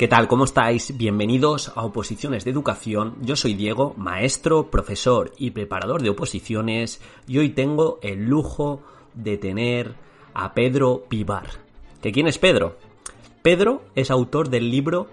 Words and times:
¿Qué 0.00 0.08
tal? 0.08 0.28
¿Cómo 0.28 0.44
estáis? 0.44 0.96
Bienvenidos 0.96 1.72
a 1.76 1.84
Oposiciones 1.84 2.46
de 2.46 2.50
Educación. 2.50 3.16
Yo 3.20 3.36
soy 3.36 3.52
Diego, 3.52 3.92
maestro, 3.98 4.70
profesor 4.70 5.32
y 5.36 5.50
preparador 5.50 6.00
de 6.00 6.08
oposiciones 6.08 7.02
y 7.28 7.36
hoy 7.36 7.50
tengo 7.50 7.98
el 8.00 8.24
lujo 8.24 8.80
de 9.12 9.36
tener 9.36 9.96
a 10.32 10.54
Pedro 10.54 11.04
Pivar. 11.06 11.50
¿Que 12.00 12.12
quién 12.12 12.28
es 12.28 12.38
Pedro? 12.38 12.78
Pedro 13.42 13.82
es 13.94 14.10
autor 14.10 14.48
del 14.48 14.70
libro 14.70 15.08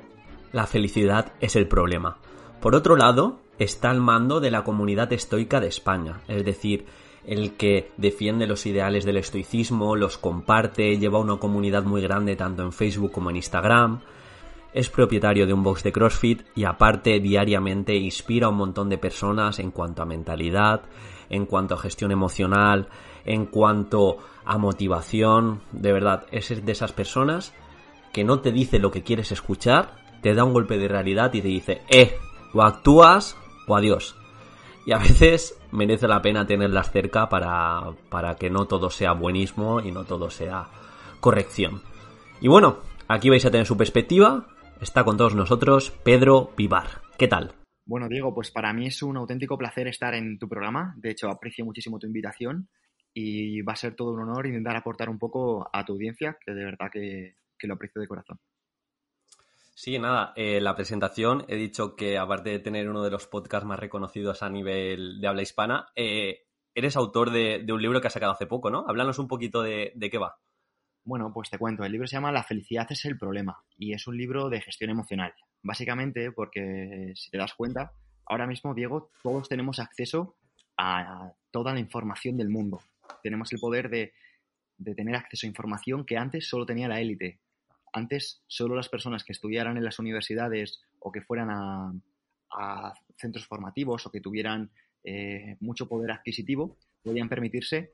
La 0.54 0.68
felicidad 0.68 1.34
es 1.42 1.58
el 1.58 1.68
problema. 1.68 2.20
Por 2.62 2.74
otro 2.74 2.96
lado, 2.96 3.40
está 3.60 3.90
al 3.90 4.00
mando 4.00 4.40
de 4.40 4.52
la 4.52 4.64
comunidad 4.64 5.12
estoica 5.12 5.60
de 5.60 5.68
España, 5.68 6.22
es 6.30 6.46
decir, 6.46 6.86
el 7.26 7.58
que 7.58 7.92
defiende 7.98 8.48
los 8.48 8.66
ideales 8.66 9.04
del 9.04 9.18
estoicismo, 9.18 9.98
los 9.98 10.18
comparte, 10.18 10.98
lleva 10.98 11.20
una 11.20 11.36
comunidad 11.36 11.84
muy 11.84 12.00
grande 12.02 12.38
tanto 12.38 12.64
en 12.64 12.72
Facebook 12.72 13.12
como 13.12 13.30
en 13.32 13.36
Instagram 13.36 14.00
es 14.78 14.90
propietario 14.90 15.48
de 15.48 15.54
un 15.54 15.64
box 15.64 15.82
de 15.82 15.92
CrossFit 15.92 16.44
y 16.54 16.66
aparte 16.66 17.20
diariamente 17.20 17.96
inspira 17.96 18.46
a 18.46 18.50
un 18.52 18.58
montón 18.58 18.90
de 18.90 19.00
personas 19.00 19.58
en 19.58 19.72
cuanto 19.72 20.04
a 20.04 20.06
mentalidad, 20.06 20.84
en 21.32 21.48
cuanto 21.48 21.74
a 21.74 21.80
gestión 21.80 22.12
emocional, 22.12 22.88
en 23.26 23.48
cuanto 23.48 24.20
a 24.46 24.60
motivación. 24.60 25.62
De 25.72 25.92
verdad, 25.92 26.28
es 26.32 26.64
de 26.64 26.72
esas 26.72 26.92
personas 26.92 27.56
que 28.14 28.24
no 28.24 28.42
te 28.42 28.52
dice 28.52 28.78
lo 28.78 28.92
que 28.92 29.02
quieres 29.02 29.32
escuchar, 29.32 29.96
te 30.22 30.36
da 30.36 30.44
un 30.44 30.54
golpe 30.54 30.78
de 30.78 30.88
realidad 30.88 31.34
y 31.34 31.42
te 31.42 31.48
dice, 31.48 31.82
eh, 31.90 32.16
o 32.54 32.62
actúas 32.62 33.36
o 33.66 33.76
adiós. 33.76 34.16
Y 34.86 34.92
a 34.92 35.00
veces 35.00 35.60
merece 35.72 36.08
la 36.08 36.22
pena 36.22 36.46
tenerlas 36.46 36.92
cerca 36.92 37.30
para, 37.30 37.94
para 38.10 38.36
que 38.36 38.52
no 38.52 38.66
todo 38.66 38.92
sea 38.92 39.14
buenismo 39.14 39.82
y 39.82 39.92
no 39.92 40.04
todo 40.04 40.30
sea 40.30 40.68
corrección. 41.20 41.82
Y 42.42 42.48
bueno, 42.48 42.78
aquí 43.08 43.32
vais 43.32 43.44
a 43.44 43.50
tener 43.50 43.66
su 43.66 43.76
perspectiva, 43.76 44.46
está 44.82 45.04
con 45.04 45.18
todos 45.18 45.36
nosotros 45.36 45.92
Pedro 46.04 46.52
Pivar. 46.56 47.02
¿Qué 47.18 47.28
tal? 47.28 47.54
Bueno, 47.86 48.10
Diego, 48.10 48.34
pues 48.34 48.52
para 48.52 48.74
mí 48.74 48.88
es 48.88 49.02
un 49.02 49.18
auténtico 49.18 49.58
placer 49.58 49.88
estar 49.88 50.14
en 50.14 50.38
tu 50.38 50.50
programa. 50.50 50.94
De 50.98 51.12
hecho, 51.12 51.30
aprecio 51.30 51.64
muchísimo 51.64 52.00
tu 52.00 52.08
invitación 52.08 52.70
y 53.14 53.62
va 53.62 53.74
a 53.74 53.78
ser 53.78 53.96
todo 53.96 54.12
un 54.12 54.22
honor 54.22 54.46
intentar 54.46 54.76
aportar 54.76 55.10
un 55.10 55.18
poco 55.18 55.70
a 55.72 55.86
tu 55.86 55.94
audiencia, 55.94 56.38
que 56.46 56.54
de 56.54 56.66
verdad 56.66 56.88
que, 56.92 57.36
lo 57.64 57.74
aprecio 57.74 58.02
de 58.02 58.08
corazón. 58.08 58.40
Sí, 59.74 59.98
nada, 60.00 60.34
eh, 60.36 60.60
la 60.60 60.76
presentación 60.76 61.46
he 61.48 61.56
dicho 61.56 61.96
que 61.96 62.18
aparte 62.18 62.50
de 62.50 62.60
tener 62.60 62.90
uno 62.90 63.04
de 63.04 63.12
los 63.12 63.28
podcasts 63.28 63.68
más 63.68 63.80
reconocidos 63.80 64.44
a 64.44 64.50
nivel 64.50 65.22
de 65.22 65.28
habla 65.28 65.44
hispana, 65.44 65.88
eh, 65.96 66.48
eres 66.76 66.96
autor 66.96 67.32
de, 67.32 67.66
un 67.72 67.82
libro 67.82 68.02
que 68.02 68.08
has 68.08 68.14
sacado 68.14 68.34
hace 68.34 68.48
poco, 68.48 68.70
¿no? 68.70 68.86
Háblanos 68.88 69.20
un 69.20 69.28
poquito 69.28 69.62
de 69.62 70.10
qué 70.12 70.18
va. 70.18 70.38
Bueno, 71.08 71.32
pues 71.34 71.50
te 71.50 71.58
cuento, 71.58 71.86
el 71.86 71.94
libro 71.94 72.06
se 72.06 72.18
llama 72.18 72.34
La 72.34 72.44
felicidad 72.44 72.86
es 72.90 73.06
el 73.06 73.18
problema 73.18 73.64
y 73.78 73.94
es 73.94 74.08
un 74.08 74.18
libro 74.18 74.50
de 74.50 74.60
gestión 74.60 74.90
emocional. 74.90 75.34
Básicamente 75.64 76.34
porque, 76.34 77.14
si 77.16 77.32
te 77.32 77.38
das 77.38 77.54
cuenta, 77.54 77.94
ahora 78.26 78.46
mismo, 78.46 78.74
Diego, 78.74 79.10
todos 79.24 79.48
tenemos 79.48 79.80
acceso 79.80 80.36
a 80.78 81.32
toda 81.50 81.74
la 81.74 81.80
información 81.80 82.36
del 82.36 82.50
mundo. 82.50 82.82
Tenemos 83.24 83.54
el 83.54 83.60
poder 83.60 83.90
de, 83.90 84.12
tener 84.98 85.16
acceso 85.16 85.46
a 85.46 85.48
información 85.48 86.06
que 86.06 86.18
antes 86.18 86.46
solo 86.46 86.66
tenía 86.66 86.90
la 86.90 87.00
élite. 87.00 87.40
Antes 87.94 88.44
solo 88.46 88.76
las 88.76 88.90
personas 88.90 89.24
que 89.24 89.32
estudiaran 89.32 89.78
en 89.78 89.86
las 89.86 90.00
universidades 90.00 90.82
o 91.00 91.10
que 91.14 91.22
fueran 91.22 91.48
a, 91.50 92.94
centros 93.16 93.48
formativos 93.48 94.06
o 94.06 94.12
que 94.12 94.20
tuvieran 94.20 94.72
eh, 95.06 95.56
mucho 95.62 95.88
poder 95.88 96.12
adquisitivo 96.12 96.78
podían 97.02 97.30
permitirse 97.30 97.94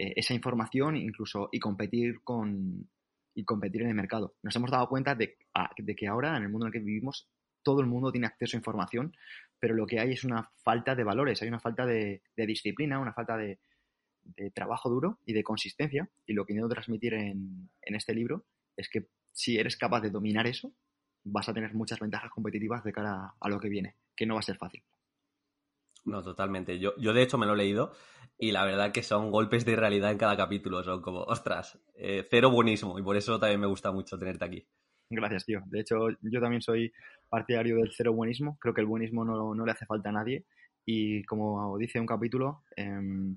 eh, 0.00 0.14
esa 0.16 0.32
información 0.32 0.96
incluso 0.96 1.50
y 1.52 1.58
competir 1.60 2.22
con 2.24 2.88
y 3.34 3.44
competir 3.44 3.82
en 3.82 3.88
el 3.88 3.94
mercado. 3.94 4.34
Nos 4.42 4.56
hemos 4.56 4.70
dado 4.70 4.88
cuenta 4.88 5.14
de, 5.14 5.36
que 5.94 6.08
ahora, 6.08 6.38
en 6.38 6.42
el 6.42 6.48
mundo 6.48 6.66
en 6.66 6.68
el 6.68 6.72
que 6.72 6.84
vivimos, 6.84 7.28
todo 7.62 7.82
el 7.82 7.86
mundo 7.86 8.10
tiene 8.10 8.26
acceso 8.26 8.56
a 8.56 8.60
información, 8.60 9.14
pero 9.58 9.74
lo 9.74 9.86
que 9.86 10.00
hay 10.00 10.12
es 10.12 10.24
una 10.24 10.50
falta 10.64 10.94
de 10.94 11.04
valores, 11.04 11.42
hay 11.42 11.48
una 11.48 11.60
falta 11.60 11.84
de, 11.84 12.22
disciplina, 12.34 12.98
una 12.98 13.12
falta 13.12 13.36
de, 13.36 13.58
trabajo 14.54 14.88
duro 14.88 15.18
y 15.26 15.34
de 15.34 15.44
consistencia. 15.44 16.08
Y 16.26 16.32
lo 16.32 16.46
que 16.46 16.54
intento 16.54 16.72
transmitir 16.72 17.12
en, 17.12 17.68
este 17.82 18.14
libro 18.14 18.46
es 18.78 18.88
que 18.88 19.06
si 19.32 19.58
eres 19.58 19.76
capaz 19.76 20.00
de 20.00 20.10
dominar 20.10 20.46
eso, 20.46 20.72
vas 21.24 21.46
a 21.50 21.52
tener 21.52 21.74
muchas 21.74 22.00
ventajas 22.00 22.30
competitivas 22.30 22.82
de 22.84 22.92
cara 22.92 23.34
a 23.38 23.48
lo 23.50 23.60
que 23.60 23.68
viene, 23.68 23.96
que 24.16 24.24
no 24.24 24.34
va 24.34 24.40
a 24.40 24.44
ser 24.44 24.56
fácil. 24.56 24.82
No, 26.04 26.22
totalmente. 26.22 26.78
Yo, 26.78 26.94
yo 26.96 27.12
de 27.12 27.22
hecho 27.22 27.38
me 27.38 27.46
lo 27.46 27.54
he 27.54 27.58
leído 27.58 27.92
y 28.38 28.52
la 28.52 28.64
verdad 28.64 28.92
que 28.92 29.02
son 29.02 29.30
golpes 29.30 29.64
de 29.64 29.76
realidad 29.76 30.10
en 30.10 30.18
cada 30.18 30.36
capítulo. 30.36 30.82
Son 30.82 31.02
como, 31.02 31.20
ostras, 31.20 31.78
eh, 31.94 32.26
cero 32.30 32.50
buenísimo 32.50 32.98
y 32.98 33.02
por 33.02 33.16
eso 33.16 33.38
también 33.38 33.60
me 33.60 33.66
gusta 33.66 33.92
mucho 33.92 34.18
tenerte 34.18 34.44
aquí. 34.44 34.66
Gracias, 35.10 35.44
tío. 35.44 35.60
De 35.66 35.80
hecho, 35.80 36.08
yo 36.22 36.40
también 36.40 36.62
soy 36.62 36.92
partidario 37.28 37.76
del 37.76 37.92
cero 37.92 38.12
buenismo. 38.12 38.56
Creo 38.60 38.72
que 38.72 38.80
el 38.80 38.86
buenismo 38.86 39.24
no, 39.24 39.54
no 39.54 39.66
le 39.66 39.72
hace 39.72 39.86
falta 39.86 40.08
a 40.08 40.12
nadie. 40.12 40.44
Y 40.86 41.22
como 41.24 41.76
dice 41.78 42.00
un 42.00 42.06
capítulo, 42.06 42.62
em, 42.76 43.36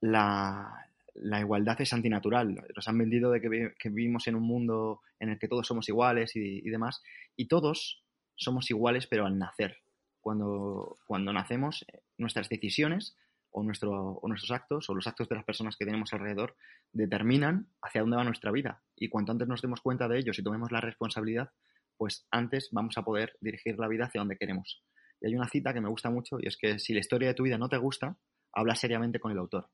la, 0.00 0.86
la, 1.14 1.40
igualdad 1.40 1.80
es 1.80 1.92
antinatural. 1.92 2.62
Nos 2.76 2.88
han 2.88 2.98
vendido 2.98 3.30
de 3.30 3.40
que, 3.40 3.72
que, 3.78 3.88
vivimos 3.88 4.28
en 4.28 4.36
un 4.36 4.44
mundo 4.44 5.00
en 5.18 5.30
el 5.30 5.38
que 5.38 5.48
todos 5.48 5.66
somos 5.66 5.88
iguales 5.88 6.36
y 6.36 6.70
demás. 6.70 7.02
Y 7.36 7.48
todos 7.48 8.04
somos 8.36 8.70
iguales, 8.70 9.06
pero 9.06 9.26
al 9.26 9.38
nacer 9.38 9.78
cuando, 10.20 10.98
cuando 11.06 11.32
nacemos, 11.32 11.84
eh, 11.92 12.02
nuestras 12.18 12.48
decisiones 12.48 13.16
o, 13.50 13.62
nuestro, 13.62 13.92
o 13.92 14.28
nuestros 14.28 14.50
actos 14.50 14.88
o 14.88 14.94
los 14.94 15.06
actos 15.06 15.28
de 15.28 15.36
las 15.36 15.44
personas 15.44 15.76
que 15.76 15.84
tenemos 15.84 16.12
alrededor 16.12 16.56
determinan 16.92 17.68
hacia 17.82 18.02
dónde 18.02 18.16
va 18.16 18.24
nuestra 18.24 18.52
vida. 18.52 18.82
Y 18.96 19.08
cuanto 19.08 19.32
antes 19.32 19.48
nos 19.48 19.62
demos 19.62 19.80
cuenta 19.80 20.08
de 20.08 20.18
ellos 20.18 20.38
y 20.38 20.42
tomemos 20.42 20.70
la 20.70 20.80
responsabilidad, 20.80 21.50
pues 21.96 22.26
antes 22.30 22.68
vamos 22.72 22.96
a 22.96 23.02
poder 23.02 23.36
dirigir 23.40 23.78
la 23.78 23.88
vida 23.88 24.04
hacia 24.04 24.20
donde 24.20 24.36
queremos. 24.36 24.82
Y 25.20 25.26
hay 25.26 25.34
una 25.34 25.48
cita 25.48 25.74
que 25.74 25.80
me 25.80 25.88
gusta 25.88 26.10
mucho 26.10 26.38
y 26.40 26.46
es 26.48 26.56
que 26.56 26.78
si 26.78 26.94
la 26.94 27.00
historia 27.00 27.28
de 27.28 27.34
tu 27.34 27.42
vida 27.42 27.58
no 27.58 27.68
te 27.68 27.76
gusta, 27.76 28.16
habla 28.52 28.74
seriamente 28.74 29.20
con 29.20 29.32
el 29.32 29.38
autor. 29.38 29.68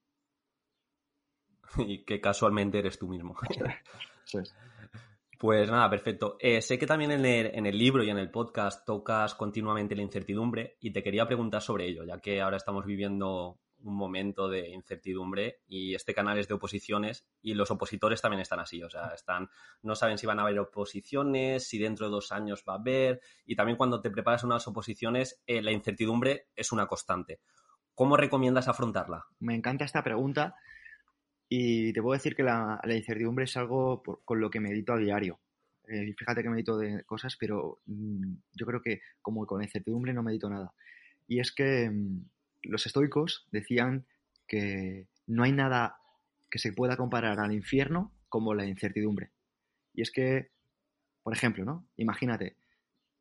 Y 1.78 2.05
que 2.05 2.21
casualmente 2.21 2.78
eres 2.78 2.99
tú 2.99 3.09
mismo. 3.09 3.37
Eso 4.25 4.41
es. 4.41 4.55
Pues 5.38 5.70
nada, 5.70 5.91
perfecto. 5.91 6.36
Eh, 6.41 6.62
sé 6.62 6.78
que 6.78 6.86
también 6.86 7.10
en 7.10 7.26
el, 7.26 7.47
en 7.54 7.66
el, 7.66 7.76
libro 7.76 8.02
y 8.02 8.08
en 8.08 8.19
el 8.19 8.30
podcast 8.30 8.86
tocas 8.86 9.34
continuamente 9.34 9.94
la 9.94 10.02
incertidumbre 10.02 10.76
y 10.80 10.92
te 10.92 11.02
quería 11.02 11.26
preguntar 11.26 11.60
sobre 11.60 11.86
ello, 11.86 12.04
ya 12.04 12.19
que 12.20 12.41
ahora 12.41 12.56
estamos 12.56 12.86
viviendo 12.86 13.58
un 13.82 13.94
momento 13.94 14.48
de 14.48 14.70
incertidumbre 14.70 15.60
y 15.66 15.94
este 15.94 16.14
canal 16.14 16.38
es 16.38 16.48
de 16.48 16.54
oposiciones 16.54 17.26
y 17.42 17.54
los 17.54 17.70
opositores 17.70 18.22
también 18.22 18.41
están 18.41 18.60
así, 18.60 18.82
o 18.82 18.88
sea, 18.88 19.08
están, 19.14 19.50
no 19.82 19.94
saben 19.94 20.16
si 20.16 20.26
van 20.26 20.38
a 20.38 20.42
haber 20.42 20.58
oposiciones, 20.58 21.68
si 21.68 21.78
dentro 21.78 22.06
de 22.06 22.12
dos 22.12 22.32
años 22.32 22.64
va 22.68 22.74
a 22.74 22.78
haber 22.78 23.20
y 23.44 23.54
también 23.56 23.76
cuando 23.76 24.00
te 24.00 24.10
preparas 24.10 24.44
unas 24.44 24.66
oposiciones 24.66 25.42
eh, 25.47 25.60
la 25.60 25.72
incertidumbre 25.72 26.48
es 26.56 26.72
una 26.72 26.86
constante. 26.86 27.41
¿Cómo 27.94 28.16
recomiendas 28.16 28.68
afrontarla? 28.68 29.26
Me 29.38 29.54
encanta 29.54 29.84
esta 29.84 30.03
pregunta 30.03 30.54
y 31.49 31.93
te 31.93 32.03
puedo 32.03 32.17
decir 32.17 32.34
que 32.34 32.43
la, 32.43 32.81
incertidumbre 32.84 33.45
es 33.45 33.57
algo 33.57 34.03
con 34.03 34.41
lo 34.41 34.51
que 34.51 34.61
medito 34.61 34.93
a 34.93 34.99
diario. 34.99 35.39
Eh, 35.89 36.12
fíjate 36.19 36.43
que 36.43 36.51
medito 36.51 36.77
de 36.77 37.05
cosas, 37.05 37.37
pero 37.39 37.81
mm, 37.87 38.34
yo 38.54 38.66
creo 38.66 38.83
que 38.83 39.01
como 39.22 39.47
con 39.47 39.63
incertidumbre 39.63 40.13
no 40.13 40.22
medito 40.22 40.51
nada. 40.51 40.72
Y 41.28 41.39
es 41.39 41.53
que 41.53 41.89
mm, 41.89 42.25
los 42.63 42.87
estoicos 42.87 43.47
decían 43.53 44.07
que 44.48 45.07
no 45.27 45.45
hay 45.45 45.53
nada 45.53 45.98
que 46.51 46.59
se 46.59 46.72
pueda 46.72 46.97
comparar 46.97 47.39
al 47.39 47.53
infierno 47.53 48.13
como 48.28 48.54
la 48.54 48.66
incertidumbre. 48.66 49.31
Y 49.95 50.03
es 50.03 50.10
que, 50.10 50.51
por 51.22 51.33
ejemplo, 51.33 51.65
¿no? 51.65 51.87
Imagínate, 51.97 52.57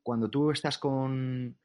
cuando 0.02 0.30
tú 0.30 0.52
estás 0.52 0.78
con, 0.78 1.56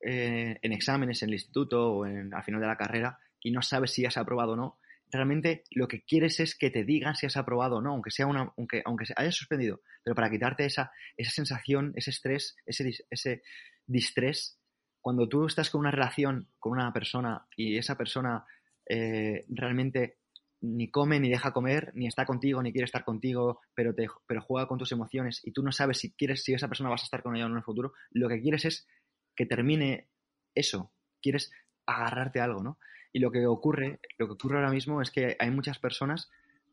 eh, 0.00 0.58
en 0.62 0.72
exámenes 0.72 1.22
en 1.22 1.30
el 1.30 1.34
instituto 1.34 1.92
o 1.92 2.06
en, 2.06 2.32
al 2.32 2.44
final 2.44 2.60
de 2.60 2.66
la 2.66 2.76
carrera 2.76 3.18
y 3.40 3.50
no 3.50 3.62
sabes 3.62 3.92
si 3.92 4.04
has 4.06 4.16
aprobado 4.16 4.52
o 4.52 4.56
no, 4.56 4.78
realmente 5.16 5.64
lo 5.70 5.88
que 5.88 6.02
quieres 6.02 6.40
es 6.40 6.56
que 6.56 6.70
te 6.70 6.84
digan 6.84 7.16
si 7.16 7.26
has 7.26 7.36
aprobado 7.36 7.76
o 7.76 7.82
no, 7.82 7.92
aunque 7.92 8.10
sea 8.10 8.26
una, 8.26 8.52
aunque, 8.56 8.82
aunque 8.84 9.04
hayas 9.16 9.34
suspendido, 9.34 9.80
pero 10.02 10.14
para 10.14 10.30
quitarte 10.30 10.64
esa, 10.64 10.92
esa 11.16 11.30
sensación, 11.30 11.92
ese 11.96 12.10
estrés, 12.10 12.56
ese, 12.66 12.92
ese 13.10 13.42
distrés, 13.86 14.58
cuando 15.00 15.28
tú 15.28 15.46
estás 15.46 15.70
con 15.70 15.80
una 15.80 15.90
relación 15.90 16.48
con 16.58 16.72
una 16.72 16.92
persona 16.92 17.46
y 17.56 17.78
esa 17.78 17.96
persona 17.96 18.44
eh, 18.88 19.44
realmente 19.48 20.18
ni 20.60 20.90
come, 20.90 21.20
ni 21.20 21.28
deja 21.28 21.52
comer, 21.52 21.92
ni 21.94 22.06
está 22.06 22.24
contigo, 22.24 22.62
ni 22.62 22.72
quiere 22.72 22.86
estar 22.86 23.04
contigo, 23.04 23.60
pero, 23.74 23.94
te, 23.94 24.08
pero 24.26 24.40
juega 24.42 24.66
con 24.66 24.78
tus 24.78 24.92
emociones 24.92 25.40
y 25.44 25.52
tú 25.52 25.62
no 25.62 25.70
sabes 25.70 25.98
si 25.98 26.12
quieres, 26.12 26.42
si 26.42 26.54
esa 26.54 26.68
persona 26.68 26.90
vas 26.90 27.02
a 27.02 27.04
estar 27.04 27.22
con 27.22 27.36
ella 27.36 27.46
o 27.46 27.48
no 27.48 27.54
en 27.54 27.58
el 27.58 27.64
futuro, 27.64 27.92
lo 28.10 28.28
que 28.28 28.40
quieres 28.40 28.64
es 28.64 28.88
que 29.34 29.46
termine 29.46 30.08
eso, 30.54 30.92
quieres 31.20 31.52
agarrarte 31.86 32.40
a 32.40 32.44
algo, 32.44 32.62
¿no? 32.62 32.78
Y 33.16 33.18
lo 33.18 33.30
que 33.30 33.46
ocurre, 33.46 33.98
lo 34.18 34.26
que 34.26 34.34
ocurre 34.34 34.56
ahora 34.58 34.70
mismo 34.70 35.00
es 35.00 35.10
que 35.10 35.38
hay 35.38 35.50
muchas 35.50 35.78
personas 35.78 36.30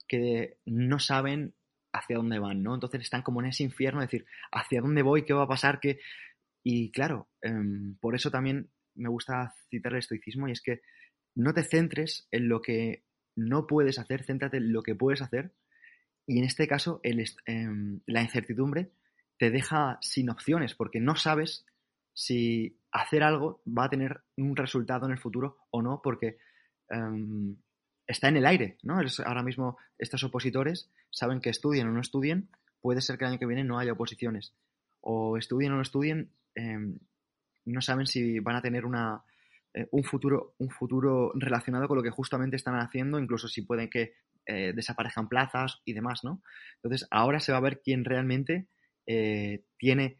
que 0.09 0.57
no 0.65 0.99
saben 0.99 1.53
hacia 1.93 2.17
dónde 2.17 2.37
van, 2.37 2.61
¿no? 2.61 2.73
Entonces 2.73 2.99
están 2.99 3.21
como 3.21 3.39
en 3.39 3.47
ese 3.47 3.63
infierno, 3.63 4.01
de 4.01 4.07
decir, 4.07 4.25
¿hacia 4.51 4.81
dónde 4.81 5.03
voy? 5.03 5.23
¿Qué 5.23 5.31
va 5.31 5.43
a 5.43 5.47
pasar? 5.47 5.79
¿Qué? 5.79 6.01
Y 6.61 6.91
claro, 6.91 7.29
em, 7.41 7.95
por 7.95 8.13
eso 8.13 8.29
también 8.29 8.69
me 8.93 9.07
gusta 9.07 9.55
citar 9.69 9.93
el 9.93 9.99
estoicismo 9.99 10.49
y 10.49 10.51
es 10.51 10.61
que 10.61 10.81
no 11.33 11.53
te 11.53 11.63
centres 11.63 12.27
en 12.29 12.49
lo 12.49 12.61
que 12.61 13.05
no 13.37 13.65
puedes 13.65 13.97
hacer, 13.97 14.25
céntrate 14.25 14.57
en 14.57 14.73
lo 14.73 14.83
que 14.83 14.95
puedes 14.95 15.21
hacer. 15.21 15.53
Y 16.27 16.39
en 16.39 16.43
este 16.43 16.67
caso, 16.67 16.99
em, 17.05 18.01
la 18.05 18.21
incertidumbre 18.21 18.91
te 19.37 19.49
deja 19.49 19.97
sin 20.01 20.29
opciones 20.29 20.75
porque 20.75 20.99
no 20.99 21.15
sabes 21.15 21.65
si 22.13 22.77
hacer 22.91 23.23
algo 23.23 23.61
va 23.67 23.85
a 23.85 23.89
tener 23.89 24.21
un 24.37 24.55
resultado 24.55 25.05
en 25.05 25.11
el 25.11 25.19
futuro 25.19 25.57
o 25.71 25.81
no, 25.81 26.01
porque 26.03 26.37
em, 26.89 27.55
está 28.07 28.29
en 28.29 28.37
el 28.37 28.45
aire, 28.45 28.77
¿no? 28.83 28.99
ahora 29.25 29.43
mismo 29.43 29.77
estos 29.97 30.23
opositores 30.23 30.89
saben 31.09 31.41
que 31.41 31.49
estudien 31.49 31.87
o 31.87 31.91
no 31.91 32.01
estudien, 32.01 32.49
puede 32.81 33.01
ser 33.01 33.17
que 33.17 33.25
el 33.25 33.31
año 33.31 33.39
que 33.39 33.45
viene 33.45 33.63
no 33.63 33.79
haya 33.79 33.93
oposiciones. 33.93 34.53
O 35.01 35.37
estudien 35.37 35.71
o 35.71 35.75
no 35.75 35.81
estudien, 35.81 36.31
em, 36.55 36.99
no 37.65 37.81
saben 37.81 38.05
si 38.05 38.39
van 38.39 38.55
a 38.55 38.61
tener 38.61 38.85
una, 38.85 39.23
eh, 39.73 39.87
un, 39.91 40.03
futuro, 40.03 40.53
un 40.59 40.69
futuro 40.69 41.31
relacionado 41.35 41.87
con 41.87 41.97
lo 41.97 42.03
que 42.03 42.09
justamente 42.09 42.55
están 42.55 42.75
haciendo, 42.75 43.19
incluso 43.19 43.47
si 43.47 43.63
pueden 43.63 43.89
que 43.89 44.13
eh, 44.45 44.73
desaparezcan 44.75 45.29
plazas 45.29 45.81
y 45.85 45.93
demás, 45.93 46.23
¿no? 46.23 46.43
Entonces, 46.75 47.07
ahora 47.09 47.39
se 47.39 47.53
va 47.53 47.59
a 47.59 47.61
ver 47.61 47.81
quién 47.81 48.03
realmente 48.03 48.67
eh, 49.07 49.63
tiene 49.77 50.19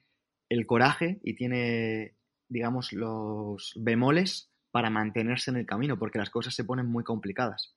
el 0.53 0.65
coraje 0.65 1.19
y 1.23 1.35
tiene, 1.35 2.15
digamos, 2.47 2.93
los 2.93 3.73
bemoles 3.75 4.51
para 4.71 4.89
mantenerse 4.89 5.51
en 5.51 5.57
el 5.57 5.65
camino, 5.65 5.97
porque 5.97 6.19
las 6.19 6.29
cosas 6.29 6.55
se 6.55 6.63
ponen 6.63 6.87
muy 6.87 7.03
complicadas. 7.03 7.75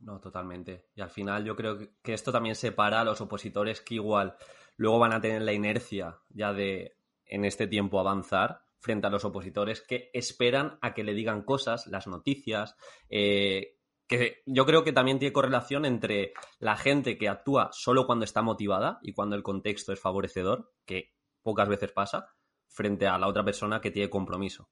No, 0.00 0.18
totalmente. 0.20 0.86
Y 0.94 1.02
al 1.02 1.10
final 1.10 1.44
yo 1.44 1.54
creo 1.54 1.78
que 2.02 2.14
esto 2.14 2.32
también 2.32 2.54
separa 2.54 3.00
a 3.00 3.04
los 3.04 3.20
opositores 3.20 3.80
que 3.80 3.96
igual 3.96 4.36
luego 4.76 4.98
van 4.98 5.12
a 5.12 5.20
tener 5.20 5.42
la 5.42 5.52
inercia 5.52 6.16
ya 6.30 6.52
de 6.54 6.96
en 7.26 7.44
este 7.44 7.66
tiempo 7.66 8.00
avanzar 8.00 8.62
frente 8.78 9.06
a 9.06 9.10
los 9.10 9.26
opositores 9.26 9.82
que 9.82 10.10
esperan 10.14 10.78
a 10.80 10.94
que 10.94 11.04
le 11.04 11.12
digan 11.12 11.42
cosas, 11.42 11.86
las 11.86 12.06
noticias, 12.06 12.74
eh, 13.10 13.76
que 14.06 14.42
yo 14.46 14.66
creo 14.66 14.82
que 14.82 14.92
también 14.92 15.18
tiene 15.18 15.32
correlación 15.32 15.84
entre 15.84 16.32
la 16.58 16.76
gente 16.76 17.18
que 17.18 17.28
actúa 17.28 17.68
solo 17.72 18.06
cuando 18.06 18.24
está 18.24 18.42
motivada 18.42 18.98
y 19.02 19.12
cuando 19.12 19.36
el 19.36 19.42
contexto 19.42 19.92
es 19.92 20.00
favorecedor, 20.00 20.72
que 20.86 21.12
pocas 21.42 21.68
veces 21.68 21.92
pasa, 21.92 22.26
frente 22.68 23.06
a 23.06 23.18
la 23.18 23.28
otra 23.28 23.44
persona 23.44 23.80
que 23.80 23.90
tiene 23.90 24.10
compromiso. 24.10 24.70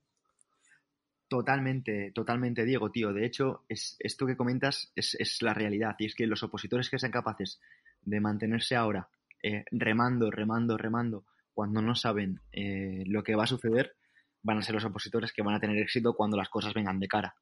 Totalmente, 1.29 2.11
totalmente, 2.13 2.65
Diego, 2.65 2.91
tío. 2.91 3.13
De 3.13 3.27
hecho, 3.27 3.65
es, 3.69 3.97
esto 3.99 4.27
que 4.27 4.37
comentas 4.37 4.93
es, 4.95 5.43
la 5.43 5.53
realidad. 5.53 5.95
Y 5.99 6.07
es 6.07 6.15
que 6.15 6.27
los 6.27 6.43
opositores 6.43 6.89
que 6.89 6.99
sean 6.99 7.13
capaces 7.13 7.61
de 8.01 8.21
mantenerse 8.21 8.77
ahora 8.77 9.11
eh, 9.43 9.65
remando, 9.71 10.31
remando, 10.31 10.79
remando, 10.79 11.27
cuando 11.53 11.83
no 11.83 11.95
saben 11.95 12.41
eh, 12.51 13.05
lo 13.07 13.23
que 13.23 13.35
va 13.35 13.45
a 13.45 13.49
suceder, 13.49 13.97
van 14.43 14.59
a 14.59 14.63
ser 14.63 14.75
los 14.75 14.85
opositores 14.85 15.33
que 15.33 15.43
van 15.43 15.55
a 15.55 15.61
tener 15.61 15.77
éxito 15.79 16.15
cuando 16.15 16.39
las 16.39 16.49
cosas 16.49 16.73
vengan 16.73 16.99
de 16.99 17.09
cara. 17.09 17.35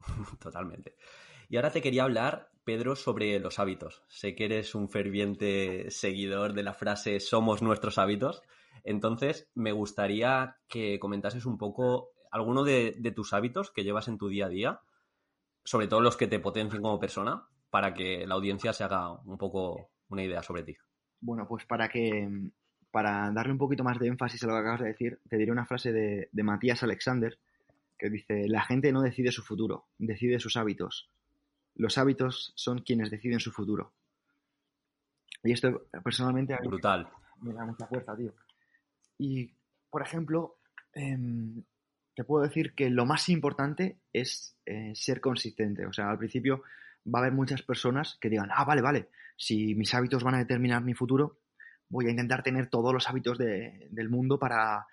Totalmente. 0.40 0.96
Y 1.52 1.56
ahora 1.56 1.70
te 1.70 1.82
quería 1.82 2.04
hablar, 2.04 2.48
Pedro, 2.64 2.96
sobre 2.96 3.38
los 3.38 3.58
hábitos. 3.58 4.02
Sé 4.08 4.34
que 4.34 4.46
eres 4.46 4.74
un 4.74 4.88
ferviente 4.88 5.90
seguidor 5.90 6.54
de 6.54 6.62
la 6.62 6.72
frase 6.72 7.20
somos 7.20 7.60
nuestros 7.60 7.98
hábitos. 7.98 8.40
Entonces, 8.84 9.50
me 9.54 9.72
gustaría 9.72 10.56
que 10.66 10.98
comentases 10.98 11.44
un 11.44 11.58
poco 11.58 12.08
alguno 12.30 12.64
de, 12.64 12.94
tus 13.14 13.34
hábitos 13.34 13.70
que 13.70 13.84
llevas 13.84 14.08
en 14.08 14.16
tu 14.16 14.28
día 14.28 14.46
a 14.46 14.48
día, 14.48 14.80
sobre 15.62 15.88
todo 15.88 16.00
los 16.00 16.16
que 16.16 16.26
te 16.26 16.40
potencien 16.40 16.80
como 16.80 16.98
persona, 16.98 17.44
para 17.68 17.92
que 17.92 18.26
la 18.26 18.34
audiencia 18.34 18.72
se 18.72 18.84
haga 18.84 19.12
un 19.12 19.36
poco 19.36 19.90
una 20.08 20.24
idea 20.24 20.42
sobre 20.42 20.62
ti. 20.62 20.74
Bueno, 21.20 21.46
pues 21.46 21.66
para 21.66 21.90
que 21.90 22.30
para 22.90 23.30
darle 23.30 23.52
un 23.52 23.58
poquito 23.58 23.84
más 23.84 23.98
de 23.98 24.08
énfasis 24.08 24.42
a 24.42 24.46
lo 24.46 24.54
que 24.54 24.60
acabas 24.60 24.80
de 24.80 24.88
decir, 24.88 25.20
te 25.28 25.36
diré 25.36 25.52
una 25.52 25.66
frase 25.66 25.92
de, 25.92 26.30
Matías 26.32 26.82
Alexander 26.82 27.38
que 27.98 28.08
dice, 28.08 28.48
la 28.48 28.62
gente 28.62 28.90
no 28.90 29.02
decide 29.02 29.30
su 29.30 29.42
futuro, 29.42 29.84
decide 29.98 30.40
sus 30.40 30.56
hábitos. 30.56 31.10
Los 31.74 31.98
hábitos 31.98 32.52
son 32.56 32.80
quienes 32.80 33.10
deciden 33.10 33.40
su 33.40 33.50
futuro. 33.50 33.92
Y 35.42 35.52
esto 35.52 35.86
personalmente... 36.04 36.56
Brutal. 36.62 37.08
Me 37.40 37.52
da 37.52 37.64
mucha 37.64 37.86
fuerza, 37.86 38.16
tío. 38.16 38.32
Y, 39.18 39.52
por 39.90 40.02
ejemplo, 40.02 40.58
em, 40.92 41.62
te 42.14 42.24
puedo 42.24 42.44
decir 42.44 42.74
que 42.74 42.90
lo 42.90 43.06
más 43.06 43.28
importante 43.28 43.98
es 44.12 44.56
eh, 44.66 44.92
ser 44.94 45.20
consistente. 45.20 45.86
O 45.86 45.92
sea, 45.92 46.10
al 46.10 46.18
principio 46.18 46.62
va 47.06 47.18
a 47.18 47.22
haber 47.22 47.32
muchas 47.32 47.62
personas 47.62 48.18
que 48.20 48.28
digan, 48.28 48.50
ah, 48.52 48.64
vale, 48.64 48.82
vale, 48.82 49.08
si 49.36 49.74
mis 49.74 49.92
hábitos 49.94 50.22
van 50.22 50.34
a 50.34 50.38
determinar 50.38 50.82
mi 50.82 50.94
futuro, 50.94 51.40
voy 51.88 52.06
a 52.06 52.10
intentar 52.10 52.42
tener 52.42 52.68
todos 52.68 52.92
los 52.92 53.08
hábitos 53.08 53.38
del 53.38 54.08
mundo 54.08 54.38
para, 54.38 54.86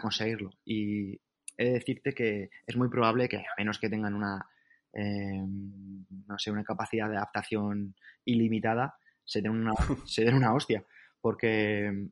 conseguirlo. 0.00 0.50
Y 0.64 1.20
he 1.56 1.64
de 1.64 1.72
decirte 1.72 2.12
que 2.12 2.50
es 2.66 2.76
muy 2.76 2.88
probable 2.88 3.28
que, 3.28 3.38
a 3.38 3.54
menos 3.58 3.78
que 3.78 3.88
tengan 3.88 4.14
una, 4.14 4.46
em, 4.94 6.04
no 6.26 6.38
sé, 6.38 6.50
una 6.50 6.64
capacidad 6.64 7.08
de 7.08 7.16
adaptación 7.16 7.94
ilimitada, 8.24 8.96
se 9.24 9.42
den 9.42 9.52
una, 9.52 9.72
se 10.06 10.24
den 10.24 10.34
una 10.34 10.54
hostia. 10.54 10.84
Porque 11.20 12.08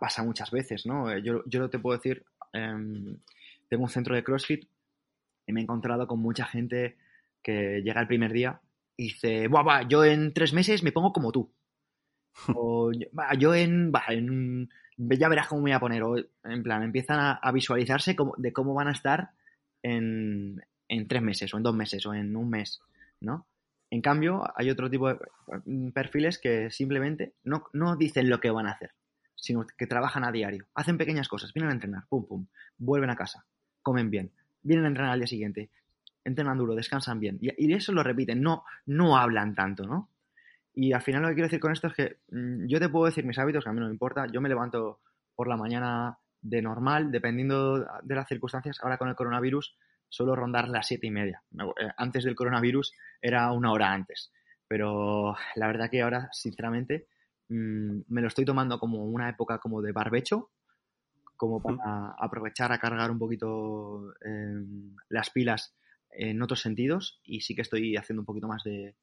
pasa 0.00 0.22
muchas 0.22 0.50
veces, 0.50 0.86
¿no? 0.86 1.16
Yo, 1.18 1.42
yo 1.46 1.68
te 1.68 1.78
puedo 1.78 1.96
decir, 1.96 2.24
em, 2.52 3.18
tengo 3.68 3.84
un 3.84 3.90
centro 3.90 4.14
de 4.14 4.24
CrossFit 4.24 4.68
y 5.46 5.52
me 5.52 5.60
he 5.60 5.62
encontrado 5.62 6.06
con 6.06 6.20
mucha 6.20 6.44
gente 6.44 6.96
que 7.42 7.82
llega 7.82 8.00
el 8.00 8.06
primer 8.06 8.32
día 8.32 8.60
y 8.96 9.04
dice, 9.04 9.48
Buah, 9.48 9.88
yo 9.88 10.04
en 10.04 10.32
tres 10.34 10.52
meses 10.52 10.82
me 10.82 10.92
pongo 10.92 11.12
como 11.12 11.32
tú. 11.32 11.52
O 12.56 12.92
yo 13.38 13.54
en, 13.54 13.92
Ya 14.98 15.28
verás 15.28 15.48
cómo 15.48 15.62
me 15.62 15.70
voy 15.70 15.76
a 15.76 15.80
poner. 15.80 16.02
O, 16.02 16.16
en 16.16 16.62
plan, 16.62 16.82
empiezan 16.82 17.38
a, 17.42 17.52
visualizarse 17.52 18.16
de 18.36 18.52
cómo 18.52 18.74
van 18.74 18.88
a 18.88 18.92
estar 18.92 19.30
en, 19.82 20.62
tres 21.06 21.22
meses, 21.22 21.52
o 21.54 21.56
en 21.56 21.62
dos 21.62 21.74
meses, 21.74 22.04
o 22.06 22.14
en 22.14 22.36
un 22.36 22.50
mes, 22.50 22.80
¿no? 23.20 23.46
En 23.90 24.02
cambio, 24.02 24.44
hay 24.54 24.70
otro 24.70 24.88
tipo 24.88 25.08
de 25.08 25.18
mm, 25.64 25.90
perfiles 25.90 26.38
que 26.38 26.70
simplemente 26.70 27.34
no, 27.44 27.64
no 27.72 27.96
dicen 27.96 28.30
lo 28.30 28.40
que 28.40 28.50
van 28.50 28.66
a 28.66 28.72
hacer, 28.72 28.92
sino 29.34 29.66
que 29.66 29.86
trabajan 29.86 30.24
a 30.24 30.32
diario. 30.32 30.66
Hacen 30.74 30.98
pequeñas 30.98 31.28
cosas, 31.28 31.52
vienen 31.52 31.70
a 31.70 31.74
entrenar, 31.74 32.04
pum, 32.08 32.26
pum, 32.26 32.46
vuelven 32.78 33.10
a 33.10 33.16
casa, 33.16 33.44
comen 33.82 34.10
bien, 34.10 34.30
vienen 34.62 34.84
a 34.84 34.88
entrenar 34.88 35.12
al 35.12 35.20
día 35.20 35.26
siguiente, 35.26 35.70
entrenan 36.24 36.58
duro, 36.58 36.74
descansan 36.74 37.18
bien. 37.18 37.38
Y, 37.40 37.50
y 37.66 37.72
eso 37.72 37.92
lo 37.92 38.02
repiten, 38.02 38.40
no, 38.40 38.64
no 38.86 39.16
hablan 39.16 39.54
tanto, 39.54 39.86
¿no? 39.86 40.08
Y 40.74 40.92
al 40.92 41.02
final 41.02 41.22
lo 41.22 41.28
que 41.28 41.34
quiero 41.34 41.46
decir 41.46 41.60
con 41.60 41.72
esto 41.72 41.88
es 41.88 41.94
que 41.94 42.16
mm, 42.30 42.66
yo 42.66 42.78
te 42.78 42.88
puedo 42.88 43.06
decir 43.06 43.24
mis 43.24 43.38
hábitos, 43.38 43.64
que 43.64 43.70
a 43.70 43.72
mí 43.72 43.80
no 43.80 43.86
me 43.86 43.92
importa. 43.92 44.26
Yo 44.32 44.40
me 44.40 44.48
levanto 44.48 45.00
por 45.34 45.48
la 45.48 45.56
mañana 45.56 46.18
de 46.42 46.62
normal, 46.62 47.10
dependiendo 47.10 47.80
de 48.02 48.14
las 48.14 48.28
circunstancias. 48.28 48.78
Ahora 48.82 48.96
con 48.96 49.08
el 49.08 49.14
coronavirus 49.14 49.76
suelo 50.10 50.36
rondar 50.36 50.68
las 50.68 50.86
siete 50.86 51.06
y 51.06 51.10
media. 51.10 51.42
Eh, 51.54 51.88
antes 51.96 52.24
del 52.24 52.34
coronavirus 52.34 52.92
era 53.22 53.50
una 53.52 53.72
hora 53.72 53.92
antes. 53.92 54.30
Pero 54.68 55.34
la 55.56 55.66
verdad 55.66 55.90
que 55.90 56.02
ahora, 56.02 56.28
sinceramente, 56.32 57.06
mm, 57.48 58.00
me 58.08 58.20
lo 58.20 58.28
estoy 58.28 58.44
tomando 58.44 58.78
como 58.78 59.04
una 59.04 59.30
época 59.30 59.58
como 59.58 59.80
de 59.80 59.92
barbecho, 59.92 60.50
como 61.36 61.62
para 61.62 62.14
aprovechar 62.18 62.70
a 62.70 62.78
cargar 62.78 63.10
un 63.10 63.18
poquito 63.18 64.12
em, 64.20 64.94
las 65.08 65.30
pilas 65.30 65.74
en 66.10 66.42
otros 66.42 66.60
sentidos 66.60 67.18
y 67.24 67.40
sí 67.40 67.54
que 67.54 67.62
estoy 67.62 67.96
haciendo 67.96 68.20
un 68.22 68.26
poquito 68.26 68.46
más 68.46 68.62
de, 68.62 68.94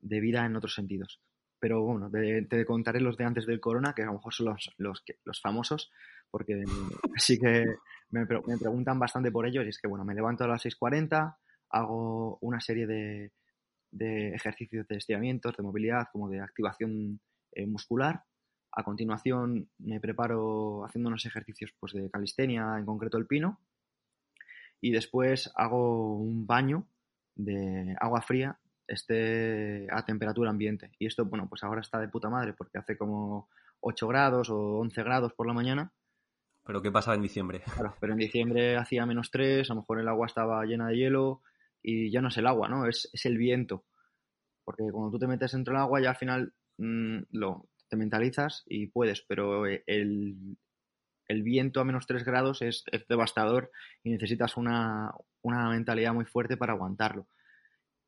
de 0.00 0.20
vida 0.20 0.46
en 0.46 0.54
otros 0.54 0.74
sentidos. 0.74 1.20
Pero 1.58 1.82
bueno, 1.82 2.10
te, 2.10 2.64
contaré 2.66 3.00
los 3.00 3.16
de 3.16 3.24
antes 3.24 3.46
del 3.46 3.58
corona, 3.58 3.94
que 3.94 4.02
a 4.02 4.06
lo 4.06 4.12
mejor 4.14 4.34
son 4.34 4.46
los, 4.46 4.70
los, 4.76 5.02
los 5.24 5.40
famosos, 5.40 5.90
porque 6.30 6.62
sí 7.16 7.38
que 7.38 7.64
me, 8.20 8.26
preguntan 8.26 8.98
bastante 8.98 9.30
por 9.30 9.46
ellos. 9.46 9.64
Y 9.64 9.68
es 9.68 9.78
que, 9.78 9.88
bueno, 9.88 10.04
me 10.04 10.14
levanto 10.14 10.44
a 10.44 10.48
las 10.48 10.64
6.40, 10.64 11.36
hago 11.70 12.38
una 12.40 12.60
serie 12.60 12.86
de, 12.86 13.32
de, 13.90 14.34
ejercicios 14.34 14.86
de 14.86 14.96
estiramientos, 14.96 15.56
de 15.56 15.62
movilidad, 15.62 16.08
como 16.12 16.28
de 16.28 16.40
activación 16.40 17.20
eh, 17.52 17.66
muscular. 17.66 18.24
A 18.72 18.82
continuación 18.82 19.68
me 19.78 20.00
preparo 20.00 20.84
haciendo 20.84 21.08
unos 21.08 21.26
ejercicios 21.26 21.72
pues, 21.78 21.92
de 21.92 22.10
calistenia, 22.10 22.76
en 22.78 22.86
concreto 22.86 23.18
el 23.18 23.26
pino. 23.26 23.60
Y 24.80 24.90
después 24.90 25.52
hago 25.56 26.16
un 26.16 26.46
baño 26.46 26.86
de 27.36 27.96
agua 28.00 28.22
fría 28.22 28.58
esté 28.86 29.86
a 29.90 30.04
temperatura 30.04 30.50
ambiente. 30.50 30.92
Y 30.98 31.06
esto, 31.06 31.24
bueno, 31.24 31.48
pues 31.48 31.62
ahora 31.64 31.80
está 31.80 31.98
de 31.98 32.08
puta 32.08 32.28
madre 32.28 32.52
porque 32.52 32.78
hace 32.78 32.96
como 32.96 33.48
8 33.80 34.08
grados 34.08 34.50
o 34.50 34.78
11 34.78 35.02
grados 35.02 35.32
por 35.32 35.46
la 35.46 35.52
mañana. 35.52 35.92
¿Pero 36.64 36.80
qué 36.80 36.90
pasaba 36.90 37.16
en 37.16 37.22
diciembre? 37.22 37.62
Claro, 37.74 37.94
pero 38.00 38.12
en 38.12 38.18
diciembre 38.18 38.76
hacía 38.76 39.06
menos 39.06 39.30
3, 39.30 39.70
a 39.70 39.74
lo 39.74 39.80
mejor 39.80 40.00
el 40.00 40.08
agua 40.08 40.26
estaba 40.26 40.64
llena 40.64 40.88
de 40.88 40.96
hielo 40.96 41.42
y 41.82 42.10
ya 42.10 42.20
no 42.20 42.28
es 42.28 42.36
el 42.38 42.46
agua, 42.46 42.68
¿no? 42.68 42.86
Es, 42.86 43.08
es 43.12 43.26
el 43.26 43.36
viento. 43.36 43.84
Porque 44.64 44.84
cuando 44.90 45.10
tú 45.10 45.18
te 45.18 45.26
metes 45.26 45.52
dentro 45.52 45.74
del 45.74 45.82
agua 45.82 46.00
ya 46.00 46.10
al 46.10 46.16
final 46.16 46.54
mm, 46.78 47.18
lo, 47.32 47.68
te 47.88 47.96
mentalizas 47.96 48.62
y 48.66 48.86
puedes, 48.86 49.22
pero 49.22 49.66
el, 49.66 50.56
el 51.28 51.42
viento 51.42 51.80
a 51.80 51.84
menos 51.84 52.06
3 52.06 52.24
grados 52.24 52.62
es, 52.62 52.84
es 52.90 53.06
devastador 53.06 53.70
y 54.02 54.10
necesitas 54.10 54.56
una, 54.56 55.12
una, 55.42 55.70
mentalidad 55.70 56.14
muy 56.14 56.24
fuerte 56.24 56.56
para 56.56 56.72
aguantarlo. 56.72 57.28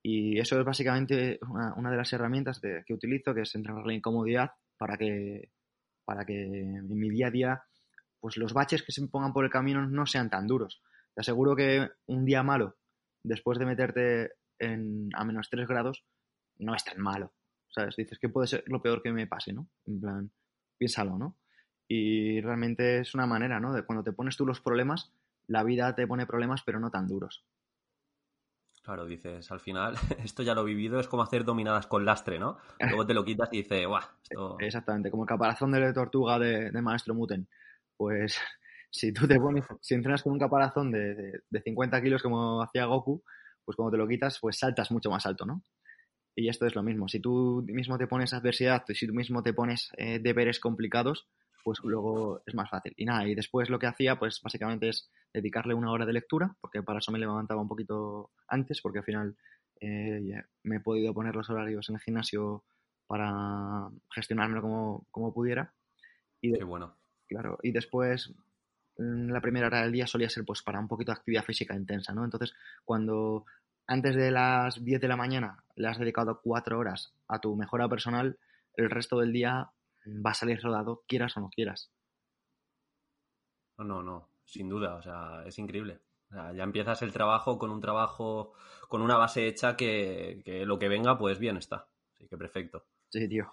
Y 0.02 0.38
eso 0.38 0.58
es 0.58 0.64
básicamente 0.64 1.38
una, 1.48 1.74
una 1.74 1.90
de 1.90 1.96
las 1.96 2.12
herramientas 2.12 2.60
de, 2.60 2.84
que 2.86 2.94
utilizo, 2.94 3.34
que 3.34 3.42
es 3.42 3.54
entrenar 3.54 3.84
la 3.84 3.94
incomodidad 3.94 4.52
para 4.78 4.96
que, 4.96 5.50
para 6.04 6.24
que 6.24 6.42
en 6.44 6.88
mi 6.88 7.10
día 7.10 7.28
a 7.28 7.30
día 7.30 7.62
pues 8.26 8.38
los 8.38 8.54
baches 8.54 8.82
que 8.82 8.90
se 8.90 9.06
pongan 9.06 9.32
por 9.32 9.44
el 9.44 9.52
camino 9.52 9.86
no 9.86 10.04
sean 10.04 10.28
tan 10.28 10.48
duros. 10.48 10.82
Te 11.14 11.20
aseguro 11.20 11.54
que 11.54 11.88
un 12.06 12.24
día 12.24 12.42
malo, 12.42 12.76
después 13.22 13.56
de 13.56 13.66
meterte 13.66 14.32
en, 14.58 15.10
a 15.14 15.24
menos 15.24 15.48
3 15.48 15.68
grados, 15.68 16.04
no 16.58 16.74
es 16.74 16.82
tan 16.82 17.00
malo. 17.00 17.32
¿Sabes? 17.68 17.94
Dices 17.94 18.18
que 18.18 18.28
puede 18.28 18.48
ser 18.48 18.64
lo 18.66 18.82
peor 18.82 19.00
que 19.00 19.12
me 19.12 19.28
pase, 19.28 19.52
¿no? 19.52 19.68
En 19.86 20.00
plan, 20.00 20.30
piénsalo, 20.76 21.16
¿no? 21.16 21.36
Y 21.86 22.40
realmente 22.40 22.98
es 22.98 23.14
una 23.14 23.26
manera, 23.26 23.60
¿no? 23.60 23.72
De 23.72 23.84
cuando 23.84 24.02
te 24.02 24.10
pones 24.10 24.36
tú 24.36 24.44
los 24.44 24.60
problemas, 24.60 25.12
la 25.46 25.62
vida 25.62 25.94
te 25.94 26.08
pone 26.08 26.26
problemas, 26.26 26.64
pero 26.66 26.80
no 26.80 26.90
tan 26.90 27.06
duros. 27.06 27.44
Claro, 28.82 29.06
dices, 29.06 29.52
al 29.52 29.60
final, 29.60 29.94
esto 30.24 30.42
ya 30.42 30.56
lo 30.56 30.62
he 30.62 30.74
vivido, 30.74 30.98
es 30.98 31.06
como 31.06 31.22
hacer 31.22 31.44
dominadas 31.44 31.86
con 31.86 32.04
lastre, 32.04 32.40
¿no? 32.40 32.58
Luego 32.80 33.06
te 33.06 33.14
lo 33.14 33.24
quitas 33.24 33.50
y 33.52 33.58
dices, 33.58 33.86
¡guau! 33.86 34.02
Esto... 34.20 34.56
Exactamente, 34.58 35.12
como 35.12 35.22
el 35.22 35.28
caparazón 35.28 35.70
de 35.70 35.92
tortuga 35.92 36.40
de, 36.40 36.72
de 36.72 36.82
Maestro 36.82 37.14
Muten. 37.14 37.46
Pues 37.96 38.38
si 38.90 39.12
tú 39.12 39.26
te 39.26 39.38
pones, 39.38 39.64
si 39.80 39.94
entrenas 39.94 40.22
con 40.22 40.32
un 40.32 40.38
caparazón 40.38 40.90
de, 40.90 41.14
de, 41.14 41.40
de 41.48 41.60
50 41.62 42.02
kilos 42.02 42.22
como 42.22 42.62
hacía 42.62 42.86
Goku, 42.86 43.22
pues 43.64 43.76
cuando 43.76 43.92
te 43.92 43.98
lo 43.98 44.08
quitas, 44.08 44.38
pues 44.40 44.58
saltas 44.58 44.90
mucho 44.90 45.10
más 45.10 45.26
alto, 45.26 45.44
¿no? 45.44 45.62
Y 46.36 46.48
esto 46.48 46.66
es 46.66 46.74
lo 46.74 46.82
mismo. 46.82 47.08
Si 47.08 47.18
tú 47.18 47.64
mismo 47.66 47.96
te 47.96 48.06
pones 48.06 48.34
adversidad, 48.34 48.84
si 48.86 49.06
tú 49.06 49.14
mismo 49.14 49.42
te 49.42 49.54
pones 49.54 49.90
eh, 49.96 50.18
deberes 50.20 50.60
complicados, 50.60 51.26
pues 51.64 51.80
luego 51.82 52.42
es 52.46 52.54
más 52.54 52.70
fácil. 52.70 52.92
Y 52.96 53.06
nada, 53.06 53.26
y 53.26 53.34
después 53.34 53.70
lo 53.70 53.78
que 53.78 53.86
hacía, 53.86 54.18
pues 54.18 54.40
básicamente 54.42 54.90
es 54.90 55.10
dedicarle 55.32 55.74
una 55.74 55.90
hora 55.90 56.06
de 56.06 56.12
lectura, 56.12 56.54
porque 56.60 56.82
para 56.82 56.98
eso 56.98 57.10
me 57.10 57.18
levantaba 57.18 57.62
un 57.62 57.68
poquito 57.68 58.30
antes, 58.46 58.80
porque 58.82 58.98
al 58.98 59.04
final 59.04 59.36
eh, 59.80 60.44
me 60.62 60.76
he 60.76 60.80
podido 60.80 61.12
poner 61.12 61.34
los 61.34 61.48
horarios 61.50 61.88
en 61.88 61.96
el 61.96 62.02
gimnasio 62.02 62.64
para 63.06 63.88
gestionármelo 64.14 64.62
como, 64.62 65.06
como 65.10 65.32
pudiera. 65.32 65.74
Y 66.40 66.52
de, 66.52 66.58
Qué 66.58 66.64
bueno. 66.64 66.96
Claro, 67.28 67.58
y 67.62 67.72
después 67.72 68.32
mm, 68.98 69.30
la 69.30 69.40
primera 69.40 69.66
hora 69.66 69.82
del 69.82 69.92
día 69.92 70.06
solía 70.06 70.28
ser 70.28 70.44
pues 70.44 70.62
para 70.62 70.80
un 70.80 70.88
poquito 70.88 71.12
de 71.12 71.18
actividad 71.18 71.44
física 71.44 71.74
intensa, 71.74 72.12
¿no? 72.12 72.24
Entonces, 72.24 72.54
cuando 72.84 73.44
antes 73.86 74.16
de 74.16 74.30
las 74.30 74.82
10 74.84 75.00
de 75.00 75.08
la 75.08 75.16
mañana 75.16 75.64
le 75.76 75.88
has 75.88 75.98
dedicado 75.98 76.40
cuatro 76.42 76.78
horas 76.78 77.14
a 77.28 77.40
tu 77.40 77.54
mejora 77.56 77.88
personal, 77.88 78.38
el 78.74 78.90
resto 78.90 79.18
del 79.18 79.32
día 79.32 79.70
va 80.06 80.30
a 80.30 80.34
salir 80.34 80.60
rodado, 80.62 81.02
quieras 81.06 81.36
o 81.36 81.40
no 81.40 81.50
quieras. 81.50 81.90
No, 83.78 83.84
no, 83.84 84.02
no, 84.02 84.28
sin 84.44 84.68
duda, 84.68 84.94
o 84.94 85.02
sea, 85.02 85.42
es 85.46 85.58
increíble. 85.58 86.00
O 86.30 86.34
sea, 86.34 86.52
ya 86.52 86.64
empiezas 86.64 87.02
el 87.02 87.12
trabajo 87.12 87.58
con 87.58 87.70
un 87.70 87.80
trabajo, 87.80 88.54
con 88.88 89.02
una 89.02 89.16
base 89.16 89.46
hecha 89.46 89.76
que, 89.76 90.42
que, 90.44 90.66
lo 90.66 90.78
que 90.78 90.88
venga, 90.88 91.18
pues 91.18 91.38
bien 91.38 91.56
está. 91.56 91.86
Así 92.14 92.26
que 92.26 92.36
perfecto. 92.36 92.86
Sí, 93.10 93.28
tío. 93.28 93.52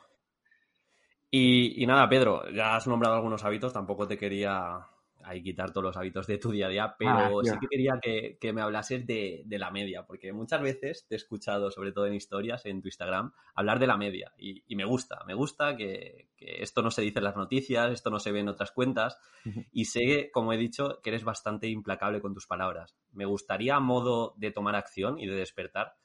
Y, 1.35 1.81
y, 1.81 1.87
nada, 1.87 2.07
Pedro, 2.07 2.47
ya 2.51 2.75
has 2.75 2.85
nombrado 2.85 3.15
algunos 3.15 3.43
hábitos, 3.43 3.73
tampoco 3.73 4.07
te 4.07 4.19
quería 4.19 4.85
ahí 5.23 5.41
quitar 5.41 5.71
todos 5.71 5.85
los 5.85 5.97
hábitos 5.97 6.27
de 6.27 6.37
tu 6.37 6.51
día 6.51 6.67
a 6.67 6.69
día, 6.69 6.95
pero 6.95 7.39
ah, 7.39 7.43
sí 7.43 7.57
que 7.59 7.67
quería 7.71 7.93
que, 7.99 8.37
que 8.39 8.53
me 8.53 8.61
hablases 8.61 9.07
de, 9.07 9.41
de, 9.43 9.57
la 9.57 9.71
media, 9.71 10.05
porque 10.05 10.31
muchas 10.31 10.61
veces 10.61 11.07
te 11.09 11.15
he 11.15 11.17
escuchado, 11.17 11.71
sobre 11.71 11.91
todo 11.91 12.05
en 12.05 12.13
historias, 12.13 12.67
en 12.67 12.83
tu 12.83 12.87
Instagram, 12.87 13.33
hablar 13.55 13.79
de 13.79 13.87
la 13.87 13.97
media 13.97 14.31
y, 14.37 14.63
y 14.67 14.75
me 14.75 14.85
gusta, 14.85 15.23
me 15.25 15.33
gusta 15.33 15.75
que, 15.75 16.27
que, 16.37 16.61
esto 16.61 16.83
no 16.83 16.91
se 16.91 17.01
dice 17.01 17.17
en 17.17 17.25
las 17.25 17.35
noticias, 17.35 17.91
esto 17.91 18.11
no 18.11 18.19
se 18.19 18.31
ve 18.31 18.41
en 18.41 18.49
otras 18.49 18.71
cuentas 18.71 19.17
uh 19.43 19.49
-huh. 19.49 19.67
y 19.71 19.85
sé, 19.85 20.29
como 20.31 20.53
he 20.53 20.57
dicho, 20.57 20.99
que 21.01 21.09
eres 21.09 21.23
bastante 21.23 21.67
implacable 21.67 22.21
con 22.21 22.35
tus 22.35 22.45
palabras. 22.45 22.95
Me 23.11 23.25
gustaría, 23.25 23.77
a 23.77 23.79
modo 23.79 24.35
de 24.37 24.51
tomar 24.51 24.75
acción 24.75 25.17
y 25.17 25.25
de 25.25 25.35
despertar, 25.35 25.95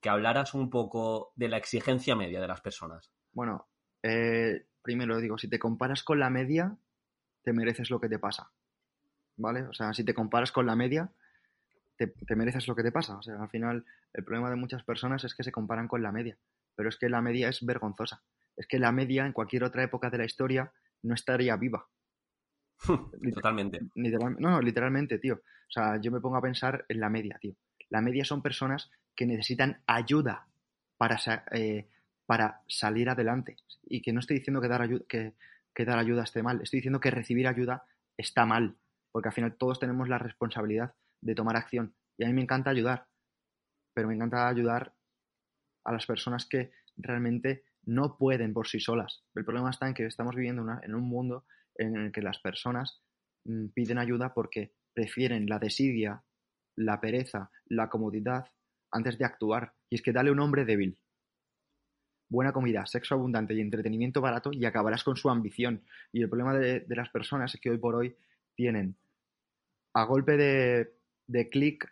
que 0.00 0.10
hablaras 0.10 0.54
un 0.54 0.70
poco 0.70 1.32
de 1.34 1.48
la 1.48 1.56
exigencia 1.56 2.14
media 2.14 2.40
de 2.40 2.46
las 2.46 2.60
personas. 2.60 3.10
Bueno, 3.32 3.66
eh, 4.08 4.66
primero 4.86 5.18
digo, 5.18 5.36
si 5.36 5.48
te 5.48 5.58
comparas 5.58 6.04
con 6.04 6.20
la 6.20 6.30
media, 6.30 6.76
te 7.42 7.52
mereces 7.52 7.90
lo 7.90 8.00
que 8.00 8.08
te 8.08 8.20
pasa. 8.20 8.52
¿vale? 9.36 9.62
O 9.62 9.72
sea, 9.72 9.92
si 9.92 10.04
te 10.04 10.14
comparas 10.14 10.52
con 10.52 10.64
la 10.64 10.76
media, 10.76 11.10
te, 11.96 12.06
te, 12.06 12.36
mereces 12.36 12.66
lo 12.68 12.76
que 12.76 12.84
te 12.84 12.92
pasa. 12.92 13.16
O 13.18 13.22
sea, 13.22 13.40
al 13.40 13.50
final, 13.50 13.84
el 14.12 14.24
problema 14.24 14.48
de 14.48 14.56
muchas 14.56 14.82
personas 14.84 15.24
es 15.24 15.34
que 15.34 15.42
se 15.42 15.52
comparan 15.52 15.88
con 15.88 16.02
la 16.02 16.12
media. 16.12 16.38
Pero 16.76 16.88
es 16.88 16.96
que 16.96 17.08
la 17.08 17.20
media 17.20 17.48
es 17.48 17.64
vergonzosa. 17.64 18.22
Es 18.56 18.66
que 18.66 18.78
la 18.78 18.92
media, 18.92 19.26
en 19.26 19.32
cualquier 19.32 19.64
otra 19.64 19.82
época 19.82 20.08
de 20.08 20.18
la 20.18 20.24
historia, 20.24 20.72
no 21.02 21.14
estaría 21.14 21.56
viva. 21.56 21.86
Totalmente. 23.34 23.80
Literal, 23.94 24.36
no, 24.38 24.50
no, 24.50 24.60
literalmente, 24.60 25.18
tío. 25.18 25.34
O 25.34 25.70
sea, 25.70 26.00
yo 26.00 26.12
me 26.12 26.20
pongo 26.20 26.36
a 26.36 26.42
pensar 26.42 26.84
en 26.88 27.00
la 27.00 27.10
media, 27.10 27.38
tío. 27.40 27.54
La 27.88 28.00
media 28.00 28.24
son 28.24 28.42
personas 28.42 28.90
que 29.14 29.26
necesitan 29.26 29.82
ayuda 29.86 30.46
para, 30.96 31.18
eh, 31.52 31.88
para 32.26 32.62
salir 32.68 33.08
adelante. 33.08 33.56
Y 33.84 34.02
que 34.02 34.12
no 34.12 34.20
estoy 34.20 34.38
diciendo 34.38 34.60
que 34.60 34.68
dar, 34.68 34.82
ayuda, 34.82 35.04
que, 35.08 35.84
dar 35.84 35.98
ayuda 35.98 36.24
esté 36.24 36.42
mal. 36.42 36.60
Estoy 36.60 36.78
diciendo 36.78 37.00
que 37.00 37.10
recibir 37.10 37.46
ayuda 37.46 37.84
está 38.16 38.44
mal 38.44 38.76
porque 39.16 39.30
al 39.30 39.34
final 39.34 39.56
todos 39.56 39.80
tenemos 39.80 40.10
la 40.10 40.18
responsabilidad 40.18 40.94
de 41.22 41.34
tomar 41.34 41.56
acción. 41.56 41.94
Y 42.18 42.24
a 42.24 42.26
mí 42.26 42.34
me 42.34 42.42
encanta 42.42 42.68
ayudar, 42.68 43.06
pero 43.94 44.08
me 44.08 44.14
encanta 44.14 44.46
ayudar 44.46 44.92
a 45.84 45.92
las 45.92 46.04
personas 46.04 46.44
que 46.44 46.72
realmente 46.98 47.64
no 47.84 48.18
pueden 48.18 48.52
por 48.52 48.68
sí 48.68 48.78
solas. 48.78 49.24
El 49.34 49.46
problema 49.46 49.70
está 49.70 49.88
en 49.88 49.94
que 49.94 50.04
estamos 50.04 50.34
viviendo 50.34 50.60
una, 50.60 50.80
en 50.82 50.94
un 50.94 51.08
mundo 51.08 51.46
en 51.76 51.96
el 51.96 52.12
que 52.12 52.20
las 52.20 52.40
personas 52.40 53.00
mm, 53.46 53.68
piden 53.68 53.96
ayuda 53.96 54.34
porque 54.34 54.74
prefieren 54.92 55.46
la 55.48 55.58
desidia, 55.58 56.22
la 56.74 57.00
pereza, 57.00 57.50
la 57.68 57.88
comodidad 57.88 58.50
antes 58.90 59.16
de 59.16 59.24
actuar. 59.24 59.72
Y 59.88 59.94
es 59.94 60.02
que 60.02 60.12
dale 60.12 60.30
un 60.30 60.40
hombre 60.40 60.66
débil, 60.66 60.98
buena 62.28 62.52
comida, 62.52 62.86
sexo 62.86 63.14
abundante 63.14 63.54
y 63.54 63.60
entretenimiento 63.60 64.20
barato 64.20 64.50
y 64.52 64.64
acabarás 64.64 65.04
con 65.04 65.16
su 65.16 65.30
ambición. 65.30 65.82
Y 66.12 66.22
el 66.22 66.28
problema 66.28 66.54
de, 66.54 66.80
de 66.80 66.96
las 66.96 67.10
personas 67.10 67.54
es 67.54 67.60
que 67.60 67.70
hoy 67.70 67.78
por 67.78 67.94
hoy 67.94 68.16
tienen 68.54 68.96
a 69.94 70.04
golpe 70.04 70.36
de, 70.36 70.92
de 71.26 71.48
clic, 71.48 71.90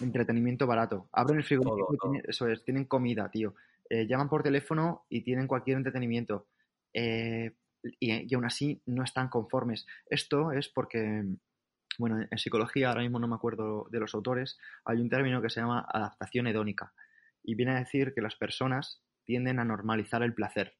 entretenimiento 0.00 0.66
barato. 0.66 1.08
Abren 1.12 1.38
el 1.38 1.44
frigorífico 1.44 1.94
y 1.94 1.98
tienen, 1.98 2.22
eso 2.26 2.48
es, 2.48 2.64
tienen 2.64 2.84
comida, 2.86 3.30
tío. 3.30 3.54
Eh, 3.88 4.06
llaman 4.06 4.28
por 4.28 4.42
teléfono 4.42 5.04
y 5.08 5.22
tienen 5.22 5.46
cualquier 5.46 5.76
entretenimiento. 5.76 6.46
Eh, 6.92 7.52
y, 8.00 8.30
y, 8.30 8.34
aún 8.34 8.44
así 8.44 8.82
no 8.86 9.04
están 9.04 9.28
conformes. 9.28 9.86
Esto 10.10 10.52
es 10.52 10.68
porque, 10.68 11.24
bueno, 11.98 12.20
en 12.28 12.38
psicología, 12.38 12.88
ahora 12.88 13.02
mismo 13.02 13.18
no 13.18 13.28
me 13.28 13.36
acuerdo 13.36 13.86
de 13.90 14.00
los 14.00 14.14
autores, 14.14 14.58
hay 14.84 15.00
un 15.00 15.08
término 15.08 15.40
que 15.40 15.50
se 15.50 15.60
llama 15.60 15.86
adaptación 15.88 16.46
hedónica. 16.46 16.92
Y 17.42 17.54
viene 17.54 17.72
a 17.72 17.78
decir 17.78 18.12
que 18.12 18.20
las 18.20 18.34
personas 18.34 19.00
tienden 19.28 19.58
a 19.58 19.64
normalizar 19.64 20.22
el 20.22 20.32
placer. 20.32 20.74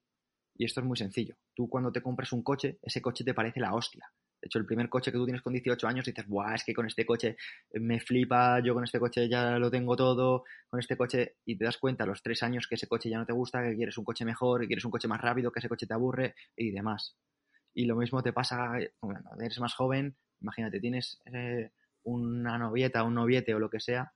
Y 0.57 0.65
esto 0.65 0.81
es 0.81 0.87
muy 0.87 0.97
sencillo. 0.97 1.37
Tú 1.55 1.69
cuando 1.69 1.93
te 1.93 2.01
compras 2.01 2.33
un 2.33 2.43
coche, 2.43 2.79
ese 2.81 3.03
coche 3.03 3.23
te 3.23 3.35
parece 3.35 3.61
la 3.61 3.75
hostia. 3.75 4.11
De 4.41 4.47
hecho, 4.47 4.59
el 4.59 4.65
primer 4.65 4.89
coche 4.89 5.13
que 5.13 5.19
tú 5.19 5.27
tienes 5.27 5.43
con 5.43 5.53
18 5.53 5.87
años 5.87 6.07
dices, 6.07 6.27
Buah, 6.27 6.55
es 6.55 6.65
que 6.65 6.73
con 6.73 6.87
este 6.87 7.05
coche 7.05 7.37
me 7.75 8.01
flipa, 8.01 8.61
yo 8.65 8.73
con 8.73 8.85
este 8.85 8.99
coche 8.99 9.29
ya 9.29 9.59
lo 9.59 9.71
tengo 9.71 9.97
todo, 9.97 10.45
con 10.71 10.81
este 10.81 10.97
coche, 10.97 11.37
y 11.45 11.59
te 11.59 11.67
das 11.67 11.77
cuenta 11.77 12.05
a 12.05 12.07
los 12.07 12.23
tres 12.23 12.43
años 12.43 12.67
que 12.67 12.77
ese 12.77 12.89
coche 12.89 13.11
ya 13.11 13.19
no 13.19 13.27
te 13.27 13.35
gusta, 13.35 13.63
que 13.63 13.77
quieres 13.77 13.99
un 13.99 14.05
coche 14.05 14.25
mejor, 14.25 14.63
que 14.63 14.69
quieres 14.69 14.85
un 14.87 14.91
coche 14.91 15.09
más 15.09 15.21
rápido, 15.21 15.53
que 15.53 15.59
ese 15.59 15.69
coche 15.69 15.87
te 15.87 15.93
aburre 15.93 16.35
y 16.57 16.71
demás. 16.71 17.19
Y 17.75 17.85
lo 17.85 17.97
mismo 17.97 18.23
te 18.23 18.33
pasa 18.33 18.73
cuando 18.99 19.21
eres 19.43 19.61
más 19.61 19.75
joven, 19.75 20.17
imagínate, 20.41 20.81
tienes 20.81 21.21
eh, 21.27 21.71
una 22.05 22.57
novieta, 22.57 23.03
un 23.03 23.15
noviete 23.15 23.55
o 23.55 23.59
lo 23.59 23.69
que 23.69 23.81
sea, 23.81 24.15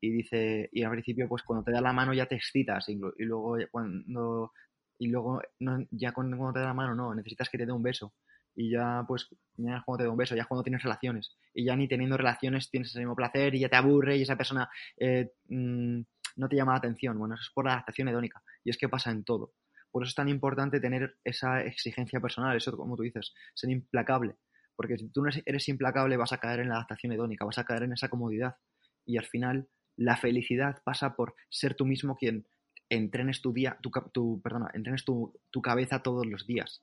y 0.00 0.10
dice, 0.10 0.68
y 0.72 0.82
al 0.82 0.90
principio, 0.92 1.28
pues 1.28 1.42
cuando 1.42 1.64
te 1.64 1.72
da 1.72 1.80
la 1.80 1.92
mano 1.92 2.14
ya 2.14 2.26
te 2.26 2.36
excitas, 2.36 2.88
y, 2.88 2.92
y 2.92 3.24
luego 3.24 3.56
cuando, 3.70 4.52
y 4.98 5.08
luego 5.08 5.40
no, 5.58 5.78
ya 5.90 6.12
cuando 6.12 6.52
te 6.52 6.60
da 6.60 6.66
la 6.66 6.74
mano 6.74 6.94
no, 6.94 7.14
necesitas 7.14 7.48
que 7.48 7.58
te 7.58 7.66
dé 7.66 7.72
un 7.72 7.82
beso 7.82 8.14
y 8.54 8.70
ya 8.70 9.04
pues 9.06 9.28
ya 9.56 9.76
es 9.76 9.82
cuando 9.84 9.98
te 9.98 10.04
da 10.04 10.10
un 10.10 10.16
beso, 10.16 10.34
ya 10.34 10.42
es 10.42 10.48
cuando 10.48 10.62
tienes 10.62 10.82
relaciones 10.82 11.36
y 11.54 11.64
ya 11.64 11.76
ni 11.76 11.88
teniendo 11.88 12.16
relaciones 12.16 12.68
tienes 12.70 12.94
el 12.94 13.02
mismo 13.02 13.16
placer 13.16 13.54
y 13.54 13.60
ya 13.60 13.68
te 13.68 13.76
aburre 13.76 14.16
y 14.16 14.22
esa 14.22 14.36
persona 14.36 14.68
eh, 14.98 15.32
mmm, 15.48 16.00
no 16.36 16.48
te 16.48 16.56
llama 16.56 16.72
la 16.72 16.78
atención. 16.78 17.18
Bueno, 17.18 17.34
eso 17.34 17.42
es 17.42 17.52
por 17.54 17.64
la 17.64 17.72
adaptación 17.72 18.08
hedónica 18.08 18.42
y 18.64 18.70
es 18.70 18.78
que 18.78 18.88
pasa 18.88 19.10
en 19.10 19.24
todo. 19.24 19.52
Por 19.90 20.02
eso 20.02 20.10
es 20.10 20.14
tan 20.14 20.28
importante 20.28 20.80
tener 20.80 21.16
esa 21.24 21.62
exigencia 21.62 22.20
personal, 22.20 22.56
eso 22.56 22.76
como 22.76 22.96
tú 22.96 23.02
dices, 23.02 23.32
ser 23.54 23.70
implacable. 23.70 24.36
Porque 24.76 24.96
si 24.96 25.08
tú 25.10 25.22
no 25.22 25.30
eres 25.44 25.68
implacable 25.68 26.16
vas 26.16 26.32
a 26.32 26.38
caer 26.38 26.60
en 26.60 26.68
la 26.68 26.76
adaptación 26.76 27.12
hedónica, 27.12 27.44
vas 27.44 27.58
a 27.58 27.64
caer 27.64 27.84
en 27.84 27.92
esa 27.92 28.08
comodidad. 28.08 28.56
Y 29.04 29.16
al 29.18 29.26
final 29.26 29.68
la 29.96 30.16
felicidad 30.16 30.82
pasa 30.84 31.14
por 31.14 31.34
ser 31.48 31.74
tú 31.74 31.86
mismo 31.86 32.16
quien 32.16 32.46
entrenes 32.88 33.40
tu 33.40 33.52
día, 33.52 33.78
tu, 33.80 33.90
tu 34.12 34.40
perdona, 34.42 34.70
entrenes 34.74 35.04
tu, 35.04 35.32
tu 35.50 35.62
cabeza 35.62 36.02
todos 36.02 36.26
los 36.26 36.46
días 36.46 36.82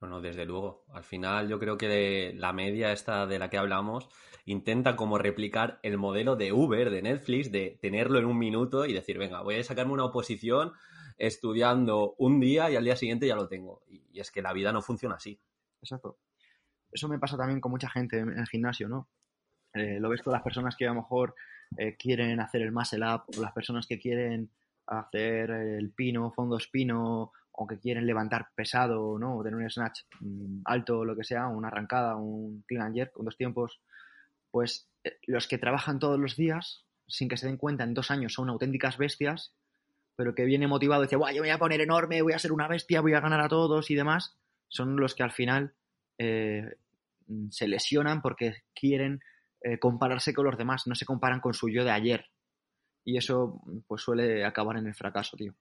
No, 0.00 0.20
desde 0.20 0.46
luego. 0.46 0.84
Al 0.92 1.04
final 1.04 1.48
yo 1.48 1.58
creo 1.58 1.76
que 1.76 2.32
la 2.36 2.52
media 2.52 2.92
esta 2.92 3.26
de 3.26 3.38
la 3.38 3.50
que 3.50 3.58
hablamos 3.58 4.08
intenta 4.44 4.96
como 4.96 5.18
replicar 5.18 5.78
el 5.82 5.98
modelo 5.98 6.36
de 6.36 6.52
Uber, 6.52 6.90
de 6.90 7.02
Netflix, 7.02 7.52
de 7.52 7.78
tenerlo 7.82 8.18
en 8.18 8.24
un 8.24 8.38
minuto 8.38 8.86
y 8.86 8.92
decir, 8.92 9.18
venga, 9.18 9.42
voy 9.42 9.56
a 9.56 9.64
sacarme 9.64 9.92
una 9.92 10.04
oposición 10.04 10.72
estudiando 11.20 12.14
un 12.18 12.40
día 12.40 12.70
y 12.70 12.76
al 12.76 12.84
día 12.84 12.96
siguiente 12.96 13.26
ya 13.26 13.36
lo 13.36 13.46
tengo. 13.48 13.82
Y, 13.88 14.18
es 14.18 14.30
que 14.30 14.42
la 14.42 14.52
vida 14.52 14.72
no 14.72 14.82
funciona 14.82 15.16
así. 15.16 15.40
Exacto. 15.82 16.18
Eso 16.90 17.08
me 17.08 17.18
pasa 17.18 17.36
también 17.36 17.60
con 17.60 17.70
mucha 17.70 17.88
gente 17.88 18.18
en 18.18 18.30
el 18.30 18.46
gimnasio, 18.48 18.88
¿no? 18.88 19.08
Eh, 19.72 20.00
lo 20.00 20.08
ves 20.08 20.22
con 20.22 20.32
las 20.32 20.42
personas 20.42 20.76
que 20.76 20.86
a 20.86 20.88
lo 20.88 20.96
mejor 20.96 21.34
eh, 21.76 21.96
quieren 21.96 22.40
hacer 22.40 22.62
el 22.62 22.72
muscle 22.72 23.06
up 23.06 23.22
o 23.36 23.40
las 23.40 23.52
personas 23.52 23.86
que 23.86 23.98
quieren 23.98 24.50
hacer 24.86 25.50
el 25.50 25.90
pino, 25.90 26.32
fondo 26.32 26.56
espino 26.56 27.32
o 27.52 27.66
que 27.66 27.78
quieren 27.78 28.06
levantar 28.06 28.48
pesado, 28.54 29.18
¿no? 29.18 29.36
O 29.36 29.42
tener 29.42 29.58
un 29.58 29.70
snatch 29.70 30.00
mm, 30.20 30.62
alto, 30.64 31.04
lo 31.04 31.14
que 31.14 31.24
sea, 31.24 31.46
una 31.46 31.68
arrancada, 31.68 32.16
un 32.16 32.64
clean 32.66 32.86
and 32.86 32.96
jerk 32.96 33.12
con 33.12 33.24
dos 33.24 33.36
tiempos, 33.36 33.80
pues 34.50 34.88
eh, 35.04 35.18
los 35.26 35.46
que 35.46 35.58
trabajan 35.58 35.98
todos 35.98 36.18
los 36.18 36.36
días, 36.36 36.84
sin 37.06 37.28
que 37.28 37.36
se 37.36 37.46
den 37.46 37.56
cuenta, 37.56 37.84
en 37.84 37.94
dos 37.94 38.10
años 38.10 38.32
son 38.32 38.48
auténticas 38.48 38.98
bestias, 38.98 39.54
pero 40.16 40.34
que 40.34 40.44
viene 40.44 40.66
motivado 40.66 41.02
y 41.02 41.06
dice, 41.06 41.16
yo 41.16 41.20
me 41.20 41.38
voy 41.40 41.50
a 41.50 41.58
poner 41.58 41.80
enorme, 41.80 42.22
voy 42.22 42.32
a 42.32 42.38
ser 42.38 42.52
una 42.52 42.68
bestia, 42.68 43.00
voy 43.00 43.14
a 43.14 43.20
ganar 43.20 43.40
a 43.40 43.48
todos 43.48 43.90
y 43.90 43.94
demás, 43.94 44.36
son 44.68 44.96
los 44.96 45.14
que 45.14 45.22
al 45.22 45.32
final 45.32 45.74
se 46.18 47.68
lesionan 47.68 48.20
porque 48.20 48.56
quieren 48.74 49.20
eh, 49.62 49.78
compararse 49.78 50.34
con 50.34 50.46
los 50.46 50.56
demás, 50.56 50.86
no 50.86 50.94
se 50.94 51.06
comparan 51.06 51.40
con 51.40 51.54
su 51.54 51.68
yo 51.68 51.84
de 51.84 51.90
ayer. 51.90 52.26
Y 53.04 53.16
eso 53.16 53.62
pues 53.86 54.02
suele 54.02 54.44
acabar 54.44 54.76
en 54.76 54.86
el 54.86 54.94
fracaso, 54.94 55.36
tío. 55.36 55.54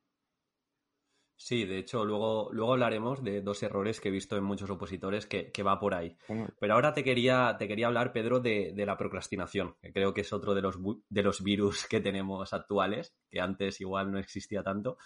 Sí, 1.42 1.64
de 1.64 1.78
hecho, 1.78 2.04
luego, 2.04 2.50
luego 2.52 2.74
hablaremos 2.74 3.24
de 3.24 3.42
dos 3.42 3.64
errores 3.64 4.02
que 4.02 4.10
he 4.10 4.12
visto 4.12 4.36
en 4.36 4.44
muchos 4.44 4.70
opositores 4.70 5.26
que, 5.26 5.64
va 5.64 5.80
por 5.80 5.94
ahí. 5.94 6.18
Pero 6.60 6.74
ahora 6.74 6.94
te 6.94 7.02
quería, 7.02 7.56
te 7.58 7.66
quería 7.66 7.88
hablar, 7.88 8.12
Pedro, 8.12 8.42
de, 8.42 8.74
la 8.76 8.98
procrastinación, 8.98 9.78
que 9.82 9.94
creo 9.94 10.14
que 10.14 10.22
es 10.22 10.34
otro 10.34 10.54
de 10.54 10.62
los, 10.62 10.78
de 11.08 11.24
los 11.24 11.42
virus 11.42 11.88
que 11.88 12.02
tenemos 12.02 12.52
actuales, 12.52 13.16
que 13.30 13.40
antes 13.40 13.80
igual 13.80 14.12
no 14.12 14.20
existía 14.20 14.64
tanto. 14.64 14.98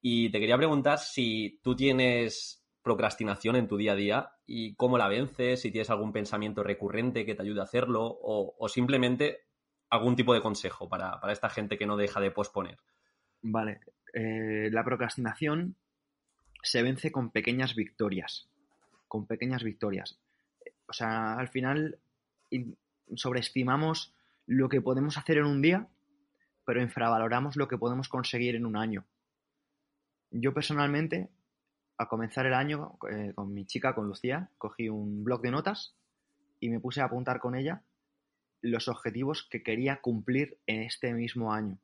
Y 0.00 0.30
te 0.30 0.40
quería 0.40 0.56
preguntar 0.56 0.98
si 0.98 1.60
tú 1.62 1.76
tienes 1.76 2.65
procrastinación 2.86 3.56
en 3.56 3.66
tu 3.66 3.76
día 3.76 3.92
a 3.92 3.96
día 3.96 4.30
y 4.46 4.76
cómo 4.76 4.96
la 4.96 5.08
vences, 5.08 5.60
si 5.60 5.72
tienes 5.72 5.90
algún 5.90 6.12
pensamiento 6.12 6.62
recurrente 6.62 7.26
que 7.26 7.34
te 7.34 7.42
ayude 7.42 7.58
a 7.58 7.64
hacerlo 7.64 8.16
o, 8.22 8.68
simplemente 8.68 9.40
algún 9.90 10.14
tipo 10.14 10.32
de 10.32 10.40
consejo 10.40 10.88
para, 10.88 11.20
para 11.20 11.32
esta 11.32 11.50
gente 11.50 11.78
que 11.78 11.86
no 11.86 11.96
deja 11.96 12.20
de 12.20 12.30
posponer. 12.30 12.78
Vale, 13.42 13.80
eh, 14.14 14.70
la 14.70 14.84
procrastinación 14.84 15.74
se 16.62 16.84
vence 16.84 17.10
con 17.10 17.30
pequeñas 17.30 17.74
victorias. 17.74 18.48
Con 19.08 19.26
pequeñas 19.26 19.64
victorias. 19.64 20.20
O 20.86 20.92
sea, 20.92 21.34
al 21.34 21.48
final 21.48 21.98
sobreestimamos 23.16 24.14
lo 24.46 24.68
que 24.68 24.80
podemos 24.80 25.18
hacer 25.18 25.38
en 25.38 25.46
un 25.46 25.60
día, 25.60 25.88
pero 26.64 26.80
infravaloramos 26.80 27.56
lo 27.56 27.66
que 27.66 27.78
podemos 27.78 28.08
conseguir 28.08 28.54
en 28.54 28.64
un 28.64 28.76
año. 28.76 29.04
Yo 30.30 30.54
personalmente, 30.54 31.30
a 31.98 32.08
comenzar 32.08 32.46
el 32.46 32.54
año 32.54 32.98
eh, 33.10 33.32
con 33.34 33.52
mi 33.52 33.66
chica, 33.66 33.94
con 33.94 34.06
Lucía, 34.06 34.50
cogí 34.58 34.88
un 34.88 35.24
blog 35.24 35.40
de 35.42 35.50
notas 35.50 35.94
y 36.60 36.68
me 36.68 36.80
puse 36.80 37.00
a 37.00 37.04
apuntar 37.04 37.40
con 37.40 37.54
ella 37.54 37.82
los 38.62 38.88
objetivos 38.88 39.46
que 39.50 39.62
quería 39.62 40.00
cumplir 40.00 40.58
en 40.66 40.82
este 40.82 41.12
mismo 41.14 41.52
año. 41.52 41.78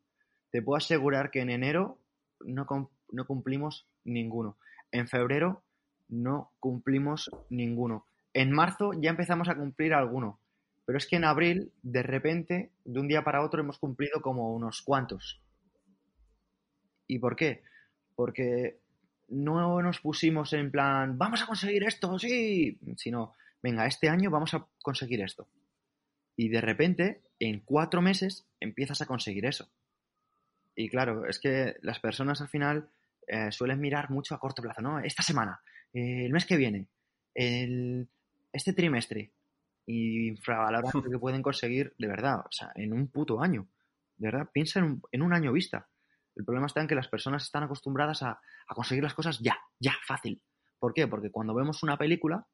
Te 0.50 0.62
puedo 0.62 0.76
asegurar 0.76 1.30
que 1.30 1.40
en 1.40 1.50
enero 1.50 1.98
no, 2.40 2.66
no 3.10 3.26
cumplimos 3.26 3.86
ninguno. 4.04 4.56
En 4.90 5.08
febrero 5.08 5.62
no 6.08 6.50
cumplimos 6.60 7.30
ninguno. 7.48 8.04
En 8.34 8.52
marzo 8.52 8.92
ya 8.94 9.10
empezamos 9.10 9.48
a 9.48 9.54
cumplir 9.54 9.94
alguno. 9.94 10.38
Pero 10.84 10.98
es 10.98 11.06
que 11.06 11.16
en 11.16 11.24
abril, 11.24 11.72
de 11.82 12.02
repente, 12.02 12.70
de 12.84 13.00
un 13.00 13.08
día 13.08 13.22
para 13.22 13.42
otro, 13.42 13.60
hemos 13.60 13.78
cumplido 13.78 14.20
como 14.20 14.52
unos 14.52 14.82
cuantos. 14.82 15.40
¿Y 17.06 17.18
por 17.18 17.36
qué? 17.36 17.62
Porque 18.16 18.81
no 19.32 19.80
nos 19.82 20.00
pusimos 20.00 20.52
en 20.52 20.70
plan, 20.70 21.18
vamos 21.18 21.42
a 21.42 21.46
conseguir 21.46 21.84
esto, 21.84 22.18
sí, 22.18 22.78
sino, 22.96 23.34
venga, 23.62 23.86
este 23.86 24.08
año 24.08 24.30
vamos 24.30 24.54
a 24.54 24.66
conseguir 24.82 25.22
esto. 25.22 25.48
Y 26.36 26.48
de 26.48 26.60
repente, 26.60 27.22
en 27.38 27.60
cuatro 27.60 28.02
meses, 28.02 28.46
empiezas 28.60 29.00
a 29.00 29.06
conseguir 29.06 29.46
eso. 29.46 29.68
Y 30.74 30.88
claro, 30.88 31.26
es 31.26 31.38
que 31.38 31.76
las 31.82 31.98
personas 31.98 32.40
al 32.40 32.48
final 32.48 32.88
eh, 33.26 33.50
suelen 33.52 33.80
mirar 33.80 34.10
mucho 34.10 34.34
a 34.34 34.40
corto 34.40 34.62
plazo, 34.62 34.80
¿no? 34.82 34.98
Esta 35.00 35.22
semana, 35.22 35.60
eh, 35.92 36.24
el 36.26 36.32
mes 36.32 36.46
que 36.46 36.56
viene, 36.56 36.86
el, 37.34 38.08
este 38.52 38.72
trimestre, 38.72 39.32
y 39.86 40.28
infravalorar 40.28 40.94
lo 40.94 41.02
que 41.02 41.18
pueden 41.18 41.42
conseguir 41.42 41.94
de 41.98 42.06
verdad, 42.06 42.40
o 42.40 42.52
sea, 42.52 42.72
en 42.74 42.92
un 42.92 43.08
puto 43.08 43.42
año. 43.42 43.66
De 44.16 44.28
verdad, 44.28 44.48
piensa 44.52 44.78
en 44.78 44.84
un, 44.84 45.02
en 45.10 45.22
un 45.22 45.32
año 45.32 45.52
vista. 45.52 45.88
El 46.34 46.44
problema 46.44 46.66
está 46.66 46.80
en 46.80 46.88
que 46.88 46.94
las 46.94 47.08
personas 47.08 47.42
están 47.42 47.62
acostumbradas 47.64 48.22
a, 48.22 48.40
conseguir 48.68 49.02
las 49.02 49.14
cosas 49.14 49.38
ya, 49.40 49.58
ya, 49.78 49.94
fácil. 50.06 50.42
¿Por 50.78 50.94
qué? 50.94 51.06
Porque 51.06 51.30
cuando 51.30 51.54
vemos 51.54 51.82
una 51.82 51.96
película, 51.96 52.46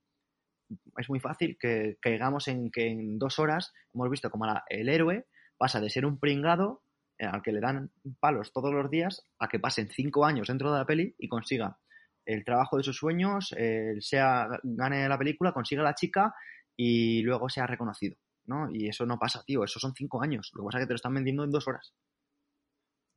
es 0.96 1.08
muy 1.08 1.20
fácil 1.20 1.56
que 1.58 1.96
caigamos 2.00 2.48
en 2.48 2.70
que 2.70 2.88
en 2.88 3.18
dos 3.18 3.38
horas 3.38 3.72
hemos 3.94 4.10
visto 4.10 4.30
como 4.30 4.46
el 4.68 4.88
héroe 4.88 5.26
pasa 5.56 5.80
de 5.80 5.90
ser 5.90 6.04
un 6.04 6.18
pringado 6.18 6.82
eh, 7.18 7.24
al 7.24 7.42
que 7.42 7.52
le 7.52 7.60
dan 7.60 7.90
palos 8.20 8.52
todos 8.52 8.72
los 8.72 8.90
días 8.90 9.24
a 9.38 9.48
que 9.48 9.58
pasen 9.58 9.88
cinco 9.88 10.24
años 10.24 10.48
dentro 10.48 10.72
de 10.72 10.78
la 10.78 10.84
peli 10.84 11.14
y 11.18 11.28
consiga 11.28 11.78
el 12.26 12.44
trabajo 12.44 12.76
de 12.76 12.82
sus 12.82 12.98
sueños, 12.98 13.54
sea 14.00 14.48
gane 14.62 15.08
la 15.08 15.16
película, 15.16 15.52
consiga 15.52 15.82
la 15.82 15.94
chica 15.94 16.34
y 16.76 17.22
luego 17.22 17.48
sea 17.48 17.66
reconocido, 17.66 18.16
¿no? 18.44 18.70
Y 18.70 18.86
eso 18.86 19.06
no 19.06 19.18
pasa, 19.18 19.42
tío, 19.46 19.64
eso 19.64 19.80
son 19.80 19.94
cinco 19.94 20.22
años. 20.22 20.50
Lo 20.54 20.62
que 20.62 20.66
pasa 20.66 20.78
es 20.78 20.82
que 20.82 20.86
te 20.88 20.92
lo 20.92 20.96
están 20.96 21.14
vendiendo 21.14 21.42
en 21.44 21.50
dos 21.50 21.66
horas. 21.66 21.94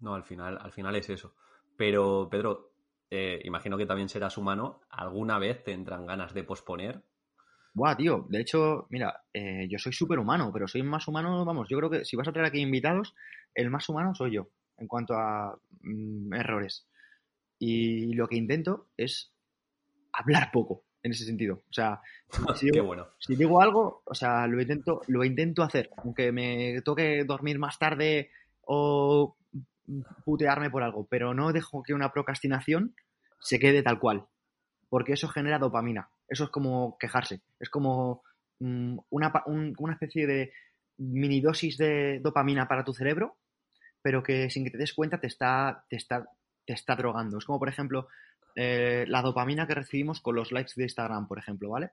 No, 0.01 0.15
al 0.15 0.23
final, 0.23 0.57
al 0.59 0.71
final 0.71 0.95
es 0.95 1.09
eso. 1.09 1.35
Pero, 1.77 2.27
Pedro, 2.29 2.73
eh, 3.09 3.39
imagino 3.43 3.77
que 3.77 3.85
también 3.85 4.09
serás 4.09 4.37
humano. 4.37 4.81
¿Alguna 4.89 5.39
vez 5.39 5.63
te 5.63 5.71
entran 5.71 6.05
ganas 6.05 6.33
de 6.33 6.43
posponer? 6.43 7.03
Buah, 7.73 7.95
tío, 7.95 8.25
de 8.29 8.41
hecho, 8.41 8.87
mira, 8.89 9.23
eh, 9.33 9.67
yo 9.69 9.79
soy 9.79 9.93
súper 9.93 10.19
humano, 10.19 10.51
pero 10.51 10.67
soy 10.67 10.83
más 10.83 11.07
humano, 11.07 11.45
vamos, 11.45 11.69
yo 11.69 11.77
creo 11.77 11.89
que 11.89 12.03
si 12.03 12.17
vas 12.17 12.27
a 12.27 12.33
traer 12.33 12.47
aquí 12.47 12.59
invitados, 12.59 13.15
el 13.55 13.69
más 13.69 13.87
humano 13.87 14.13
soy 14.13 14.31
yo 14.33 14.49
en 14.77 14.87
cuanto 14.87 15.13
a 15.13 15.57
mm, 15.81 16.33
errores. 16.33 16.87
Y 17.59 18.13
lo 18.13 18.27
que 18.27 18.35
intento 18.35 18.89
es 18.97 19.33
hablar 20.11 20.51
poco 20.51 20.83
en 21.03 21.11
ese 21.11 21.25
sentido. 21.25 21.63
O 21.69 21.73
sea, 21.73 22.01
si 22.55 22.71
digo, 22.71 22.85
bueno. 22.85 23.07
si 23.19 23.35
digo 23.35 23.61
algo, 23.61 24.03
o 24.05 24.15
sea, 24.15 24.47
lo 24.47 24.59
intento, 24.61 25.01
lo 25.07 25.23
intento 25.23 25.63
hacer, 25.63 25.89
aunque 25.97 26.31
me 26.31 26.81
toque 26.81 27.23
dormir 27.23 27.57
más 27.57 27.79
tarde 27.79 28.31
o 28.61 29.37
putearme 30.25 30.69
por 30.69 30.83
algo, 30.83 31.07
pero 31.09 31.33
no 31.33 31.51
dejo 31.51 31.83
que 31.83 31.93
una 31.93 32.11
procrastinación 32.11 32.95
se 33.39 33.59
quede 33.59 33.83
tal 33.83 33.99
cual, 33.99 34.25
porque 34.89 35.13
eso 35.13 35.27
genera 35.27 35.59
dopamina. 35.59 36.09
Eso 36.27 36.45
es 36.45 36.49
como 36.49 36.97
quejarse, 36.97 37.41
es 37.59 37.69
como 37.69 38.23
mm, 38.59 38.97
una, 39.09 39.33
una 39.45 39.93
especie 39.93 40.27
de 40.27 40.53
mini 40.97 41.41
dosis 41.41 41.77
de 41.77 42.19
dopamina 42.21 42.67
para 42.67 42.83
tu 42.83 42.93
cerebro 42.93 43.37
pero 44.01 44.23
que 44.23 44.49
sin 44.49 44.63
que 44.63 44.71
te 44.71 44.77
des 44.77 44.93
cuenta 44.93 45.19
te 45.19 45.27
está, 45.27 45.85
te 45.89 45.95
está, 45.95 46.27
te 46.65 46.73
está 46.73 46.95
drogando. 46.95 47.37
Es 47.37 47.45
como, 47.45 47.59
por 47.59 47.69
ejemplo, 47.69 48.07
eh, 48.55 49.05
la 49.07 49.21
dopamina 49.21 49.67
que 49.67 49.75
recibimos 49.75 50.21
con 50.21 50.35
los 50.35 50.51
likes 50.51 50.73
de 50.75 50.83
Instagram, 50.83 51.27
por 51.27 51.39
ejemplo, 51.39 51.69
¿vale? 51.69 51.87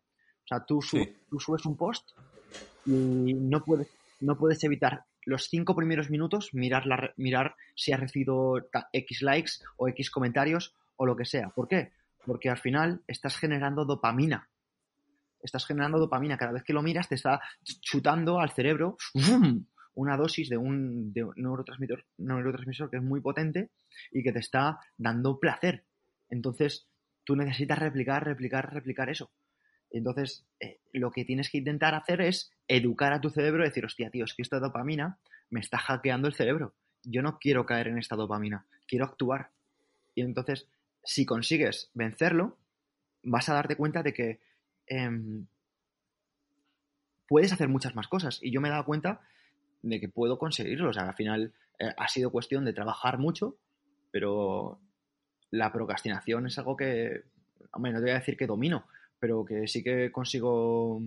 O 0.45 0.49
sea, 0.49 0.65
tú, 0.65 0.81
tú 1.29 1.39
subes 1.39 1.67
un 1.67 1.77
post 1.77 2.11
y 2.87 3.35
no 3.35 3.63
puedes, 3.63 3.89
no 4.21 4.37
puedes 4.39 4.63
evitar 4.65 5.05
los 5.29 5.49
cinco 5.49 5.77
primeros 5.77 6.11
minutos 6.11 6.55
mirar, 6.55 6.87
la, 6.87 7.13
mirar 7.17 7.55
si 7.75 7.93
has 7.93 8.01
recibido 8.01 8.69
X 8.93 9.23
likes 9.23 9.53
o 9.77 9.87
X 9.89 10.11
comentarios 10.11 10.75
o 10.97 11.05
lo 11.05 11.17
que 11.17 11.27
sea. 11.27 11.51
¿Por 11.51 11.69
qué? 11.69 11.93
Porque 12.25 12.49
al 12.49 12.59
final 12.59 13.03
estás 13.07 13.37
generando 13.37 13.85
dopamina. 13.85 14.49
Estás 15.43 15.67
generando 15.67 15.99
dopamina. 15.99 16.39
Cada 16.39 16.53
vez 16.53 16.65
que 16.65 16.73
lo 16.73 16.83
miras 16.83 17.09
te 17.09 17.15
está 17.15 17.41
chutando 17.63 18.41
al 18.41 18.51
cerebro 18.51 18.97
una 19.95 20.17
dosis 20.17 20.49
de 20.49 20.57
un, 20.57 21.13
neurotransmisor, 21.13 22.05
neurotransmisor 22.17 22.89
que 22.89 22.97
es 22.97 23.03
muy 23.03 23.21
potente 23.21 23.71
y 24.11 24.23
que 24.23 24.33
te 24.33 24.39
está 24.39 24.79
dando 24.97 25.39
placer. 25.39 25.85
Entonces, 26.31 26.87
tú 27.25 27.37
necesitas 27.37 27.79
replicar, 27.79 28.25
replicar, 28.25 28.73
replicar 28.73 29.11
eso. 29.11 29.31
Entonces, 29.91 30.47
eh, 30.61 30.81
lo 30.93 31.11
que 31.11 31.25
tienes 31.25 31.51
que 31.51 31.59
intentar 31.59 31.95
hacer 31.95 32.23
es 32.23 32.51
educar 32.69 33.13
a 33.13 33.21
tu 33.21 33.31
cerebro 33.31 33.63
y 33.63 33.69
decir, 33.69 33.85
hostia, 33.85 34.11
tío, 34.11 34.25
es 34.25 34.35
que 34.35 34.43
esta 34.43 34.61
dopamina 34.61 35.19
me 35.51 35.61
está 35.61 35.79
hackeando 35.79 36.29
el 36.29 36.35
cerebro. 36.35 36.75
Yo 37.03 37.23
no 37.23 37.39
quiero 37.39 37.65
caer 37.67 37.89
en 37.89 37.99
esta 37.99 38.17
dopamina, 38.17 38.67
quiero 38.87 39.07
actuar. 39.07 39.51
Y 40.15 40.21
entonces, 40.21 40.69
si 41.03 41.25
consigues 41.25 41.91
vencerlo, 41.95 42.59
vas 43.23 43.49
a 43.49 43.55
darte 43.55 43.77
cuenta 43.77 44.03
de 44.03 44.13
que 44.13 44.41
em, 44.87 45.47
puedes 47.27 47.53
hacer 47.53 47.69
muchas 47.69 47.95
más 47.95 48.09
cosas. 48.09 48.39
Y 48.43 48.51
yo 48.51 48.61
me 48.61 48.69
he 48.69 48.73
dado 48.73 48.85
cuenta 48.85 49.21
de 49.83 50.01
que 50.01 50.09
puedo 50.09 50.39
conseguirlo. 50.39 50.91
O 50.91 50.93
sea, 50.93 51.09
al 51.09 51.15
final 51.15 51.53
eh, 51.79 51.95
ha 51.97 52.09
sido 52.09 52.31
cuestión 52.31 52.65
de 52.65 52.73
trabajar 52.73 53.19
mucho, 53.19 53.57
pero 54.11 54.81
la 55.51 55.73
procrastinación 55.73 56.47
es 56.47 56.59
algo 56.59 56.77
que, 56.77 57.23
hombre, 57.73 57.93
no 57.93 57.99
te 57.99 58.05
voy 58.05 58.11
a 58.11 58.19
decir 58.19 58.37
que 58.37 58.47
domino, 58.47 58.87
pero 59.19 59.45
que 59.45 59.67
sí 59.69 59.83
que 59.83 60.11
consigo... 60.13 61.03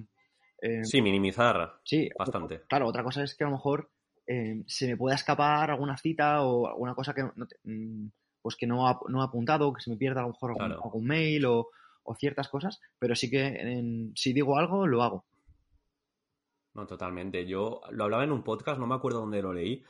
eh, 0.62 0.84
Sí, 0.86 1.02
minimizar 1.02 1.80
sí, 1.84 2.10
bastante. 2.18 2.62
Claro, 2.68 2.88
otra 2.88 3.04
cosa 3.04 3.24
es 3.24 3.36
que 3.36 3.44
a 3.44 3.48
lo 3.48 3.54
mejor 3.54 3.90
eh, 4.28 4.64
se 4.68 4.88
me 4.88 4.98
pueda 4.98 5.16
escapar 5.16 5.72
alguna 5.72 5.98
cita 5.98 6.42
o 6.44 6.68
alguna 6.68 6.96
cosa 6.96 7.14
que 7.14 7.24
no, 7.36 7.48
te- 7.48 7.58
mm, 7.64 8.08
pues 8.42 8.56
que 8.56 8.68
no, 8.68 8.88
ha, 8.88 9.00
no 9.10 9.22
he 9.22 9.26
apuntado, 9.26 9.74
que 9.74 9.82
se 9.82 9.90
me 9.90 9.98
pierda 9.98 10.22
a 10.22 10.24
lo 10.24 10.30
mejor 10.30 10.52
algún, 10.52 10.66
Claro. 10.68 10.84
algún 10.84 11.06
mail 11.06 11.46
o, 11.46 11.68
o 12.04 12.16
ciertas 12.16 12.48
cosas, 12.48 12.80
pero 13.00 13.16
sí 13.16 13.30
que 13.30 13.46
en- 13.48 14.14
si 14.16 14.34
digo 14.34 14.58
algo, 14.58 14.88
lo 14.88 15.04
hago. 15.04 15.26
No, 16.74 16.88
totalmente. 16.88 17.46
Yo 17.46 17.82
lo 17.92 18.06
hablaba 18.06 18.24
en 18.24 18.32
un 18.32 18.44
podcast, 18.44 18.80
no 18.80 18.88
me 18.88 18.96
acuerdo 18.96 19.20
dónde 19.20 19.42
lo 19.42 19.52
leí, 19.54 19.84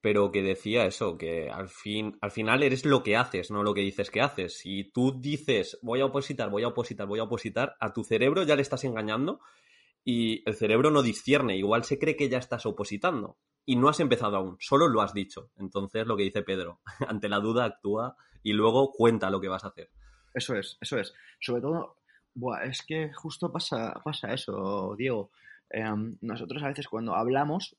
pero 0.00 0.32
que 0.32 0.42
decía 0.42 0.86
eso, 0.86 1.18
que 1.18 1.50
al 1.50 1.68
fin, 1.68 2.16
al 2.22 2.30
final 2.30 2.62
eres 2.62 2.84
lo 2.86 3.02
que 3.02 3.16
haces, 3.16 3.50
no 3.50 3.62
lo 3.62 3.74
que 3.74 3.82
dices 3.82 4.10
que 4.10 4.22
haces. 4.22 4.56
Si 4.58 4.84
tú 4.92 5.20
dices 5.20 5.78
voy 5.82 6.00
a 6.00 6.06
opositar, 6.06 6.48
voy 6.50 6.62
a 6.62 6.68
opositar, 6.68 7.06
voy 7.06 7.20
a 7.20 7.24
opositar, 7.24 7.76
a 7.80 7.92
tu 7.92 8.02
cerebro 8.02 8.42
ya 8.44 8.56
le 8.56 8.62
estás 8.62 8.84
engañando 8.84 9.40
y 10.04 10.48
el 10.48 10.54
cerebro 10.54 10.90
no 10.90 11.02
discierne, 11.02 11.56
igual 11.56 11.84
se 11.84 11.98
cree 11.98 12.16
que 12.16 12.28
ya 12.28 12.38
estás 12.38 12.66
opositando 12.66 13.38
y 13.64 13.76
no 13.76 13.88
has 13.88 14.00
empezado 14.00 14.36
aún, 14.36 14.56
solo 14.60 14.88
lo 14.88 15.00
has 15.02 15.14
dicho. 15.14 15.50
Entonces 15.56 16.06
lo 16.06 16.16
que 16.16 16.24
dice 16.24 16.42
Pedro, 16.42 16.80
ante 17.08 17.28
la 17.28 17.38
duda 17.38 17.64
actúa 17.64 18.16
y 18.42 18.52
luego 18.52 18.92
cuenta 18.92 19.30
lo 19.30 19.40
que 19.40 19.48
vas 19.48 19.64
a 19.64 19.68
hacer. 19.68 19.90
Eso 20.34 20.56
es, 20.56 20.78
eso 20.80 20.98
es. 20.98 21.14
Sobre 21.40 21.62
todo, 21.62 21.98
buah, 22.34 22.64
es 22.64 22.82
que 22.82 23.12
justo 23.12 23.52
pasa, 23.52 23.94
pasa 24.04 24.32
eso, 24.32 24.94
Diego. 24.96 25.30
Em, 25.70 26.18
nosotros 26.20 26.62
a 26.62 26.68
veces 26.68 26.88
cuando 26.88 27.14
hablamos 27.14 27.76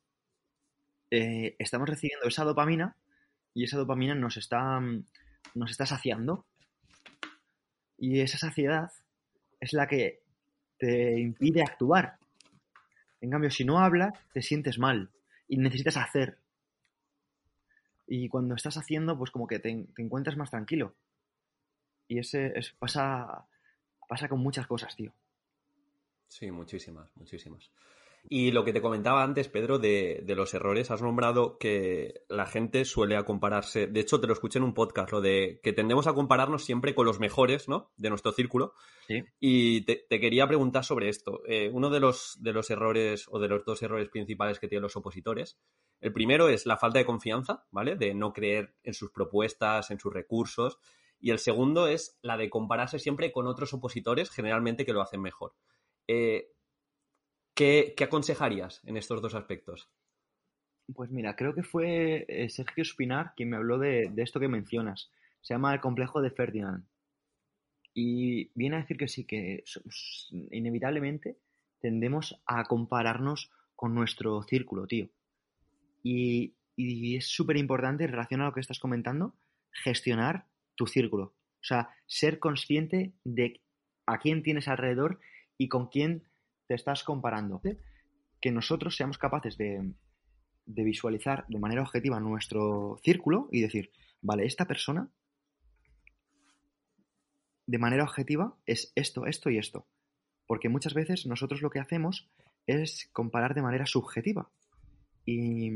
eh, 1.12 1.56
estamos 1.60 1.88
recibiendo 1.88 2.28
esa 2.28 2.44
dopamina 2.44 2.98
y 3.54 3.66
esa 3.66 3.78
dopamina 3.78 4.16
nos 4.16 4.38
está, 4.38 4.80
mm, 4.80 5.06
nos 5.56 5.72
está 5.72 5.86
saciando. 5.86 6.48
Y 7.98 8.22
esa 8.22 8.38
saciedad 8.38 8.90
es 9.60 9.74
la 9.74 9.88
que 9.88 10.23
te 10.84 11.18
impide 11.18 11.62
actuar. 11.62 12.18
En 13.22 13.30
cambio, 13.30 13.50
si 13.50 13.64
no 13.64 13.80
hablas, 13.80 14.14
te 14.34 14.42
sientes 14.42 14.78
mal 14.78 15.10
y 15.48 15.56
necesitas 15.56 15.96
hacer. 15.96 16.38
Y 18.06 18.28
cuando 18.28 18.56
estás 18.56 18.76
haciendo, 18.76 19.18
pues 19.18 19.32
como 19.32 19.48
que 19.48 19.60
te, 19.60 19.70
encuentras 19.70 20.36
más 20.36 20.52
tranquilo. 20.52 20.94
Y 22.10 22.20
ese 22.20 22.52
es- 22.60 22.74
pasa, 22.74 23.46
pasa 24.10 24.28
con 24.28 24.42
muchas 24.42 24.68
cosas, 24.68 24.94
tío. 24.94 25.14
Sí, 26.28 26.52
muchísimas, 26.52 27.10
muchísimas. 27.16 27.72
Y 28.30 28.52
lo 28.52 28.64
que 28.64 28.72
te 28.72 28.82
comentaba 28.82 29.22
antes, 29.22 29.50
Pedro, 29.50 29.80
de, 29.80 30.22
de 30.24 30.36
los 30.36 30.54
errores, 30.54 30.90
has 30.92 31.02
nombrado 31.02 31.58
que 31.58 32.22
la 32.30 32.46
gente 32.46 32.86
suele 32.86 33.18
a 33.18 33.26
compararse. 33.26 33.86
De 33.88 34.00
hecho, 34.00 34.22
te 34.22 34.28
lo 34.28 34.34
escuché 34.34 34.60
en 34.60 34.64
un 34.64 34.74
podcast, 34.74 35.12
lo 35.12 35.20
de 35.20 35.60
que 35.62 35.74
tendemos 35.74 36.08
a 36.08 36.14
compararnos 36.14 36.64
siempre 36.64 36.96
con 36.96 37.06
los 37.06 37.20
mejores, 37.20 37.68
¿no? 37.68 37.92
De 37.98 38.10
nuestro 38.10 38.32
círculo. 38.32 38.74
Sí. 39.08 39.24
Y 39.42 39.82
te, 39.82 40.06
te 40.10 40.22
quería 40.22 40.48
preguntar 40.48 40.86
sobre 40.86 41.10
esto. 41.10 41.42
Eh, 41.48 41.70
uno 41.74 41.90
de 41.90 42.00
los, 42.00 42.38
de 42.40 42.54
los 42.54 42.70
errores 42.70 43.26
o 43.30 43.40
de 43.40 43.50
los 43.50 43.66
dos 43.66 43.84
errores 43.84 44.08
principales 44.08 44.58
que 44.58 44.70
tienen 44.70 44.84
los 44.84 44.96
opositores. 44.96 45.60
El 46.00 46.14
primero 46.14 46.48
es 46.48 46.66
la 46.66 46.78
falta 46.78 47.00
de 47.00 47.06
confianza, 47.06 47.66
¿vale? 47.72 47.98
De 47.98 48.14
no 48.14 48.32
creer 48.32 48.74
en 48.84 48.94
sus 48.94 49.12
propuestas, 49.12 49.92
en 49.92 50.00
sus 50.00 50.14
recursos. 50.14 50.80
Y 51.20 51.32
el 51.32 51.40
segundo 51.40 51.88
es 51.88 52.18
la 52.22 52.38
de 52.38 52.50
compararse 52.50 53.00
siempre 53.00 53.34
con 53.34 53.48
otros 53.48 53.74
opositores, 53.74 54.30
generalmente 54.30 54.86
que 54.86 54.94
lo 54.94 55.02
hacen 55.02 55.22
mejor. 55.22 55.54
Eh, 56.08 56.53
¿qué, 57.54 57.96
aconsejarías 58.02 58.82
en 58.86 58.98
estos 58.98 59.22
dos 59.22 59.36
aspectos? 59.36 59.90
Pues 60.94 61.10
mira, 61.12 61.36
creo 61.36 61.56
que 61.56 61.64
fue 61.64 62.26
eh, 62.28 62.50
Sergio 62.50 62.82
Espinar 62.82 63.34
quien 63.36 63.50
me 63.50 63.58
habló 63.58 63.78
de, 63.80 64.12
esto 64.18 64.40
que 64.40 64.48
mencionas. 64.48 65.12
Se 65.42 65.54
llama 65.54 65.74
el 65.74 65.82
complejo 65.82 66.22
de 66.22 66.32
Ferdinand. 66.32 66.86
Y 67.94 68.52
viene 68.56 68.78
a 68.78 68.80
decir 68.80 68.98
que 68.98 69.08
sí, 69.08 69.26
que 69.26 69.64
inevitablemente 70.52 71.38
tendemos 71.80 72.42
a 72.46 72.64
compararnos 72.66 73.52
con 73.76 73.94
nuestro 73.94 74.42
círculo, 74.44 74.88
tío. 74.88 75.10
Y, 76.02 76.56
y 76.76 77.18
es 77.18 77.28
súper 77.28 77.58
importante, 77.58 78.08
relacionado 78.08 78.48
a 78.48 78.50
lo 78.52 78.54
que 78.56 78.62
estás 78.62 78.80
comentando, 78.80 79.36
gestionar 79.72 80.48
tu 80.76 80.88
círculo. 80.88 81.36
O 81.62 81.66
sea, 81.66 81.90
ser 82.08 82.40
consciente 82.40 83.14
de 83.24 83.62
a 84.06 84.18
quién 84.18 84.44
tienes 84.44 84.68
alrededor 84.68 85.20
y 85.58 85.70
con 85.70 85.88
quién 85.88 86.24
te 86.68 86.76
estás 86.76 87.04
comparando. 87.04 87.62
Que 88.42 88.52
nosotros 88.52 88.96
seamos 88.96 89.18
capaces 89.18 89.58
de, 89.58 89.94
de 90.66 90.84
visualizar 90.84 91.46
de 91.48 91.60
manera 91.60 91.82
objetiva 91.82 92.20
nuestro 92.20 93.00
círculo 93.04 93.48
y 93.52 93.62
decir, 93.62 93.92
vale, 94.22 94.46
esta 94.46 94.66
persona 94.66 95.10
de 97.66 97.78
manera 97.78 98.04
objetiva 98.04 98.56
es 98.66 98.92
esto, 98.96 99.26
esto 99.26 99.50
y 99.50 99.58
esto. 99.58 99.88
Porque 100.46 100.70
muchas 100.70 100.94
veces 100.94 101.26
nosotros 101.26 101.62
lo 101.62 101.70
que 101.70 101.80
hacemos 101.80 102.30
es 102.68 103.10
comparar 103.14 103.54
de 103.56 103.62
manera 103.62 103.86
subjetiva. 103.86 104.50
Y, 105.26 105.70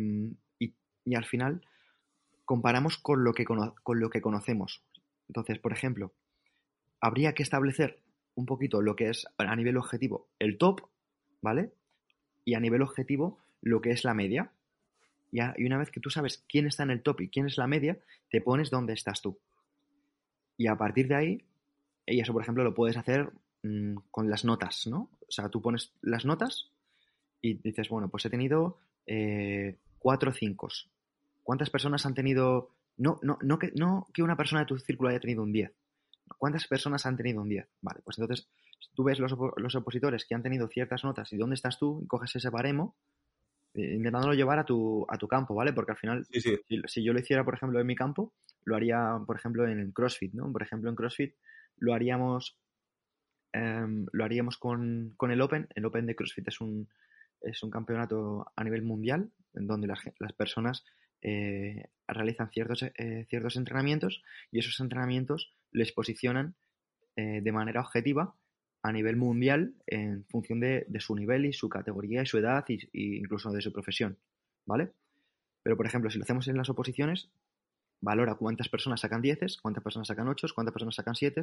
y- 0.60 0.76
y 1.06 1.16
al 1.16 1.24
final 1.26 1.66
comparamos 2.44 2.98
con 2.98 3.24
lo, 3.24 3.34
que 3.34 3.46
cono- 3.46 3.76
con 3.84 4.00
lo 4.02 4.10
que 4.10 4.22
conocemos. 4.22 4.84
Entonces, 5.30 5.60
por 5.60 5.72
ejemplo, 5.72 6.14
habría 7.00 7.34
que 7.34 7.44
establecer 7.44 8.02
un 8.38 8.46
poquito 8.46 8.82
lo 8.82 8.96
que 8.96 9.10
es 9.10 9.28
a 9.38 9.56
nivel 9.56 9.78
objetivo 9.78 10.28
el 10.40 10.58
top, 10.58 10.82
¿vale? 11.42 11.72
Y 12.46 12.54
a 12.54 12.60
nivel 12.60 12.84
objetivo 12.84 13.40
lo 13.62 13.82
que 13.82 13.92
es 13.92 14.06
la 14.06 14.14
media. 14.14 14.52
Y 15.32 15.66
una 15.66 15.78
vez 15.78 15.90
que 15.90 16.00
tú 16.00 16.10
sabes 16.10 16.44
quién 16.48 16.68
está 16.68 16.84
en 16.84 16.92
el 16.92 17.02
top 17.02 17.22
y 17.22 17.30
quién 17.30 17.48
es 17.48 17.58
la 17.58 17.68
media, 17.68 17.98
te 18.30 18.40
pones 18.40 18.70
dónde 18.70 18.94
estás 18.94 19.22
tú. 19.22 19.40
Y 20.56 20.68
a 20.68 20.76
partir 20.76 21.08
de 21.08 21.16
ahí, 21.16 21.44
y 22.06 22.20
eso 22.20 22.32
por 22.32 22.44
ejemplo 22.44 22.64
lo 22.64 22.76
puedes 22.76 22.96
hacer 22.96 23.32
mm, 23.64 23.96
con 24.12 24.30
las 24.30 24.46
notas, 24.46 24.86
¿no? 24.86 25.10
O 25.28 25.32
sea, 25.32 25.50
tú 25.50 25.62
pones 25.62 25.92
las 26.02 26.24
notas 26.24 26.70
y 27.42 27.56
dices, 27.56 27.90
bueno, 27.90 28.08
pues 28.08 28.26
he 28.26 28.30
tenido 28.30 28.78
eh, 29.08 29.78
cuatro 29.98 30.32
cinco. 30.32 30.70
¿Cuántas 31.42 31.72
personas 31.72 32.06
han 32.06 32.14
tenido... 32.14 32.70
No, 32.98 33.20
no, 33.24 33.40
no, 33.42 33.58
que, 33.58 33.72
no 33.76 34.08
que 34.14 34.24
una 34.24 34.38
persona 34.38 34.62
de 34.62 34.68
tu 34.68 34.78
círculo 34.78 35.10
haya 35.10 35.20
tenido 35.20 35.44
un 35.44 35.52
10. 35.52 35.72
¿Cuántas 36.38 36.68
personas 36.68 37.06
han 37.06 37.18
tenido 37.18 37.42
un 37.42 37.50
10? 37.50 37.68
Vale, 37.82 38.02
pues 38.04 38.18
entonces 38.20 38.50
tú 38.96 39.04
ves 39.04 39.20
los, 39.20 39.32
opo- 39.34 39.54
los 39.58 39.76
opositores 39.76 40.26
que 40.26 40.36
han 40.36 40.44
tenido 40.44 40.68
ciertas 40.68 41.04
notas 41.04 41.32
y 41.34 41.38
dónde 41.38 41.56
estás 41.56 41.78
tú 41.80 42.02
y 42.04 42.08
coges 42.08 42.36
ese 42.36 42.50
baremo 42.50 42.96
eh, 43.74 43.96
intentándolo 43.96 44.34
llevar 44.34 44.60
a 44.60 44.66
tu, 44.66 45.06
a 45.10 45.18
tu 45.18 45.28
campo, 45.28 45.54
¿vale? 45.56 45.74
Porque 45.74 45.92
al 45.92 45.98
final 45.98 46.26
Sí, 46.26 46.42
sí. 46.42 46.56
si, 46.68 46.82
si 46.88 47.04
yo 47.04 47.14
lo 47.14 47.20
hiciera, 47.20 47.44
por 47.46 47.54
ejemplo, 47.56 47.80
en 47.80 47.88
mi 47.88 47.96
campo, 47.96 48.34
lo 48.66 48.76
haría, 48.76 49.20
por 49.26 49.38
ejemplo, 49.38 49.68
en 49.68 49.92
CrossFit, 49.92 50.34
¿no? 50.34 50.52
Por 50.52 50.64
ejemplo, 50.64 50.90
en 50.90 50.96
CrossFit 50.96 51.36
lo 51.78 51.94
haríamos, 51.94 52.58
em, 53.54 54.06
lo 54.12 54.24
haríamos 54.24 54.58
con, 54.58 55.14
con 55.18 55.32
el 55.32 55.42
Open. 55.42 55.68
El 55.76 55.86
Open 55.86 56.06
de 56.06 56.16
CrossFit 56.16 56.48
es 56.48 56.62
un, 56.62 56.90
es 57.42 57.62
un 57.64 57.70
campeonato 57.70 58.46
a 58.56 58.64
nivel 58.64 58.82
mundial 58.84 59.32
en 59.54 59.68
donde 59.68 59.88
las 59.88 60.34
personas 60.34 60.86
eh, 61.22 61.86
realizan 62.08 62.50
ciertos, 62.52 62.84
eh, 62.84 63.26
ciertos 63.30 63.56
entrenamientos 63.56 64.24
y 64.52 64.60
esos 64.60 64.80
entrenamientos 64.80 65.54
les 65.72 65.92
posicionan 65.92 66.56
eh, 67.16 67.42
de 67.42 67.52
manera 67.52 67.82
objetiva 67.82 68.36
a 68.84 68.92
nivel 68.92 69.16
mundial 69.18 69.74
en 69.88 70.26
función 70.26 70.60
de, 70.60 70.86
su 71.00 71.16
nivel 71.16 71.46
y 71.46 71.54
su 71.54 71.68
categoría 71.70 72.22
y 72.22 72.26
su 72.26 72.38
edad 72.38 72.64
y 72.68 73.18
incluso 73.18 73.52
de 73.52 73.62
su 73.62 73.74
profesión, 73.74 74.18
¿vale? 74.66 74.92
Pero, 75.64 75.76
por 75.76 75.86
ejemplo, 75.86 76.10
si 76.10 76.18
lo 76.18 76.24
hacemos 76.24 76.48
en 76.48 76.56
las 76.56 76.70
oposiciones, 76.70 77.30
valora 78.00 78.36
cuántas 78.36 78.70
personas 78.70 79.02
sacan 79.02 79.22
10, 79.22 79.58
cuántas 79.62 79.84
personas 79.84 80.08
sacan 80.08 80.28
8, 80.28 80.48
cuántas 80.56 80.74
personas 80.74 80.96
sacan 80.96 81.16
7, 81.16 81.42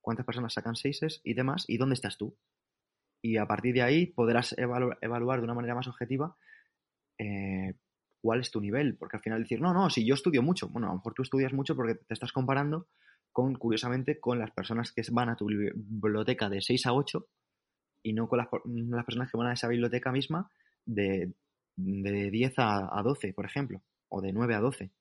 cuántas 0.00 0.26
personas 0.26 0.52
sacan 0.52 0.76
6 0.76 1.20
y 1.24 1.34
demás, 1.34 1.64
y 1.66 1.76
dónde 1.78 1.94
estás 1.94 2.16
tú. 2.16 2.36
Y 3.22 3.36
a 3.38 3.46
partir 3.46 3.74
de 3.74 3.82
ahí 3.82 4.06
podrás 4.06 4.56
evalu- 4.56 4.96
evaluar 5.00 5.40
de 5.40 5.44
una 5.44 5.54
manera 5.54 5.74
más 5.74 5.88
objetiva 5.88 6.36
eh, 7.18 7.74
cuál 8.20 8.40
es 8.40 8.50
tu 8.50 8.60
nivel. 8.60 8.96
Porque 8.96 9.16
al 9.16 9.22
final 9.22 9.42
decir, 9.42 9.60
no, 9.60 9.72
no, 9.72 9.90
si 9.90 10.06
yo 10.06 10.14
estudio 10.14 10.42
mucho, 10.42 10.68
bueno, 10.68 10.88
a 10.88 10.90
lo 10.90 10.96
mejor 10.96 11.14
tú 11.14 11.22
estudias 11.22 11.52
mucho 11.52 11.74
porque 11.74 11.94
te 11.94 12.14
estás 12.14 12.32
comparando 12.32 12.86
con, 13.34 13.56
curiosamente, 13.56 14.20
con 14.20 14.38
las 14.38 14.52
personas 14.52 14.92
que 14.92 15.02
van 15.10 15.28
a 15.28 15.34
tu 15.34 15.46
biblioteca 15.46 16.48
de 16.48 16.62
6 16.62 16.86
a 16.86 16.92
8 16.92 17.26
y 18.04 18.12
no 18.12 18.28
con 18.28 18.38
las, 18.38 18.46
las 18.64 19.04
personas 19.04 19.28
que 19.28 19.36
van 19.36 19.48
a 19.48 19.54
esa 19.54 19.66
biblioteca 19.66 20.12
misma 20.12 20.48
de, 20.86 21.34
de 21.74 22.30
10 22.30 22.58
a, 22.58 22.96
a 22.96 23.02
12, 23.02 23.34
por 23.34 23.44
ejemplo, 23.44 23.82
o 24.08 24.20
de 24.20 24.32
9 24.32 24.54
a 24.54 24.60
12. 24.60 24.92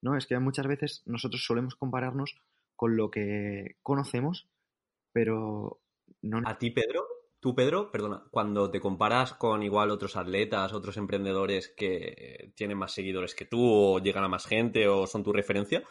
¿no? 0.00 0.16
Es 0.16 0.26
que 0.26 0.38
muchas 0.38 0.66
veces 0.66 1.02
nosotros 1.04 1.44
solemos 1.44 1.74
compararnos 1.74 2.36
con 2.74 2.96
lo 2.96 3.10
que 3.10 3.76
conocemos, 3.82 4.48
pero 5.12 5.82
no... 6.22 6.40
A 6.46 6.56
ti, 6.56 6.70
Pedro, 6.70 7.04
tú, 7.38 7.54
Pedro, 7.54 7.90
perdona, 7.90 8.24
cuando 8.30 8.70
te 8.70 8.80
comparas 8.80 9.34
con 9.34 9.62
igual 9.62 9.90
otros 9.90 10.16
atletas, 10.16 10.72
otros 10.72 10.96
emprendedores 10.96 11.68
que 11.76 12.50
tienen 12.56 12.78
más 12.78 12.92
seguidores 12.92 13.34
que 13.34 13.44
tú, 13.44 13.60
o 13.62 13.98
llegan 13.98 14.24
a 14.24 14.28
más 14.28 14.46
gente, 14.46 14.88
o 14.88 15.06
son 15.06 15.22
tu 15.22 15.34
referencia, 15.34 15.84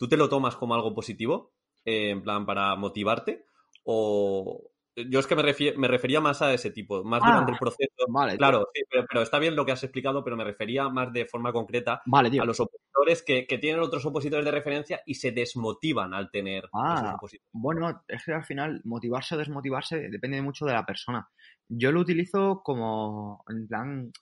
¿tú 0.00 0.08
te 0.08 0.16
lo 0.16 0.28
tomas 0.28 0.56
como 0.56 0.74
algo 0.74 0.94
positivo? 0.94 1.52
Eh, 1.84 2.10
en 2.10 2.22
plan, 2.22 2.46
para 2.46 2.74
motivarte, 2.74 3.44
o... 3.84 4.64
Yo 5.08 5.20
es 5.20 5.26
que 5.26 5.36
me, 5.36 5.42
refier- 5.42 5.76
me 5.76 5.88
refería 5.88 6.20
más 6.20 6.42
a 6.42 6.52
ese 6.52 6.70
tipo, 6.72 7.04
más 7.04 7.22
Ah, 7.22 7.30
durante 7.30 7.52
el 7.52 7.58
proceso. 7.58 8.06
Vale. 8.08 8.36
Claro, 8.36 8.68
sí, 8.74 8.82
pero, 8.90 9.06
pero 9.08 9.22
está 9.22 9.38
bien 9.38 9.54
lo 9.54 9.64
que 9.64 9.72
has 9.72 9.82
explicado, 9.84 10.24
pero 10.24 10.36
me 10.36 10.44
refería 10.44 10.88
más 10.88 11.12
de 11.12 11.26
forma 11.26 11.52
concreta 11.52 12.02
Vale, 12.06 12.28
a 12.38 12.44
los 12.44 12.58
opositores 12.58 12.90
opositores 13.00 13.22
que, 13.46 13.58
tienen 13.58 13.82
otros 13.82 14.04
opositores 14.06 14.44
de 14.44 14.50
referencia 14.50 15.00
y 15.06 15.14
se 15.14 15.32
desmotivan 15.32 16.14
al 16.14 16.30
tener 16.30 16.68
ah, 16.72 17.18
Bueno, 17.52 18.02
es 18.08 18.24
que 18.24 18.32
al 18.32 18.44
final 18.44 18.80
motivarse 18.84 19.34
o 19.34 19.38
desmotivarse 19.38 20.08
depende 20.08 20.42
mucho 20.42 20.66
de 20.66 20.72
la 20.72 20.86
persona. 20.86 21.28
Yo 21.68 21.92
lo 21.92 22.00
utilizo 22.00 22.62
como, 22.64 23.44
en 23.48 23.68
plan, 23.68 24.12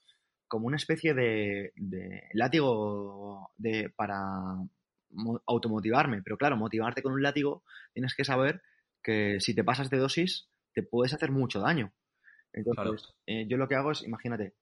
como 0.46 0.66
una 0.66 0.76
especie 0.76 1.14
de, 1.14 1.72
látigo 2.34 3.52
de, 3.56 3.90
para 3.96 4.56
automotivarme. 5.46 6.22
Pero 6.22 6.36
claro, 6.36 6.56
motivarte 6.56 7.02
con 7.02 7.12
un 7.12 7.22
látigo 7.22 7.64
tienes 7.92 8.14
que 8.14 8.24
saber 8.24 8.62
que 9.02 9.40
si 9.40 9.54
te 9.54 9.64
pasas 9.64 9.90
de 9.90 9.98
dosis 9.98 10.48
te 10.74 10.82
puedes 10.82 11.12
hacer 11.12 11.30
mucho 11.30 11.60
daño. 11.60 11.92
Entonces, 12.52 13.14
eh, 13.26 13.46
yo 13.48 13.56
lo 13.56 13.68
que 13.68 13.74
hago 13.74 13.92
es, 13.92 14.02
imagínate, 14.02 14.54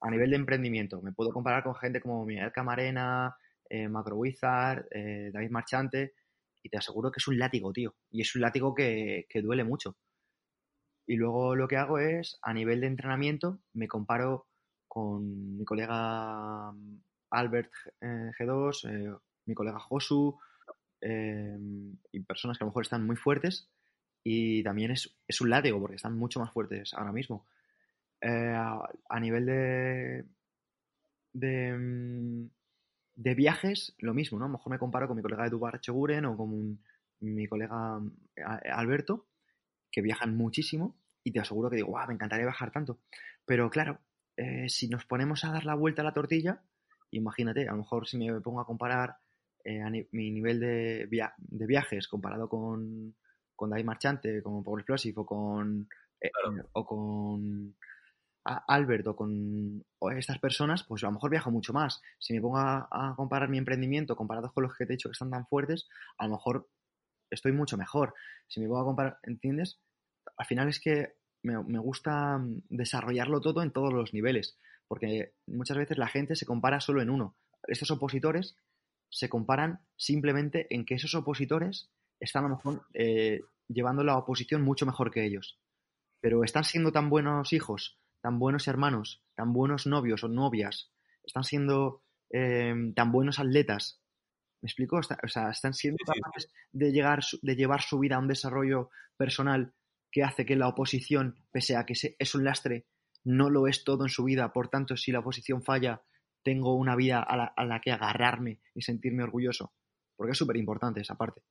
a 0.00 0.10
nivel 0.10 0.30
de 0.30 0.36
emprendimiento, 0.36 1.00
me 1.00 1.12
puedo 1.12 1.30
comparar 1.30 1.62
con 1.62 1.74
gente 1.74 2.00
como 2.00 2.24
Miguel 2.24 2.52
Camarena, 2.52 3.36
eh, 3.68 3.88
Macro 3.88 4.16
Wizard, 4.16 4.86
eh, 4.90 5.30
David 5.32 5.50
Marchante, 5.50 6.14
y 6.62 6.68
te 6.68 6.78
aseguro 6.78 7.10
que 7.10 7.18
es 7.18 7.28
un 7.28 7.38
látigo, 7.38 7.72
tío. 7.72 7.94
Y 8.10 8.20
es 8.20 8.34
un 8.34 8.42
látigo 8.42 8.74
que, 8.74 9.26
duele 9.42 9.64
mucho. 9.64 9.96
Y 11.06 11.16
luego 11.16 11.56
lo 11.56 11.66
que 11.68 11.76
hago 11.76 11.98
es, 11.98 12.38
a 12.42 12.52
nivel 12.52 12.80
de 12.80 12.88
entrenamiento, 12.88 13.60
me 13.72 13.88
comparo 13.88 14.46
con 14.86 15.56
mi 15.56 15.64
colega 15.64 16.70
mm, 16.72 17.02
Albert 17.30 17.72
G2, 18.00 18.90
eh, 18.90 19.16
mi 19.46 19.54
colega 19.54 19.78
Josu, 19.78 20.38
y 21.00 22.20
personas 22.20 22.58
que 22.58 22.64
a 22.64 22.66
lo 22.66 22.70
mejor 22.70 22.84
están 22.84 23.04
muy 23.06 23.16
fuertes. 23.16 23.70
Y 24.24 24.62
también 24.62 24.92
es, 24.92 25.18
es 25.26 25.40
un 25.40 25.50
látigo, 25.50 25.80
porque 25.80 25.96
están 25.96 26.16
mucho 26.16 26.38
más 26.38 26.52
fuertes 26.52 26.94
ahora 26.94 27.12
mismo. 27.12 27.46
Eh, 28.24 28.54
a, 28.54 29.18
nivel 29.18 29.46
de, 29.46 30.24
mm, 31.76 32.46
de, 33.16 33.34
viajes, 33.34 33.96
lo 33.98 34.14
mismo, 34.14 34.38
¿no? 34.38 34.44
A 34.44 34.48
lo 34.48 34.52
mejor 34.52 34.70
me 34.70 34.78
comparo 34.78 35.08
con 35.08 35.16
mi 35.16 35.22
colega 35.22 35.46
Eduard 35.46 35.80
Cheguren 35.80 36.26
o 36.26 36.36
con 36.36 36.80
mi 37.18 37.46
colega 37.48 38.00
eh, 38.36 38.70
Alberto, 38.72 39.26
que 39.90 40.02
viajan 40.02 40.36
muchísimo 40.36 40.96
y 41.24 41.32
te 41.32 41.40
aseguro 41.40 41.68
que 41.68 41.76
digo, 41.76 41.98
me 42.06 42.14
encantaría 42.14 42.46
viajar 42.46 42.70
tanto. 42.70 43.00
Pero 43.44 43.68
claro, 43.70 43.98
eh, 44.36 44.68
si 44.68 44.88
nos 44.88 45.04
ponemos 45.04 45.44
a 45.44 45.50
dar 45.50 45.64
la 45.64 45.74
vuelta 45.74 46.02
a 46.02 46.04
la 46.04 46.14
tortilla, 46.14 46.62
imagínate, 47.10 47.66
a 47.68 47.72
lo 47.72 47.78
mejor 47.78 48.06
si 48.06 48.18
me 48.18 48.40
pongo 48.40 48.60
a 48.60 48.66
comparar 48.66 49.16
mi 49.64 50.30
nivel 50.30 50.60
de, 50.60 51.08
de, 51.08 51.66
viajes 51.66 52.08
comparado 52.08 52.48
con, 52.48 53.14
con 53.54 53.70
David 53.70 53.84
Marchante, 53.84 54.42
con 54.42 54.62
Power 54.62 54.80
Explosive 54.80 55.14
o 55.16 55.26
con, 55.26 55.88
o 56.72 56.86
con 56.86 57.74
a 58.44 58.64
Albert 58.66 59.06
o 59.06 59.16
con 59.16 59.84
estas 60.16 60.38
personas, 60.38 60.84
pues 60.84 61.02
a 61.04 61.06
lo 61.06 61.12
mejor 61.12 61.30
viajo 61.30 61.50
mucho 61.50 61.72
más. 61.72 62.00
Si 62.18 62.34
me 62.34 62.40
pongo 62.40 62.58
a, 62.58 63.14
comparar 63.16 63.48
mi 63.48 63.58
emprendimiento 63.58 64.16
comparado 64.16 64.52
con 64.52 64.64
los 64.64 64.76
que 64.76 64.84
te 64.84 64.92
he 64.92 64.96
dicho 64.96 65.08
que 65.08 65.12
están 65.12 65.30
tan 65.30 65.46
fuertes, 65.46 65.88
a 66.18 66.26
lo 66.26 66.32
mejor 66.32 66.68
estoy 67.30 67.52
mucho 67.52 67.76
mejor. 67.76 68.14
Si 68.48 68.60
me 68.60 68.66
pongo 68.66 68.80
a 68.80 68.84
comparar, 68.84 69.18
¿entiendes? 69.22 69.80
Al 70.36 70.46
final 70.46 70.68
es 70.68 70.80
que 70.80 71.14
me, 71.42 71.78
gusta 71.78 72.38
mm, 72.38 72.62
desarrollarlo 72.68 73.40
todo 73.40 73.62
en 73.62 73.72
todos 73.72 73.92
los 73.92 74.12
niveles, 74.12 74.58
porque 74.88 75.34
muchas 75.46 75.76
veces 75.76 75.98
la 75.98 76.08
gente 76.08 76.36
se 76.36 76.46
compara 76.46 76.80
solo 76.80 77.00
en 77.02 77.10
uno. 77.10 77.36
Estos 77.66 77.90
opositores 77.92 78.56
se 79.12 79.28
comparan 79.28 79.80
simplemente 79.96 80.66
en 80.74 80.84
que 80.84 80.94
esos 80.94 81.14
opositores 81.14 81.90
están 82.18 82.46
a 82.46 82.48
lo 82.48 82.56
mejor 82.56 82.86
eh, 82.94 83.42
llevando 83.68 84.02
la 84.02 84.16
oposición 84.16 84.62
mucho 84.62 84.86
mejor 84.86 85.12
que 85.12 85.24
ellos. 85.24 85.60
Pero 86.20 86.42
están 86.42 86.64
siendo 86.64 86.90
tan 86.90 87.08
buenos 87.08 87.52
hijos 87.52 88.02
tan 88.22 88.38
buenos 88.38 88.68
hermanos, 88.68 89.22
tan 89.34 89.52
buenos 89.52 89.86
novios 89.86 90.24
o 90.24 90.28
novias, 90.28 90.90
están 91.24 91.44
siendo 91.44 92.02
em, 92.30 92.94
tan 92.94 93.12
buenos 93.12 93.38
atletas. 93.38 94.00
¿Me 94.62 94.68
explico? 94.68 94.96
o 94.96 95.28
sea, 95.28 95.50
están 95.50 95.74
siendo 95.74 95.98
capaces 96.06 96.50
de, 96.70 96.92
llegar, 96.92 97.20
de 97.42 97.56
llevar 97.56 97.82
su 97.82 97.98
vida 97.98 98.14
a 98.14 98.20
un 98.20 98.28
desarrollo 98.28 98.90
personal 99.16 99.74
que 100.10 100.22
hace 100.22 100.46
que 100.46 100.54
la 100.54 100.68
oposición, 100.68 101.34
pese 101.50 101.76
a 101.76 101.84
que 101.84 101.94
es 102.16 102.34
un 102.34 102.44
lastre, 102.44 102.86
no 103.24 103.50
lo 103.50 103.66
es 103.66 103.82
todo 103.82 104.04
en 104.04 104.08
su 104.08 104.22
vida. 104.22 104.52
Por 104.52 104.68
tanto, 104.68 104.96
si 104.96 105.10
la 105.10 105.18
oposición 105.18 105.64
falla, 105.64 106.02
tengo 106.42 106.74
una 106.74 106.96
vida 106.96 107.22
a 107.22 107.36
la, 107.36 107.44
a 107.44 107.64
la 107.64 107.80
que 107.80 107.92
agarrarme 107.92 108.60
y 108.74 108.82
sentirme 108.82 109.22
orgulloso. 109.22 109.72
Porque 110.16 110.32
es 110.32 110.38
súper 110.38 110.56
importante 110.56 111.00
esa 111.00 111.16
parte. 111.16 111.42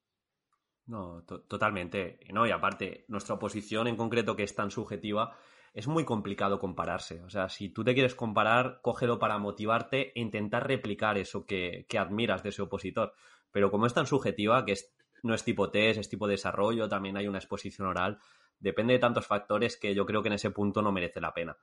No, 0.85 1.23
totalmente. 1.23 2.19
No, 2.33 2.45
y 2.45 2.51
aparte, 2.51 3.05
nuestra 3.07 3.35
oposición 3.35 3.87
en 3.87 3.95
concreto, 3.95 4.35
que 4.35 4.43
es 4.43 4.55
tan 4.55 4.71
subjetiva, 4.71 5.37
es 5.73 5.87
muy 5.87 6.03
complicado 6.03 6.59
compararse. 6.59 7.21
O 7.23 7.29
sea, 7.29 7.49
si 7.49 7.69
tú 7.69 7.83
te 7.83 7.93
quieres 7.93 8.15
comparar, 8.15 8.79
cógelo 8.81 9.19
para 9.19 9.37
motivarte 9.37 10.11
e 10.17 10.21
intentar 10.21 10.67
replicar 10.67 11.17
eso 11.17 11.45
que, 11.45 11.85
admiras 11.97 12.43
de 12.43 12.49
ese 12.49 12.61
opositor. 12.61 13.13
Pero 13.51 13.71
como 13.71 13.85
es 13.85 13.93
tan 13.93 14.05
subjetiva, 14.05 14.65
que 14.65 14.75
no 15.23 15.33
es 15.33 15.43
tipo 15.43 15.69
test, 15.69 15.99
es 15.99 16.09
tipo 16.09 16.27
desarrollo, 16.27 16.89
también 16.89 17.15
hay 17.15 17.27
una 17.27 17.37
exposición 17.37 17.87
oral, 17.87 18.19
depende 18.59 18.93
de 18.93 18.99
tantos 18.99 19.25
factores 19.25 19.77
que 19.77 19.95
yo 19.95 20.05
creo 20.05 20.21
que 20.21 20.29
en 20.29 20.33
ese 20.33 20.51
punto 20.51 20.81
no 20.81 20.91
merece 20.91 21.21
la 21.21 21.33
pena. 21.33 21.57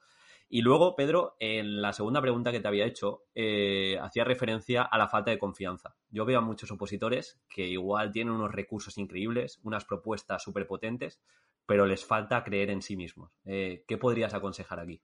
Y 0.51 0.63
luego, 0.63 0.97
Pedro, 0.97 1.37
en 1.41 1.83
la 1.83 1.93
segunda 1.93 2.23
pregunta 2.23 2.51
que 2.51 2.61
te 2.61 2.69
había 2.69 2.87
hecho, 2.87 3.25
eh, 3.35 3.99
hacía 4.01 4.25
referencia 4.25 4.83
a 4.83 4.97
la 4.97 5.09
falta 5.09 5.31
de 5.31 5.39
confianza. 5.39 5.95
Yo 6.09 6.25
veo 6.25 6.39
a 6.39 6.43
muchos 6.43 6.71
opositores 6.71 7.39
que 7.51 7.67
igual 7.67 8.13
tienen 8.13 8.33
unos 8.33 8.53
recursos 8.53 8.97
increíbles, 8.97 9.61
unas 9.63 9.85
propuestas 9.85 10.43
súper 10.43 10.67
potentes, 10.67 11.21
pero 11.67 11.85
les 11.85 12.03
falta 12.03 12.45
creer 12.45 12.71
en 12.71 12.81
sí 12.81 12.97
mismos. 12.97 13.31
Eh, 13.45 13.85
¿Qué 13.87 13.99
podrías 13.99 14.33
aconsejar 14.33 14.81
aquí? 14.81 15.03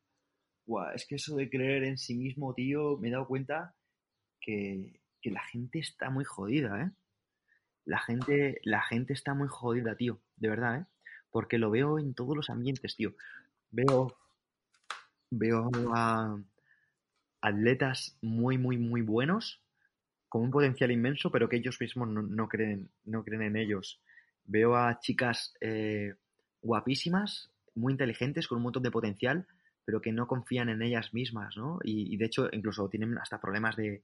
es 0.95 1.07
que 1.07 1.17
eso 1.17 1.37
de 1.37 1.51
creer 1.51 1.85
en 1.85 1.99
sí 1.99 2.15
mismo, 2.15 2.55
tío, 2.55 2.97
me 2.97 3.09
he 3.09 3.11
dado 3.11 3.27
cuenta 3.27 3.75
que, 4.41 5.01
la 5.25 5.43
gente 5.43 5.79
está 5.79 6.11
muy 6.11 6.25
jodida, 6.25 6.83
¿eh? 6.83 6.91
La 7.87 7.99
gente, 7.99 8.61
la 8.63 8.83
gente 8.83 9.15
está 9.15 9.35
muy 9.35 9.49
jodida, 9.49 9.97
tío, 9.97 10.21
de 10.37 10.49
verdad, 10.49 10.81
¿eh? 10.81 10.87
Porque 11.31 11.59
lo 11.59 11.71
veo 11.71 11.99
en 11.99 12.15
todos 12.15 12.37
los 12.37 12.51
ambientes, 12.51 12.95
tío. 12.97 13.15
Veo, 13.71 14.17
veo 15.39 15.71
a 15.95 16.37
atletas 17.41 18.17
muy, 18.23 18.59
muy, 18.59 18.79
muy 18.79 19.03
buenos, 19.03 19.63
con 20.29 20.43
un 20.43 20.51
potencial 20.51 20.91
inmenso, 20.91 21.31
pero 21.31 21.49
que 21.49 21.57
ellos 21.57 21.81
mismos 21.81 22.09
no, 22.09 22.49
creen, 22.49 22.91
no 23.05 23.23
creen 23.23 23.43
en 23.43 23.57
ellos. 23.57 24.01
Veo 24.45 24.77
a 24.77 24.99
chicas 24.99 25.55
eh, 25.61 26.15
guapísimas, 26.61 27.53
muy 27.75 27.93
inteligentes, 27.93 28.49
con 28.49 28.57
un 28.57 28.65
montón 28.65 28.83
de 28.83 28.91
potencial, 28.91 29.47
pero 29.85 30.01
que 30.01 30.13
no 30.13 30.27
confían 30.27 30.71
en 30.71 30.83
ellas 30.83 31.13
mismas, 31.13 31.57
¿no? 31.57 31.79
Y, 31.85 32.17
de 32.17 32.25
hecho, 32.25 32.49
incluso 32.51 32.89
tienen 32.89 33.17
hasta 33.19 33.41
problemas 33.41 33.77
de, 33.77 34.03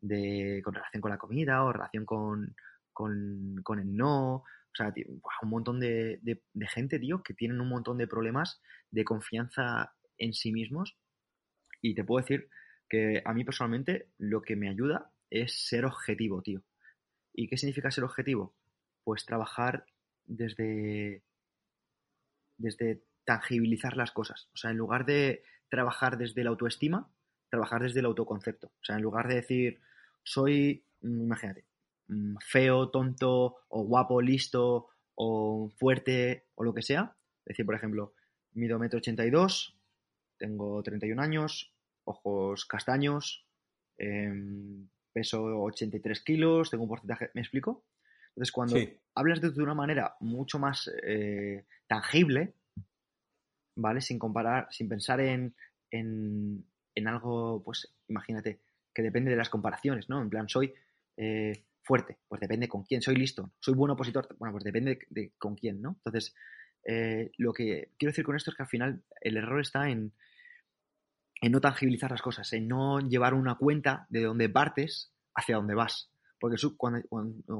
de, 0.00 0.62
con 0.64 0.74
relación 0.74 1.00
con 1.00 1.10
la 1.10 1.18
comida 1.18 1.64
o 1.64 1.72
relación 1.72 2.06
con, 2.06 2.54
con, 2.92 3.60
con 3.62 3.80
el 3.80 3.96
no. 3.96 4.36
O 4.36 4.44
sea, 4.72 4.92
un 5.42 5.48
montón 5.48 5.80
de, 5.80 6.20
de, 6.22 6.66
gente, 6.68 6.98
tío, 6.98 7.22
que 7.22 7.34
tienen 7.34 7.60
un 7.60 7.68
montón 7.68 7.98
de 7.98 8.06
problemas 8.06 8.60
de 8.90 9.04
confianza 9.04 9.95
en 10.18 10.32
sí 10.32 10.52
mismos. 10.52 10.96
Y 11.82 11.94
te 11.94 12.04
puedo 12.04 12.22
decir 12.22 12.48
que 12.88 13.22
a 13.24 13.32
mí 13.32 13.44
personalmente 13.44 14.08
lo 14.18 14.42
que 14.42 14.56
me 14.56 14.68
ayuda 14.68 15.10
es 15.30 15.66
ser 15.68 15.84
objetivo, 15.84 16.42
tío. 16.42 16.62
¿Y 17.32 17.48
qué 17.48 17.56
significa 17.56 17.90
ser 17.90 18.04
objetivo? 18.04 18.54
Pues 19.04 19.24
trabajar 19.26 19.86
desde, 20.24 21.22
desde 22.56 23.02
tangibilizar 23.24 23.96
las 23.96 24.12
cosas. 24.12 24.48
O 24.54 24.56
sea, 24.56 24.70
en 24.70 24.76
lugar 24.76 25.04
de 25.04 25.42
trabajar 25.68 26.16
desde 26.16 26.44
la 26.44 26.50
autoestima, 26.50 27.10
trabajar 27.50 27.82
desde 27.82 28.00
el 28.00 28.06
autoconcepto. 28.06 28.68
O 28.68 28.84
sea, 28.84 28.96
en 28.96 29.02
lugar 29.02 29.28
de 29.28 29.36
decir, 29.36 29.80
soy, 30.22 30.84
mm, 31.02 31.22
imagínate, 31.24 31.64
mm, 32.08 32.36
feo, 32.40 32.90
tonto, 32.90 33.56
o 33.68 33.82
guapo, 33.84 34.20
listo, 34.20 34.88
o 35.14 35.70
fuerte, 35.76 36.46
o 36.54 36.64
lo 36.64 36.74
que 36.74 36.82
sea. 36.82 37.16
Decir, 37.44 37.66
por 37.66 37.74
ejemplo, 37.74 38.14
mido 38.52 38.78
metro 38.78 38.98
ochenta 38.98 39.24
y 39.26 39.30
dos, 39.30 39.75
tengo 40.38 40.82
31 40.82 41.22
años, 41.22 41.74
ojos 42.04 42.64
castaños, 42.66 43.46
em, 43.98 44.88
peso 45.12 45.42
83 45.42 46.20
kilos, 46.22 46.70
tengo 46.70 46.84
un 46.84 46.90
porcentaje, 46.90 47.30
¿me 47.34 47.40
explico? 47.40 47.84
Entonces, 48.28 48.52
cuando 48.52 48.76
hablas 49.14 49.40
de, 49.40 49.62
una 49.62 49.74
manera 49.74 50.14
mucho 50.20 50.58
más 50.58 50.90
eh, 51.02 51.64
tangible, 51.86 52.52
¿vale? 53.76 54.02
Sin 54.02 54.18
comparar, 54.18 54.68
sin 54.70 54.88
pensar 54.88 55.20
en, 55.20 55.54
algo, 57.06 57.62
pues 57.64 57.94
imagínate, 58.08 58.60
que 58.94 59.02
depende 59.02 59.30
de 59.30 59.38
las 59.38 59.48
comparaciones, 59.48 60.10
¿no? 60.10 60.20
En 60.20 60.28
plan, 60.28 60.50
soy 60.50 60.74
eh, 61.16 61.64
fuerte, 61.82 62.18
pues 62.28 62.40
depende 62.40 62.68
con 62.68 62.82
quién, 62.82 63.00
soy 63.00 63.16
listo, 63.16 63.52
soy 63.58 63.74
buen 63.74 63.92
opositor, 63.92 64.28
bueno, 64.38 64.52
pues 64.52 64.64
depende 64.64 64.98
de, 65.08 65.32
con 65.38 65.54
quién, 65.54 65.80
¿no? 65.80 65.96
Entonces, 66.04 66.34
eh, 66.88 67.32
lo 67.36 67.52
que 67.52 67.90
quiero 67.98 68.12
decir 68.12 68.24
con 68.24 68.36
esto 68.36 68.50
es 68.50 68.56
que 68.56 68.62
al 68.62 68.68
final 68.68 69.02
el 69.20 69.36
error 69.36 69.60
está 69.60 69.90
en, 69.90 70.12
en 71.40 71.52
no 71.52 71.60
tangibilizar 71.60 72.12
las 72.12 72.22
cosas, 72.22 72.52
en 72.52 72.68
no 72.68 73.00
llevar 73.00 73.34
una 73.34 73.56
cuenta 73.56 74.06
de 74.08 74.22
dónde 74.22 74.48
partes 74.48 75.12
hacia 75.34 75.56
dónde 75.56 75.74
vas. 75.74 76.10
Porque 76.38 76.56
cuando, 76.76 77.02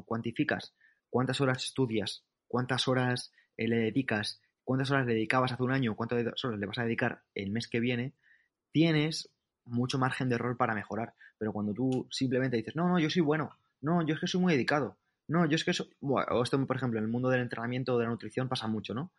cuantificas 0.04 0.74
cuántas 1.10 1.40
horas 1.40 1.64
estudias, 1.64 2.24
cuántas 2.46 2.86
horas 2.86 3.32
eh, 3.56 3.66
le 3.66 3.76
dedicas, 3.76 4.40
cuántas 4.62 4.90
horas 4.92 5.06
le 5.06 5.14
dedicabas 5.14 5.52
hace 5.52 5.62
un 5.62 5.72
año, 5.72 5.96
cuántas 5.96 6.44
horas 6.44 6.60
le 6.60 6.66
vas 6.66 6.78
a 6.78 6.84
dedicar 6.84 7.22
el 7.34 7.50
mes 7.50 7.66
que 7.68 7.80
viene, 7.80 8.12
tienes 8.70 9.30
mucho 9.64 9.98
margen 9.98 10.28
de 10.28 10.36
error 10.36 10.56
para 10.56 10.74
mejorar. 10.74 11.14
Pero 11.36 11.52
cuando 11.52 11.74
tú 11.74 12.06
simplemente 12.10 12.56
dices, 12.58 12.76
no, 12.76 12.88
no, 12.88 13.00
yo 13.00 13.10
soy 13.10 13.22
bueno, 13.22 13.50
no, 13.80 14.06
yo 14.06 14.14
es 14.14 14.20
que 14.20 14.26
soy 14.28 14.40
muy 14.40 14.52
dedicado, 14.52 14.98
no, 15.28 15.46
yo 15.46 15.56
es 15.56 15.64
que 15.64 15.72
soy... 15.72 15.88
Bueno, 16.00 16.42
esto, 16.42 16.64
por 16.66 16.76
ejemplo, 16.76 16.98
en 16.98 17.04
el 17.04 17.10
mundo 17.10 17.28
del 17.28 17.42
entrenamiento 17.42 17.94
o 17.94 17.98
de 17.98 18.04
la 18.04 18.10
nutrición 18.10 18.48
pasa 18.48 18.68
mucho, 18.68 18.94
¿no? 18.94 19.12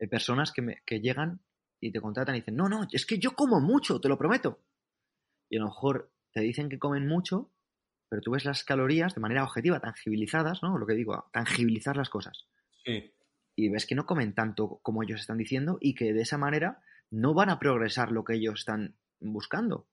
Hay 0.00 0.08
personas 0.08 0.52
que, 0.52 0.62
me, 0.62 0.82
que 0.84 1.00
llegan 1.00 1.40
y 1.80 1.92
te 1.92 2.00
contratan 2.00 2.34
y 2.34 2.40
dicen, 2.40 2.56
no, 2.56 2.68
no, 2.68 2.86
es 2.90 3.06
que 3.06 3.18
yo 3.18 3.32
como 3.32 3.60
mucho, 3.60 4.00
te 4.00 4.08
lo 4.08 4.18
prometo. 4.18 4.60
Y 5.48 5.56
a 5.56 5.60
lo 5.60 5.66
mejor 5.66 6.12
te 6.32 6.40
dicen 6.40 6.68
que 6.68 6.78
comen 6.78 7.06
mucho, 7.06 7.52
pero 8.08 8.22
tú 8.22 8.32
ves 8.32 8.44
las 8.44 8.64
calorías 8.64 9.14
de 9.14 9.20
manera 9.20 9.44
objetiva, 9.44 9.80
tangibilizadas, 9.80 10.62
¿no? 10.62 10.78
Lo 10.78 10.86
que 10.86 10.94
digo, 10.94 11.28
tangibilizar 11.32 11.96
las 11.96 12.10
cosas. 12.10 12.48
Sí. 12.84 13.14
Y 13.54 13.68
ves 13.68 13.86
que 13.86 13.94
no 13.94 14.06
comen 14.06 14.34
tanto 14.34 14.80
como 14.82 15.02
ellos 15.02 15.20
están 15.20 15.38
diciendo 15.38 15.78
y 15.80 15.94
que 15.94 16.12
de 16.12 16.22
esa 16.22 16.38
manera 16.38 16.82
no 17.10 17.34
van 17.34 17.50
a 17.50 17.58
progresar 17.58 18.10
lo 18.10 18.24
que 18.24 18.34
ellos 18.34 18.60
están 18.60 18.96
buscando. 19.20 19.86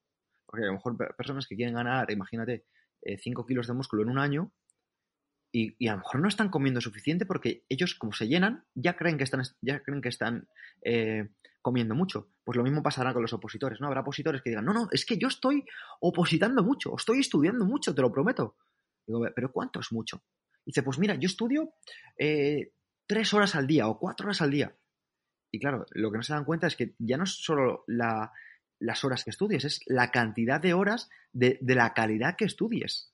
Porque 0.46 0.64
a 0.64 0.68
lo 0.68 0.74
mejor 0.74 0.96
personas 1.16 1.46
que 1.46 1.56
quieren 1.56 1.74
ganar, 1.74 2.10
imagínate, 2.10 2.64
5 3.02 3.46
kilos 3.46 3.66
de 3.66 3.74
músculo 3.74 4.02
en 4.02 4.10
un 4.10 4.18
año 4.18 4.52
y, 5.52 5.88
a 5.88 5.92
lo 5.92 5.98
mejor 5.98 6.20
no 6.20 6.28
están 6.28 6.48
comiendo 6.48 6.80
suficiente 6.80 7.26
porque 7.26 7.64
ellos, 7.68 7.94
como 7.94 8.12
se 8.12 8.28
llenan, 8.28 8.64
ya 8.74 8.96
creen 8.96 9.18
que 9.18 9.24
están, 9.24 9.42
ya 9.60 9.82
creen 9.82 10.00
que 10.00 10.08
están 10.08 10.48
eh, 10.82 11.28
comiendo 11.60 11.94
mucho. 11.94 12.30
Pues 12.44 12.56
lo 12.56 12.62
mismo 12.62 12.82
pasará 12.82 13.12
con 13.12 13.22
los 13.22 13.32
opositores, 13.32 13.80
¿no? 13.80 13.88
Habrá 13.88 14.02
opositores 14.02 14.42
que 14.42 14.50
digan, 14.50 14.64
no, 14.64 14.72
no, 14.72 14.88
es 14.92 15.04
que 15.04 15.18
yo 15.18 15.28
estoy 15.28 15.64
opositando 16.00 16.62
mucho, 16.62 16.94
estoy 16.96 17.20
estudiando 17.20 17.64
mucho, 17.64 17.94
te 17.94 18.02
lo 18.02 18.12
prometo. 18.12 18.56
Digo, 19.06 19.26
pero 19.34 19.50
¿cuánto 19.52 19.80
es 19.80 19.90
mucho? 19.92 20.22
Dice, 20.64 20.82
pues 20.82 20.98
mira, 20.98 21.16
yo 21.16 21.26
estudio 21.26 21.74
eh, 22.16 22.72
tres 23.06 23.34
horas 23.34 23.56
al 23.56 23.66
día 23.66 23.88
o 23.88 23.98
cuatro 23.98 24.26
horas 24.26 24.42
al 24.42 24.50
día. 24.50 24.76
Y 25.50 25.58
claro, 25.58 25.84
lo 25.90 26.12
que 26.12 26.18
no 26.18 26.22
se 26.22 26.32
dan 26.32 26.44
cuenta 26.44 26.68
es 26.68 26.76
que 26.76 26.94
ya 26.98 27.16
no 27.16 27.24
es 27.24 27.30
solo 27.42 27.84
las 27.88 29.04
horas 29.04 29.24
que 29.24 29.30
estudies, 29.30 29.64
es 29.64 29.80
la 29.86 30.12
cantidad 30.12 30.60
de 30.60 30.74
horas 30.74 31.10
de, 31.32 31.58
de 31.60 31.74
la 31.74 31.92
calidad 31.92 32.36
que 32.36 32.44
estudies. 32.44 33.12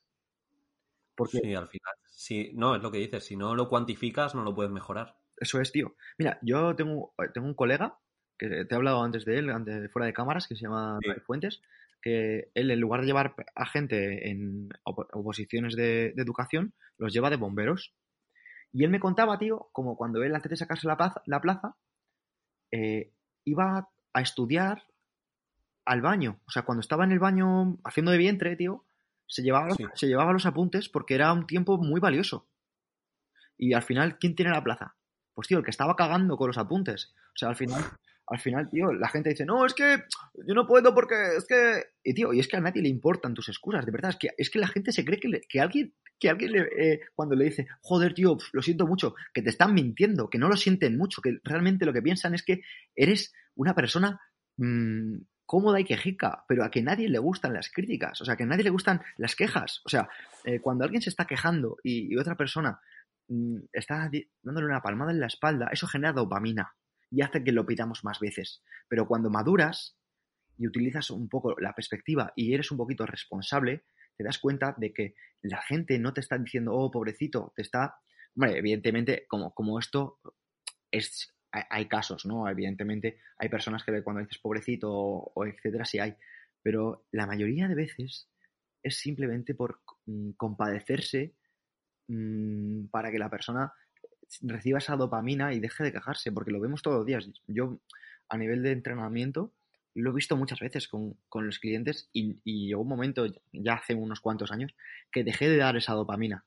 Porque, 1.15 1.39
sí, 1.39 1.55
al 1.55 1.67
final. 1.67 1.95
Sí, 2.17 2.51
no, 2.55 2.75
es 2.75 2.81
lo 2.81 2.91
que 2.91 2.97
dices. 2.97 3.23
Si 3.23 3.37
no 3.37 3.53
lo 3.53 3.69
cuantificas, 3.69 4.33
no 4.33 4.41
lo 4.41 4.55
puedes 4.55 4.71
mejorar. 4.71 5.19
Eso 5.35 5.61
es, 5.61 5.71
tío. 5.71 5.95
Mira, 6.17 6.39
yo 6.41 6.75
tengo, 6.75 7.13
tengo 7.31 7.45
un 7.45 7.53
colega, 7.53 7.99
que 8.39 8.65
te 8.65 8.73
he 8.73 8.75
hablado 8.75 9.03
antes 9.03 9.23
de 9.23 9.37
él, 9.37 9.51
antes, 9.51 9.91
fuera 9.91 10.07
de 10.07 10.13
cámaras, 10.13 10.47
que 10.47 10.55
se 10.55 10.63
llama 10.63 10.97
sí. 11.03 11.11
Fuentes, 11.27 11.61
que 12.01 12.49
él, 12.55 12.71
en 12.71 12.79
lugar 12.79 13.01
de 13.01 13.05
llevar 13.05 13.35
a 13.53 13.65
gente 13.67 14.31
en 14.31 14.67
oposiciones 14.83 15.75
de, 15.75 16.13
de, 16.15 16.23
educación, 16.23 16.73
los 16.97 17.13
lleva 17.13 17.29
de 17.29 17.35
bomberos. 17.35 17.93
Y 18.73 18.83
él 18.83 18.89
me 18.89 18.99
contaba, 18.99 19.37
tío, 19.37 19.69
como 19.71 19.95
cuando 19.95 20.23
él, 20.23 20.33
antes 20.33 20.49
de 20.49 20.57
sacarse 20.57 20.87
la 20.87 20.97
plaza, 20.97 21.21
la 21.27 21.39
plaza 21.39 21.75
eh, 22.71 23.13
iba 23.45 23.91
a 24.13 24.21
estudiar 24.21 24.87
al 25.85 26.01
baño. 26.01 26.41
O 26.47 26.49
sea, 26.49 26.63
cuando 26.63 26.81
estaba 26.81 27.03
en 27.03 27.11
el 27.11 27.19
baño 27.19 27.77
haciendo 27.83 28.11
de 28.11 28.17
vientre, 28.17 28.55
tío, 28.55 28.86
se 29.27 29.43
llevaba, 29.43 29.71
sí. 29.71 29.85
se 29.93 30.07
llevaba 30.07 30.33
los 30.33 30.45
apuntes 30.45 30.89
porque 30.89 31.15
era 31.15 31.31
un 31.33 31.45
tiempo 31.45 31.77
muy 31.77 31.99
valioso. 31.99 32.47
Y 33.57 33.73
al 33.73 33.83
final, 33.83 34.17
¿quién 34.17 34.35
tiene 34.35 34.51
la 34.51 34.63
plaza? 34.63 34.95
Pues 35.33 35.47
tío, 35.47 35.57
el 35.57 35.63
que 35.63 35.71
estaba 35.71 35.95
cagando 35.95 36.37
con 36.37 36.47
los 36.47 36.57
apuntes. 36.57 37.13
O 37.15 37.37
sea, 37.37 37.49
al 37.49 37.55
final, 37.55 37.83
al 38.27 38.39
final, 38.39 38.69
tío, 38.69 38.91
la 38.91 39.09
gente 39.09 39.29
dice, 39.29 39.45
no, 39.45 39.65
es 39.65 39.73
que 39.73 40.03
yo 40.45 40.53
no 40.53 40.67
puedo 40.67 40.93
porque 40.93 41.15
es 41.37 41.45
que... 41.45 41.83
Y 42.03 42.13
tío, 42.13 42.33
y 42.33 42.39
es 42.39 42.47
que 42.47 42.57
a 42.57 42.61
nadie 42.61 42.81
le 42.81 42.89
importan 42.89 43.33
tus 43.33 43.49
excusas, 43.49 43.85
de 43.85 43.91
verdad, 43.91 44.11
es 44.11 44.17
que, 44.17 44.29
es 44.37 44.49
que 44.49 44.59
la 44.59 44.67
gente 44.67 44.91
se 44.91 45.05
cree 45.05 45.19
que, 45.19 45.27
le, 45.27 45.41
que 45.41 45.59
alguien, 45.59 45.93
que 46.19 46.29
alguien 46.29 46.51
le, 46.51 46.61
eh, 46.77 47.01
cuando 47.15 47.35
le 47.35 47.45
dice, 47.45 47.67
joder, 47.81 48.13
tío, 48.13 48.37
lo 48.51 48.61
siento 48.61 48.85
mucho, 48.85 49.15
que 49.33 49.41
te 49.41 49.49
están 49.49 49.73
mintiendo, 49.73 50.29
que 50.29 50.37
no 50.37 50.49
lo 50.49 50.57
sienten 50.57 50.97
mucho, 50.97 51.21
que 51.21 51.39
realmente 51.43 51.85
lo 51.85 51.93
que 51.93 52.01
piensan 52.01 52.33
es 52.33 52.43
que 52.43 52.61
eres 52.95 53.33
una 53.55 53.73
persona 53.73 54.19
mmm, 54.57 55.17
cómoda 55.47 55.79
y 55.79 55.85
quejica, 55.85 56.43
pero 56.47 56.63
a 56.63 56.69
que 56.69 56.83
nadie 56.83 57.09
le 57.09 57.19
gustan 57.19 57.53
las 57.53 57.71
críticas, 57.71 58.21
o 58.21 58.25
sea, 58.25 58.35
que 58.35 58.45
nadie 58.45 58.65
le 58.65 58.69
gustan 58.69 59.01
las 59.15 59.35
quejas. 59.35 59.81
O 59.85 59.89
sea, 59.89 60.09
eh, 60.43 60.59
cuando 60.59 60.83
alguien 60.83 61.01
se 61.01 61.09
está 61.09 61.25
quejando 61.25 61.77
y, 61.83 62.15
otra 62.17 62.35
persona 62.35 62.79
mmm, 63.29 63.59
está 63.71 64.11
dándole 64.43 64.67
una 64.67 64.81
palmada 64.81 65.11
en 65.11 65.21
la 65.21 65.27
espalda, 65.27 65.69
eso 65.71 65.87
genera 65.87 66.13
dopamina 66.13 66.75
y 67.09 67.21
hace 67.21 67.43
que 67.43 67.53
lo 67.53 67.65
pidamos 67.65 68.03
más 68.03 68.19
veces. 68.19 68.61
Pero 68.89 69.07
cuando 69.07 69.29
maduras 69.29 69.97
y 70.57 70.67
utilizas 70.67 71.09
un 71.11 71.29
poco 71.29 71.55
la 71.59 71.73
perspectiva 71.73 72.33
y 72.35 72.53
eres 72.53 72.69
un 72.71 72.77
poquito 72.77 73.05
responsable, 73.05 73.85
te 74.17 74.25
das 74.25 74.39
cuenta 74.39 74.75
de 74.77 74.91
que 74.93 75.15
la 75.41 75.61
gente 75.61 75.97
no 75.97 76.13
te 76.13 76.19
está 76.19 76.37
diciendo, 76.37 76.73
oh, 76.73 76.91
pobrecito, 76.91 77.53
te 77.55 77.61
está... 77.61 77.95
Hombre, 78.35 78.57
evidentemente, 78.57 79.25
como, 79.27 79.53
como 79.53 79.79
esto 79.79 80.19
es 80.91 81.33
hay 81.51 81.87
casos, 81.87 82.25
¿no? 82.25 82.49
Evidentemente 82.49 83.19
hay 83.37 83.49
personas 83.49 83.83
que 83.83 84.03
cuando 84.03 84.21
dices 84.21 84.39
pobrecito 84.39 84.91
o, 84.91 85.45
etcétera, 85.45 85.85
sí 85.85 85.99
hay. 85.99 86.15
Pero 86.61 87.05
la 87.11 87.25
mayoría 87.25 87.67
de 87.67 87.75
veces 87.75 88.29
es 88.83 88.97
simplemente 88.97 89.55
por 89.55 89.81
mmm, 90.05 90.31
compadecerse 90.31 91.33
mmm, 92.07 92.87
para 92.87 93.11
que 93.11 93.19
la 93.19 93.29
persona 93.29 93.73
reciba 94.41 94.79
esa 94.79 94.97
dopamina 94.97 95.53
y 95.53 95.59
deje 95.59 95.85
de 95.85 95.93
quejarse, 95.93 96.31
porque 96.31 96.51
lo 96.51 96.59
vemos 96.59 96.81
todos 96.81 96.97
los 96.97 97.05
días. 97.05 97.29
Yo, 97.47 97.79
a 98.29 98.37
nivel 98.37 98.61
de 98.61 98.71
entrenamiento, 98.71 99.53
lo 99.95 100.11
he 100.11 100.15
visto 100.15 100.35
muchas 100.35 100.59
veces 100.59 100.87
con, 100.87 101.17
con 101.29 101.45
los 101.45 101.59
clientes 101.59 102.09
y, 102.11 102.41
y, 102.43 102.67
llegó 102.67 102.81
un 102.81 102.89
momento, 102.89 103.25
ya 103.51 103.75
hace 103.75 103.95
unos 103.95 104.19
cuantos 104.19 104.51
años, 104.51 104.75
que 105.11 105.23
dejé 105.23 105.49
de 105.49 105.57
dar 105.57 105.77
esa 105.77 105.93
dopamina. 105.93 106.45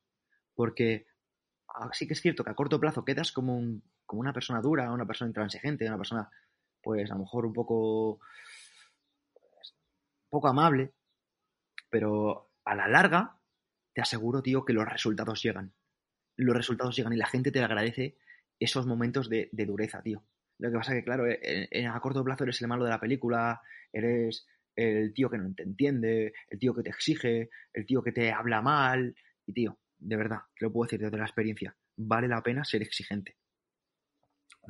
Porque 0.54 1.06
sí 1.92 2.06
que 2.06 2.12
es 2.12 2.20
cierto 2.20 2.44
que 2.44 2.50
a 2.50 2.54
corto 2.54 2.78
plazo 2.78 3.04
quedas 3.04 3.32
como 3.32 3.56
un, 3.56 3.82
como 4.10 4.22
una 4.22 4.32
persona 4.32 4.60
dura, 4.60 4.90
una 4.90 5.06
persona 5.06 5.28
intransigente, 5.28 5.86
una 5.86 5.96
persona, 5.96 6.28
pues 6.82 7.08
a 7.12 7.14
lo 7.14 7.20
mejor 7.20 7.46
un 7.46 7.52
poco, 7.52 8.18
poco 10.28 10.48
amable, 10.48 10.94
pero 11.88 12.50
a 12.64 12.74
la 12.74 12.88
larga 12.88 13.38
te 13.92 14.00
aseguro, 14.00 14.42
tío, 14.42 14.64
que 14.64 14.72
los 14.72 14.84
resultados 14.84 15.40
llegan. 15.40 15.72
Los 16.34 16.56
resultados 16.56 16.96
llegan 16.96 17.12
y 17.12 17.18
la 17.18 17.28
gente 17.28 17.52
te 17.52 17.62
agradece 17.62 18.16
esos 18.58 18.84
momentos 18.84 19.30
de, 19.30 19.48
dureza, 19.52 20.02
tío. 20.02 20.24
Lo 20.58 20.72
que 20.72 20.76
pasa 20.76 20.92
que, 20.92 21.04
claro, 21.04 21.28
en, 21.28 21.68
en, 21.70 21.86
a 21.86 22.00
corto 22.00 22.24
plazo 22.24 22.42
eres 22.42 22.60
el 22.62 22.66
malo 22.66 22.82
de 22.82 22.90
la 22.90 22.98
película, 22.98 23.62
eres 23.92 24.44
el 24.74 25.14
tío 25.14 25.30
que 25.30 25.38
no 25.38 25.54
te 25.54 25.62
entiende, 25.62 26.32
el 26.48 26.58
tío 26.58 26.74
que 26.74 26.82
te 26.82 26.90
exige, 26.90 27.48
el 27.72 27.86
tío 27.86 28.02
que 28.02 28.10
te 28.10 28.32
habla 28.32 28.60
mal. 28.60 29.14
Y, 29.46 29.52
tío, 29.52 29.78
de 29.98 30.16
verdad, 30.16 30.40
te 30.58 30.64
lo 30.64 30.72
puedo 30.72 30.88
decir 30.88 30.98
desde 30.98 31.16
la 31.16 31.26
experiencia, 31.26 31.76
vale 31.96 32.26
la 32.26 32.42
pena 32.42 32.64
ser 32.64 32.82
exigente. 32.82 33.36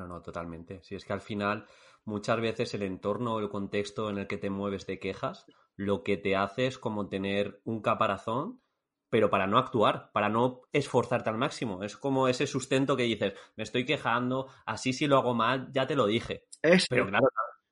No, 0.01 0.07
no, 0.07 0.23
totalmente. 0.23 0.83
Si 0.83 0.95
es 0.95 1.05
que 1.05 1.13
al 1.13 1.21
final 1.21 1.67
muchas 2.07 2.41
veces 2.41 2.73
el 2.73 2.85
entorno 2.85 3.35
o 3.35 3.41
el 3.41 3.51
contexto 3.51 4.09
en 4.09 4.17
el 4.17 4.27
que 4.27 4.39
te 4.39 4.49
mueves 4.49 4.87
de 4.87 4.99
quejas, 4.99 5.45
lo 5.77 6.03
que 6.03 6.17
te 6.17 6.37
hace 6.37 6.67
es 6.67 6.79
como 6.79 7.11
tener 7.11 7.61
un 7.65 7.83
caparazón, 7.83 8.63
pero 9.11 9.29
para 9.29 9.47
no 9.47 9.59
actuar, 9.59 10.11
para 10.13 10.31
no 10.31 10.63
esforzarte 10.73 11.29
al 11.29 11.37
máximo. 11.37 11.83
Es 11.83 11.99
como 11.99 12.29
ese 12.29 12.47
sustento 12.47 12.97
que 12.97 13.03
dices, 13.03 13.35
me 13.57 13.63
estoy 13.63 13.85
quejando, 13.85 14.49
así 14.65 14.95
si 14.95 15.07
lo 15.07 15.19
hago 15.19 15.35
mal, 15.35 15.69
ya 15.71 15.87
te 15.87 15.97
lo 15.97 16.07
dije. 16.07 16.47
Eso. 16.63 16.87
Pero 16.89 17.07
claro, 17.07 17.29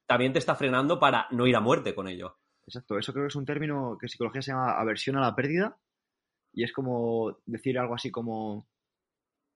también 0.07 0.35
te 0.35 0.39
está 0.39 0.55
frenando 0.55 1.01
para 1.01 1.29
no 1.31 1.47
ir 1.47 1.57
a 1.57 1.61
muerte 1.61 1.95
con 1.95 2.09
ello. 2.09 2.37
Exacto, 2.67 2.99
eso 2.99 3.15
creo 3.15 3.25
que 3.25 3.29
es 3.29 3.37
un 3.37 3.47
término 3.47 3.97
que 3.99 4.05
en 4.05 4.11
psicología 4.11 4.43
se 4.43 4.51
llama 4.51 4.79
aversión 4.79 5.17
a 5.17 5.23
la 5.23 5.35
pérdida 5.35 5.79
y 6.53 6.63
es 6.63 6.75
como 6.75 7.39
decir 7.47 7.79
algo 7.79 7.95
así 7.95 8.11
como... 8.11 8.69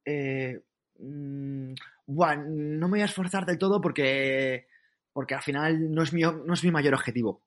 Eh, 0.07 0.63
mmm, 0.99 1.75
bueno, 2.07 2.45
no 2.47 2.89
me 2.89 2.93
voy 2.93 3.01
a 3.01 3.07
esforzar 3.07 3.47
del 3.47 3.59
todo 3.59 3.81
porque, 3.81 4.67
porque 5.13 5.35
al 5.35 5.43
final 5.43 5.93
no 5.93 6.03
es, 6.03 6.13
mi, 6.13 6.23
no 6.23 6.53
es 6.53 6.65
mi 6.65 6.71
mayor 6.71 6.95
objetivo. 6.95 7.43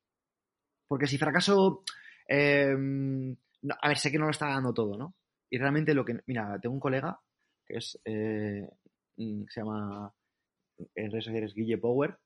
Porque 0.88 1.08
si 1.08 1.18
fracaso, 1.18 1.84
eh, 2.28 2.76
no, 2.78 3.76
a 3.82 3.88
ver, 3.88 3.98
sé 3.98 4.12
que 4.12 4.20
no 4.20 4.26
lo 4.26 4.32
está 4.32 4.48
dando 4.48 4.74
todo, 4.74 4.98
¿no? 4.98 5.16
Y 5.50 5.58
realmente 5.58 5.94
lo 5.94 6.06
que, 6.06 6.20
mira, 6.28 6.60
tengo 6.60 6.76
un 6.76 6.80
colega 6.80 7.20
que 7.66 7.78
es, 7.78 8.00
eh, 8.06 8.70
se 9.18 9.62
llama 9.62 10.14
en 10.94 11.12
redes 11.12 11.26
sociales 11.26 11.54
Guille 11.54 11.78
Power, 11.78 12.18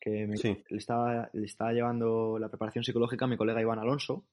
que 0.00 0.26
me, 0.26 0.36
sí. 0.36 0.62
le, 0.68 0.76
estaba, 0.76 1.30
le 1.32 1.46
estaba 1.46 1.72
llevando 1.72 2.38
la 2.38 2.48
preparación 2.48 2.84
psicológica 2.84 3.24
a 3.24 3.28
mi 3.28 3.36
colega 3.36 3.60
Iván 3.60 3.78
Alonso. 3.78 4.26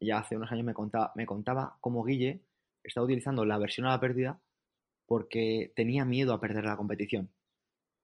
Ya 0.00 0.18
hace 0.18 0.36
unos 0.36 0.50
años 0.52 0.64
me 0.64 0.74
contaba, 0.74 1.12
me 1.14 1.26
contaba 1.26 1.76
cómo 1.80 2.04
Guille 2.04 2.42
estaba 2.82 3.06
utilizando 3.06 3.44
la 3.44 3.58
versión 3.58 3.86
a 3.86 3.90
la 3.90 4.00
pérdida 4.00 4.40
porque 5.06 5.72
tenía 5.74 6.04
miedo 6.04 6.34
a 6.34 6.40
perder 6.40 6.64
la 6.64 6.76
competición. 6.76 7.30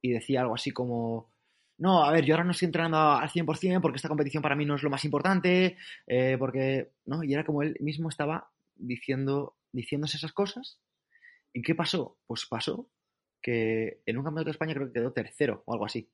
Y 0.00 0.12
decía 0.12 0.40
algo 0.40 0.54
así 0.54 0.70
como, 0.70 1.30
no, 1.78 2.04
a 2.04 2.12
ver, 2.12 2.24
yo 2.24 2.34
ahora 2.34 2.44
no 2.44 2.52
estoy 2.52 2.66
entrenando 2.66 2.98
al 2.98 3.28
100% 3.28 3.80
porque 3.80 3.96
esta 3.96 4.08
competición 4.08 4.42
para 4.42 4.56
mí 4.56 4.64
no 4.64 4.76
es 4.76 4.82
lo 4.82 4.90
más 4.90 5.04
importante, 5.04 5.76
eh, 6.06 6.36
porque, 6.38 6.92
¿no? 7.04 7.22
Y 7.24 7.34
era 7.34 7.44
como 7.44 7.62
él 7.62 7.76
mismo 7.80 8.08
estaba 8.08 8.50
diciendo, 8.76 9.56
diciéndose 9.72 10.16
esas 10.16 10.32
cosas. 10.32 10.78
¿Y 11.52 11.62
qué 11.62 11.74
pasó? 11.74 12.18
Pues 12.26 12.46
pasó 12.46 12.88
que 13.42 14.00
en 14.06 14.18
un 14.18 14.24
campeonato 14.24 14.46
de 14.46 14.52
España 14.52 14.74
creo 14.74 14.86
que 14.86 14.92
quedó 15.00 15.12
tercero 15.12 15.62
o 15.66 15.72
algo 15.72 15.86
así. 15.86 16.08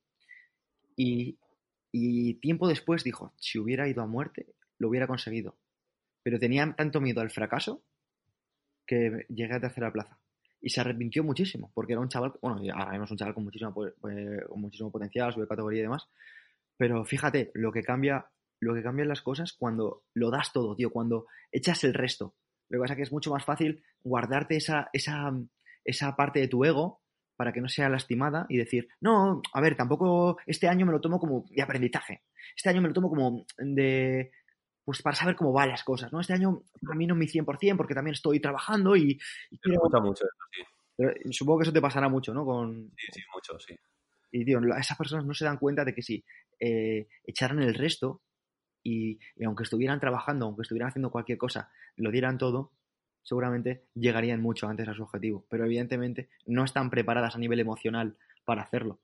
Y, 0.96 1.38
y 1.92 2.34
tiempo 2.40 2.66
después 2.66 3.04
dijo, 3.04 3.32
si 3.36 3.58
hubiera 3.58 3.88
ido 3.88 4.02
a 4.02 4.06
muerte, 4.06 4.46
lo 4.78 4.88
hubiera 4.88 5.06
conseguido. 5.06 5.58
Pero 6.22 6.38
tenía 6.38 6.74
tanto 6.76 7.00
miedo 7.00 7.20
al 7.20 7.30
fracaso 7.30 7.84
que 8.86 9.26
llegué 9.28 9.54
a 9.54 9.60
tercera 9.60 9.92
plaza 9.92 10.18
y 10.60 10.70
se 10.70 10.80
arrepintió 10.80 11.22
muchísimo, 11.24 11.70
porque 11.74 11.92
era 11.92 12.00
un 12.00 12.08
chaval, 12.08 12.32
bueno, 12.42 12.60
ahora 12.74 12.90
mismo 12.90 13.04
es 13.04 13.10
un 13.10 13.16
chaval 13.16 13.34
con 13.34 13.44
muchísimo, 13.44 13.72
pues, 13.72 13.94
con 14.48 14.60
muchísimo 14.60 14.90
potencial, 14.90 15.32
sube 15.32 15.46
categoría 15.46 15.80
y 15.80 15.82
demás, 15.82 16.08
pero 16.76 17.04
fíjate, 17.04 17.50
lo 17.54 17.72
que 17.72 17.82
cambia 17.82 18.26
lo 18.60 18.74
que 18.74 18.82
cambian 18.82 19.08
las 19.08 19.22
cosas 19.22 19.52
cuando 19.52 20.04
lo 20.14 20.30
das 20.30 20.52
todo, 20.52 20.74
tío, 20.74 20.90
cuando 20.90 21.26
echas 21.52 21.84
el 21.84 21.94
resto. 21.94 22.34
Lo 22.68 22.78
que 22.78 22.82
pasa 22.82 22.92
es 22.94 22.96
que 22.96 23.02
es 23.04 23.12
mucho 23.12 23.30
más 23.30 23.44
fácil 23.44 23.82
guardarte 24.02 24.56
esa, 24.56 24.90
esa, 24.92 25.32
esa 25.84 26.16
parte 26.16 26.40
de 26.40 26.48
tu 26.48 26.64
ego 26.64 27.00
para 27.36 27.52
que 27.52 27.60
no 27.60 27.68
sea 27.68 27.88
lastimada 27.88 28.46
y 28.48 28.56
decir, 28.56 28.88
no, 29.00 29.40
a 29.52 29.60
ver, 29.60 29.76
tampoco 29.76 30.38
este 30.44 30.68
año 30.68 30.84
me 30.86 30.92
lo 30.92 31.00
tomo 31.00 31.20
como 31.20 31.44
de 31.50 31.62
aprendizaje. 31.62 32.22
Este 32.56 32.68
año 32.68 32.82
me 32.82 32.88
lo 32.88 32.94
tomo 32.94 33.08
como 33.08 33.46
de, 33.58 34.32
pues 34.88 35.02
para 35.02 35.14
saber 35.14 35.36
cómo 35.36 35.52
van 35.52 35.68
las 35.68 35.84
cosas, 35.84 36.10
¿no? 36.10 36.18
Este 36.18 36.32
año 36.32 36.62
a 36.90 36.94
mí 36.94 37.06
no 37.06 37.14
mi 37.14 37.26
100% 37.26 37.76
porque 37.76 37.94
también 37.94 38.14
estoy 38.14 38.40
trabajando 38.40 38.96
y, 38.96 39.20
y 39.50 39.58
quiero... 39.58 39.82
mucho 40.00 40.24
eso, 40.24 40.44
sí. 40.50 40.62
Pero 40.96 41.12
supongo 41.30 41.58
que 41.58 41.64
eso 41.64 41.74
te 41.74 41.82
pasará 41.82 42.08
mucho, 42.08 42.32
¿no? 42.32 42.42
Con... 42.46 42.90
Sí, 42.96 43.06
sí, 43.12 43.20
mucho, 43.34 43.58
sí. 43.60 43.76
Y, 44.32 44.46
tío, 44.46 44.58
esas 44.78 44.96
personas 44.96 45.26
no 45.26 45.34
se 45.34 45.44
dan 45.44 45.58
cuenta 45.58 45.84
de 45.84 45.94
que 45.94 46.00
si 46.00 46.24
eh, 46.58 47.06
echaran 47.22 47.60
el 47.62 47.74
resto 47.74 48.22
y, 48.82 49.18
y, 49.36 49.44
aunque 49.44 49.64
estuvieran 49.64 50.00
trabajando, 50.00 50.46
aunque 50.46 50.62
estuvieran 50.62 50.88
haciendo 50.88 51.10
cualquier 51.10 51.36
cosa, 51.36 51.70
lo 51.96 52.10
dieran 52.10 52.38
todo, 52.38 52.72
seguramente 53.22 53.84
llegarían 53.92 54.40
mucho 54.40 54.68
antes 54.68 54.88
a 54.88 54.94
su 54.94 55.02
objetivo. 55.02 55.44
Pero 55.50 55.66
evidentemente 55.66 56.30
no 56.46 56.64
están 56.64 56.88
preparadas 56.88 57.34
a 57.34 57.38
nivel 57.38 57.60
emocional 57.60 58.16
para 58.46 58.62
hacerlo. 58.62 59.00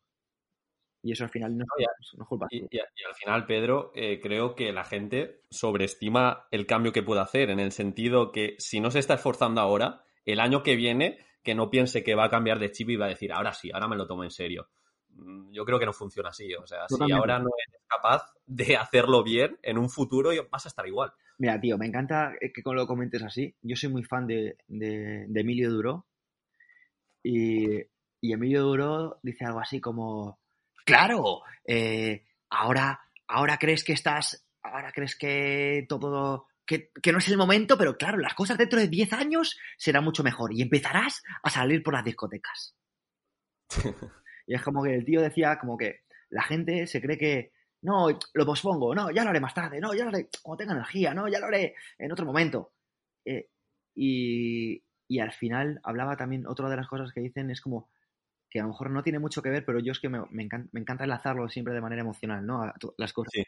Y 1.05 1.13
eso 1.13 1.25
al 1.25 1.31
final 1.31 1.57
no, 1.57 1.65
es, 1.77 2.19
no 2.19 2.27
culpa. 2.27 2.47
Y, 2.51 2.63
y, 2.63 2.69
y, 2.73 3.05
al 3.07 3.15
final, 3.15 3.47
Pedro, 3.47 3.93
eh, 3.95 4.21
creo 4.23 4.55
que 4.55 4.73
la 4.73 4.85
gente 4.85 5.43
sobreestima 5.51 6.47
el 6.51 6.67
cambio 6.67 6.93
que 6.93 7.03
puede 7.03 7.21
hacer, 7.21 7.51
en 7.51 7.61
el 7.61 7.73
sentido 7.73 8.33
que 8.33 8.57
si 8.59 8.81
no 8.81 8.91
se 8.91 9.01
está 9.01 9.15
esforzando 9.15 9.61
ahora, 9.61 10.03
el 10.25 10.41
año 10.41 10.63
que 10.63 10.77
viene, 10.77 11.19
que 11.43 11.55
no 11.55 11.69
piense 11.69 12.03
que 12.03 12.15
va 12.15 12.25
a 12.25 12.31
cambiar 12.31 12.59
de 12.59 12.73
chip 12.73 12.89
y 12.89 12.97
va 12.97 13.05
a 13.05 13.11
decir, 13.11 13.33
ahora 13.33 13.53
sí, 13.53 13.71
ahora 13.71 13.87
me 13.87 13.97
lo 13.97 14.07
tomo 14.07 14.25
en 14.25 14.31
serio. 14.31 14.71
Mm, 15.11 15.53
yo 15.53 15.65
creo 15.67 15.79
que 15.79 15.87
no 15.87 15.93
funciona 15.93 16.31
así. 16.31 16.55
O 16.55 16.67
sea, 16.67 16.87
si 16.89 17.13
ahora 17.13 17.39
no 17.39 17.51
eres 17.69 17.83
capaz 17.87 18.33
de 18.47 18.77
hacerlo 18.77 19.23
bien, 19.23 19.59
en 19.63 19.77
un 19.77 19.91
futuro 19.91 20.31
vas 20.51 20.65
a 20.65 20.69
estar 20.69 20.87
igual. 20.87 21.13
Mira, 21.39 21.61
tío, 21.61 21.77
me 21.77 21.87
encanta 21.87 22.33
que 22.41 22.63
lo 22.65 22.87
comentes 22.87 23.23
así. 23.23 23.55
Yo 23.63 23.77
soy 23.77 23.91
muy 23.91 24.05
fan 24.05 24.27
de, 24.27 24.57
de, 24.69 25.27
de 25.29 25.41
Emilio 25.41 25.71
Duro. 25.71 26.07
Y, 27.23 27.81
y, 28.21 28.33
Emilio 28.33 28.63
Duro 28.63 29.19
dice 29.23 29.45
algo 29.45 29.61
así 29.61 29.81
como, 29.81 30.39
claro, 30.85 31.43
eh, 31.67 32.25
ahora, 32.51 33.01
ahora 33.27 33.59
crees 33.59 33.85
que 33.85 33.93
estás, 33.93 34.47
ahora 34.63 34.93
crees 34.93 35.17
que 35.17 35.87
todo, 35.89 36.47
que, 36.67 36.91
que, 37.03 37.13
no 37.13 37.19
es 37.19 37.29
el 37.29 37.37
momento, 37.37 37.77
pero 37.77 37.97
claro, 37.97 38.19
las 38.19 38.35
cosas 38.35 38.59
dentro 38.59 38.79
de 38.79 38.89
10 38.89 39.13
años 39.15 39.59
serán 39.77 40.05
mucho 40.05 40.23
mejor 40.23 40.53
y 40.53 40.63
empezarás 40.63 41.23
a 41.43 41.51
salir 41.51 41.83
por 41.83 41.95
las 41.95 42.05
discotecas. 42.05 42.77
y 44.47 44.55
es 44.55 44.63
como 44.63 44.83
que 44.83 44.95
el 44.95 45.05
tío 45.05 45.21
decía 45.21 45.59
como 45.59 45.77
que 45.77 46.03
la 46.31 46.43
gente 46.43 46.87
se 46.87 47.01
cree 47.01 47.19
que 47.19 47.53
no, 47.83 48.09
lo 48.33 48.47
pospongo, 48.47 48.95
no, 48.95 49.11
ya 49.11 49.25
lo 49.25 49.31
haré 49.31 49.41
más 49.41 49.55
tarde, 49.55 49.79
no, 49.79 49.95
ya 49.95 50.05
lo 50.05 50.09
haré 50.09 50.29
cuando 50.43 50.59
tenga 50.59 50.73
energía, 50.73 51.13
no, 51.13 51.29
ya 51.29 51.39
lo 51.39 51.47
haré 51.47 51.75
en 51.99 52.13
otro 52.13 52.25
momento. 52.25 52.73
Eh, 53.27 53.51
y, 53.95 54.83
y, 55.07 55.19
al 55.21 55.33
final 55.33 55.81
hablaba 55.85 56.17
también, 56.17 56.47
otra 56.47 56.69
de 56.69 56.77
las 56.77 56.89
cosas 56.89 57.13
que 57.13 57.21
dicen 57.21 57.51
es 57.51 57.61
como 57.61 57.91
que 58.55 58.61
a 58.61 58.63
lo 58.63 58.69
mejor 58.69 58.89
no 58.93 59.03
tiene 59.03 59.19
mucho 59.19 59.43
que 59.43 59.51
ver, 59.51 59.65
pero 59.65 59.81
yo 59.81 59.91
es 59.91 59.99
que 59.99 60.09
me, 60.09 60.21
me, 60.31 60.45
encanta, 60.45 60.69
me 60.71 60.79
encanta, 60.79 61.03
enlazarlo 61.03 61.49
siempre 61.49 61.75
de 61.75 61.81
manera 61.81 62.03
emocional, 62.03 62.47
¿no? 62.47 62.63
A, 62.63 62.73
las 62.99 63.13
cosas. 63.13 63.33
Sí. 63.35 63.45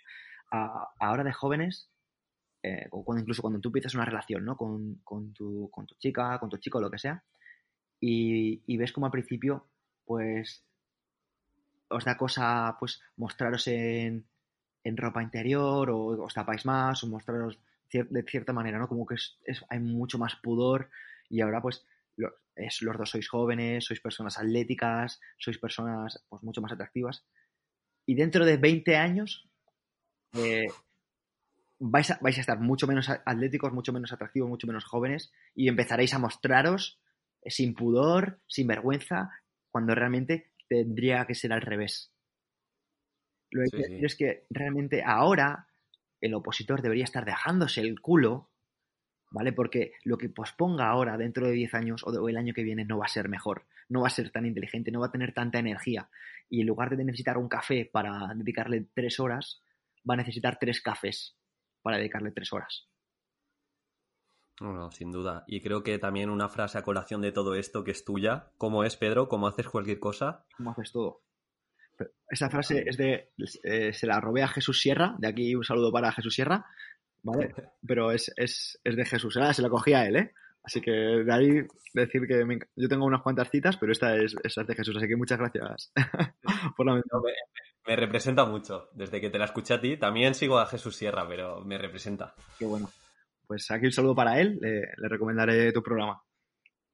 A, 0.51 0.89
ahora 0.99 1.23
de 1.23 1.33
jóvenes, 1.33 1.89
eh, 2.65 2.89
o 2.91 3.05
cuando, 3.05 3.21
incluso 3.23 3.41
cuando 3.41 3.61
tú 3.61 3.69
empiezas 3.69 3.95
una 3.95 4.05
relación, 4.05 4.45
¿no? 4.45 4.57
Con, 4.57 4.97
con, 5.05 5.33
tu, 5.33 5.71
con 5.71 5.87
tu 5.87 5.95
chica, 5.95 6.41
con 6.41 6.49
tu 6.49 6.57
chico, 6.57 6.81
lo 6.81 6.91
que 6.91 6.99
sea, 6.99 7.23
y, 8.01 8.65
y 8.67 8.77
ves 8.77 8.91
como 8.91 9.07
al 9.07 9.13
principio, 9.13 9.69
pues 10.05 10.65
os 11.89 12.05
da 12.05 12.17
cosa 12.17 12.77
pues 12.81 13.01
mostraros 13.17 13.69
en, 13.69 14.27
en 14.83 14.97
ropa 14.97 15.23
interior 15.23 15.89
o 15.89 16.25
os 16.25 16.35
tapáis 16.35 16.67
más 16.67 17.05
o 17.05 17.07
mostraros 17.07 17.61
cier 17.89 18.09
de 18.09 18.25
cierta 18.25 18.53
manera, 18.53 18.81
¿no? 18.81 18.89
Como 18.89 19.07
que 19.07 19.15
es, 19.15 19.39
es, 19.45 19.65
hay 19.69 19.79
mucho 19.79 20.19
más 20.19 20.35
pudor 20.35 20.91
y 21.31 21.43
ahora 21.43 21.63
pues 21.63 21.87
es, 22.55 22.83
los 22.83 22.97
dos 22.97 23.11
sois 23.11 23.29
jóvenes, 23.29 23.85
sois 23.85 24.01
personas 24.01 24.39
atléticas, 24.39 25.21
sois 25.39 25.59
personas 25.59 26.25
pues 26.29 26.43
mucho 26.43 26.61
más 26.63 26.73
atractivas 26.73 27.25
y 28.07 28.15
dentro 28.15 28.47
de 28.47 28.57
20 28.57 28.97
años 28.97 29.49
eh, 30.35 30.67
vais, 31.79 32.11
a, 32.11 32.19
vais 32.23 32.39
a 32.39 32.41
estar 32.41 32.59
mucho 32.59 32.87
menos 32.87 33.11
atléticos, 33.11 33.73
mucho 33.73 33.93
menos 33.93 34.13
atractivos, 34.13 34.49
mucho 34.49 34.67
menos 34.67 34.85
jóvenes 34.85 35.33
y 35.55 35.69
empezaréis 35.69 36.15
a 36.15 36.19
mostraros 36.19 37.01
sin 37.45 37.75
pudor, 37.75 38.41
sin 38.47 38.67
vergüenza, 38.67 39.31
cuando 39.71 39.95
realmente 39.95 40.53
tendría 40.69 41.27
que 41.27 41.35
ser 41.35 41.53
al 41.53 41.61
revés. 41.61 42.13
Lo 43.51 43.63
que 43.71 43.85
sí, 43.85 43.99
sí. 43.99 44.05
es 44.05 44.17
que 44.17 44.47
realmente 44.51 45.03
ahora 45.05 45.69
el 46.21 46.35
opositor 46.35 46.83
debería 46.83 47.05
estar 47.05 47.25
dejándose 47.25 47.81
el 47.81 48.01
culo, 48.01 48.51
¿vale? 49.31 49.53
Porque 49.53 49.93
lo 50.05 50.17
que 50.17 50.29
posponga 50.29 50.89
ahora 50.89 51.17
dentro 51.17 51.47
de 51.47 51.53
10 51.53 51.75
años 51.75 52.03
o 52.05 52.29
el 52.29 52.37
año 52.37 52.55
que 52.55 52.63
viene 52.63 52.85
no 52.85 52.99
va 52.99 53.07
a 53.07 53.09
ser 53.09 53.29
mejor, 53.29 53.67
no 53.89 54.03
va 54.03 54.09
a 54.09 54.11
ser 54.11 54.31
tan 54.31 54.47
inteligente, 54.47 54.91
no 54.91 55.01
va 55.01 55.07
a 55.07 55.13
tener 55.13 55.33
tanta 55.33 55.59
energía. 55.59 56.09
Y 56.49 56.61
en 56.61 56.67
lugar 56.67 56.97
de 56.97 57.05
necesitar 57.05 57.39
un 57.39 57.49
café 57.49 57.89
para 57.91 58.33
dedicarle 58.35 58.87
tres 58.95 59.21
horas, 59.21 59.63
va 60.09 60.15
a 60.15 60.19
necesitar 60.19 60.59
tres 60.59 60.81
cafés 60.81 61.37
para 61.83 61.99
dedicarle 61.99 62.31
tres 62.31 62.53
horas. 62.53 62.89
No, 64.61 64.73
no, 64.73 64.91
sin 64.91 65.13
duda. 65.13 65.45
Y 65.47 65.61
creo 65.61 65.83
que 65.83 65.99
también 65.99 66.31
una 66.31 66.49
frase 66.49 66.79
a 66.79 66.83
colación 66.83 67.21
de 67.21 67.33
todo 67.33 67.55
esto 67.55 67.85
que 67.85 67.91
es 67.91 68.05
tuya. 68.05 68.51
¿Cómo 68.57 68.85
es, 68.85 68.97
Pedro? 68.97 69.29
¿Cómo 69.29 69.49
haces 69.49 69.69
cualquier 69.69 69.99
cosa? 69.99 70.47
¿Cómo 70.57 70.71
haces 70.71 70.93
todo? 70.93 71.23
Esa 72.29 72.51
frase 72.51 72.85
es 72.87 72.97
de. 72.97 73.33
Eh, 73.63 73.93
se 73.93 74.07
la 74.07 74.21
robé 74.21 74.43
a 74.43 74.49
Jesús 74.49 74.81
Sierra. 74.81 75.15
De 75.19 75.29
aquí 75.29 75.55
un 75.55 75.65
saludo 75.65 75.93
para 75.93 76.13
Jesús 76.13 76.35
Sierra. 76.35 76.67
¿Vale? 77.27 77.55
Pero 77.87 78.13
es, 78.13 78.33
es, 78.37 78.79
es 78.83 78.97
de 78.97 79.05
Jesús. 79.05 79.37
Ah, 79.37 79.53
se 79.53 79.63
la 79.63 79.69
cogí 79.69 79.93
a 79.93 80.07
él, 80.07 80.17
¿eh? 80.17 80.33
Así 80.63 80.81
que 80.81 80.91
de 80.91 81.33
ahí 81.33 81.67
decir 81.95 82.27
que 82.27 82.45
me, 82.45 82.59
yo 82.75 82.89
tengo 82.89 83.05
unas 83.05 83.23
cuantas 83.23 83.49
citas, 83.51 83.77
pero 83.77 83.93
esta 83.93 84.17
es, 84.17 84.35
esta 84.43 84.63
es 84.63 84.67
de 84.67 84.75
Jesús. 84.75 84.97
Así 84.97 85.07
que 85.07 85.15
muchas 85.15 85.39
gracias 85.39 85.93
por 86.77 86.87
la 86.87 86.95
me, 86.95 87.03
me, 87.87 87.95
representa 87.95 88.45
mucho. 88.45 88.89
Desde 88.93 89.21
que 89.21 89.31
te 89.31 89.39
la 89.39 89.45
escuché 89.45 89.75
a 89.75 89.81
ti, 89.81 89.97
también 89.97 90.35
sigo 90.35 90.59
a 90.59 90.67
Jesús 90.67 90.97
Sierra, 90.97 91.25
pero 91.29 91.61
me 91.61 91.79
representa. 91.79 92.35
Qué 92.59 92.65
bueno 92.65 92.91
pues 93.47 93.71
aquí 93.71 93.87
un 93.87 93.93
saludo 93.93 94.15
para 94.15 94.41
él, 94.41 94.59
le, 94.61 94.81
le, 94.97 95.09
recomendaré 95.09 95.73
tu 95.73 95.83
programa. 95.83 96.21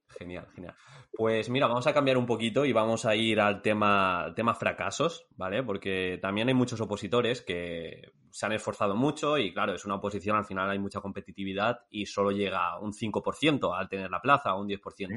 Genial, 0.09 0.47
genial. 0.53 0.75
Pues 1.11 1.49
mira, 1.49 1.67
vamos 1.67 1.87
a 1.87 1.93
cambiar 1.93 2.17
un 2.17 2.25
poquito 2.25 2.65
y 2.65 2.73
vamos 2.73 3.05
a 3.05 3.15
ir 3.15 3.39
al 3.39 3.61
tema, 3.61 4.31
tema 4.35 4.53
fracasos, 4.53 5.27
¿vale? 5.35 5.63
Porque 5.63 6.19
también 6.21 6.47
hay 6.47 6.53
muchos 6.53 6.81
opositores 6.81 7.41
que 7.41 8.11
se 8.31 8.45
han 8.45 8.51
esforzado 8.51 8.95
mucho 8.95 9.37
y 9.37 9.53
claro, 9.53 9.73
es 9.73 9.85
una 9.85 9.95
oposición, 9.95 10.35
al 10.35 10.45
final 10.45 10.69
hay 10.69 10.79
mucha 10.79 11.01
competitividad 11.01 11.81
y 11.89 12.05
solo 12.05 12.31
llega 12.31 12.79
un 12.79 12.93
5% 12.93 13.77
al 13.77 13.89
tener 13.89 14.09
la 14.09 14.21
plaza 14.21 14.55
o 14.55 14.61
un 14.61 14.67
10%. 14.67 14.81
¿Sí? 14.95 15.13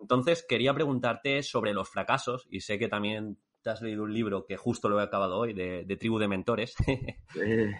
Entonces, 0.00 0.44
quería 0.48 0.74
preguntarte 0.74 1.42
sobre 1.42 1.74
los 1.74 1.88
fracasos 1.88 2.46
y 2.50 2.60
sé 2.60 2.78
que 2.78 2.88
también 2.88 3.38
te 3.62 3.70
has 3.70 3.82
leído 3.82 4.04
un 4.04 4.14
libro 4.14 4.46
que 4.46 4.56
justo 4.56 4.88
lo 4.88 4.98
he 4.98 5.02
acabado 5.02 5.38
hoy, 5.38 5.52
de, 5.52 5.84
de 5.84 5.96
Tribu 5.96 6.18
de 6.18 6.28
Mentores. 6.28 6.74
Eh, 7.36 7.72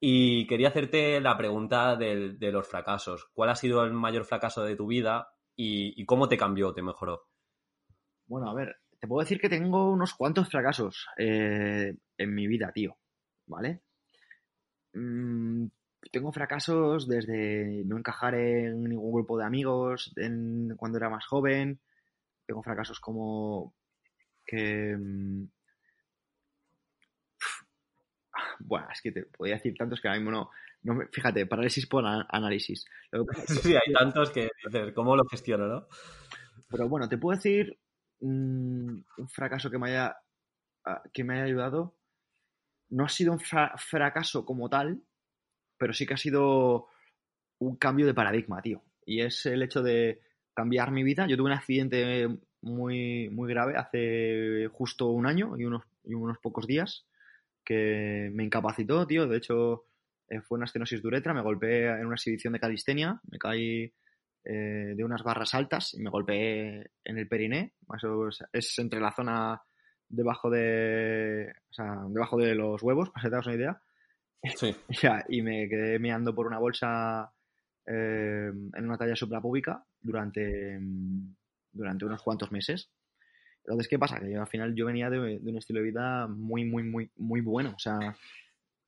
y 0.00 0.46
quería 0.46 0.68
hacerte 0.68 1.20
la 1.20 1.36
pregunta 1.36 1.96
de, 1.96 2.36
los 2.40 2.68
fracasos. 2.68 3.28
¿Cuál 3.32 3.50
ha 3.50 3.56
sido 3.56 3.84
el 3.84 3.92
mayor 3.92 4.24
fracaso 4.24 4.64
de 4.64 4.76
tu 4.76 4.86
vida 4.86 5.28
y, 5.54 6.04
cómo 6.04 6.28
te 6.28 6.36
cambió, 6.36 6.72
te 6.72 6.82
mejoró? 6.82 7.28
Bueno, 8.26 8.50
a 8.50 8.54
ver, 8.54 8.76
te 8.98 9.06
puedo 9.06 9.22
decir 9.22 9.40
que 9.40 9.48
tengo 9.48 9.90
unos 9.90 10.14
cuantos 10.14 10.48
fracasos 10.48 11.06
eh, 11.16 11.94
en 12.18 12.34
mi 12.34 12.46
vida, 12.46 12.72
tío. 12.72 12.96
¿Vale? 13.46 13.82
Mm, 14.92 15.66
tengo 16.10 16.32
fracasos 16.32 17.06
desde 17.06 17.84
no 17.84 17.98
encajar 17.98 18.34
en 18.34 18.84
ningún 18.84 19.12
grupo 19.12 19.38
de 19.38 19.44
amigos 19.44 20.12
cuando 20.76 20.98
era 20.98 21.10
más 21.10 21.26
joven. 21.26 21.80
Tengo 22.46 22.62
fracasos 22.62 23.00
como 23.00 23.74
que 24.44 24.96
mm, 24.96 25.48
bueno, 28.60 28.86
es 28.92 29.00
que 29.00 29.12
te 29.12 29.22
podría 29.24 29.56
decir 29.56 29.74
tantos 29.76 30.00
que 30.00 30.08
ahora 30.08 30.20
mismo 30.20 30.30
no, 30.30 30.50
no 30.82 30.94
me, 30.94 31.06
fíjate, 31.08 31.46
parálisis 31.46 31.86
por 31.86 32.04
análisis. 32.06 32.86
Sí, 33.62 33.74
hay 33.74 33.92
tantos 33.92 34.30
que 34.30 34.50
¿cómo 34.94 35.16
lo 35.16 35.24
gestiono, 35.26 35.66
no? 35.66 35.86
Pero 36.68 36.88
bueno, 36.88 37.08
te 37.08 37.18
puedo 37.18 37.36
decir 37.36 37.78
mmm, 38.20 38.98
un 39.18 39.28
fracaso 39.28 39.70
que 39.70 39.78
me 39.78 39.90
haya 39.90 40.16
que 41.12 41.24
me 41.24 41.34
haya 41.34 41.44
ayudado. 41.44 41.96
No 42.90 43.04
ha 43.04 43.08
sido 43.08 43.32
un 43.32 43.40
fra 43.40 43.74
fracaso 43.76 44.44
como 44.44 44.68
tal, 44.68 45.02
pero 45.76 45.92
sí 45.92 46.06
que 46.06 46.14
ha 46.14 46.18
sido 46.18 46.86
un 47.58 47.76
cambio 47.76 48.06
de 48.06 48.14
paradigma, 48.14 48.62
tío. 48.62 48.82
Y 49.04 49.22
es 49.22 49.46
el 49.46 49.62
hecho 49.62 49.82
de 49.82 50.20
cambiar 50.54 50.92
mi 50.92 51.02
vida. 51.02 51.26
Yo 51.26 51.36
tuve 51.36 51.46
un 51.46 51.56
accidente 51.56 52.28
muy, 52.60 53.28
muy 53.30 53.48
grave 53.48 53.74
hace 53.76 54.68
justo 54.72 55.08
un 55.08 55.26
año 55.26 55.56
y 55.58 55.64
unos, 55.64 55.82
y 56.04 56.14
unos 56.14 56.38
pocos 56.38 56.66
días 56.66 57.06
que 57.66 58.30
me 58.32 58.44
incapacitó, 58.44 59.06
tío. 59.06 59.26
De 59.26 59.36
hecho, 59.36 59.84
eh, 60.28 60.40
fue 60.40 60.56
una 60.56 60.64
estenosis 60.64 61.04
uretra, 61.04 61.34
me 61.34 61.42
golpeé 61.42 61.88
en 61.88 62.06
una 62.06 62.14
exhibición 62.14 62.54
de 62.54 62.60
calistenia, 62.60 63.20
me 63.30 63.38
caí 63.38 63.92
eh, 64.44 64.94
de 64.96 65.04
unas 65.04 65.22
barras 65.22 65.52
altas 65.54 65.92
y 65.94 66.00
me 66.00 66.10
golpeé 66.10 66.90
en 67.04 67.18
el 67.18 67.28
periné. 67.28 67.74
Eso 67.94 68.28
es, 68.28 68.38
es, 68.52 68.78
entre 68.78 69.00
la 69.00 69.12
zona 69.12 69.60
debajo 70.08 70.48
de. 70.48 71.52
O 71.70 71.74
sea, 71.74 72.04
debajo 72.08 72.38
de 72.38 72.54
los 72.54 72.82
huevos, 72.82 73.10
para 73.10 73.24
que 73.24 73.28
te 73.28 73.34
hagas 73.34 73.46
una 73.46 73.56
idea. 73.56 73.82
Sí. 74.54 74.74
Y 75.28 75.42
me 75.42 75.68
quedé 75.68 75.98
meando 75.98 76.34
por 76.34 76.46
una 76.46 76.58
bolsa 76.58 77.32
eh, 77.86 78.50
en 78.50 78.84
una 78.84 78.98
talla 78.98 79.16
suprapúbica 79.16 79.84
durante, 80.00 80.78
durante 81.72 82.04
unos 82.04 82.22
cuantos 82.22 82.52
meses. 82.52 82.90
Entonces, 83.66 83.88
¿qué 83.88 83.98
pasa? 83.98 84.20
Que 84.20 84.30
yo, 84.30 84.40
al 84.40 84.46
final 84.46 84.74
yo 84.76 84.86
venía 84.86 85.10
de, 85.10 85.40
de 85.40 85.50
un 85.50 85.58
estilo 85.58 85.80
de 85.80 85.86
vida 85.86 86.28
muy, 86.28 86.64
muy, 86.64 86.84
muy, 86.84 87.10
muy 87.16 87.40
bueno. 87.40 87.72
O 87.74 87.78
sea, 87.80 88.16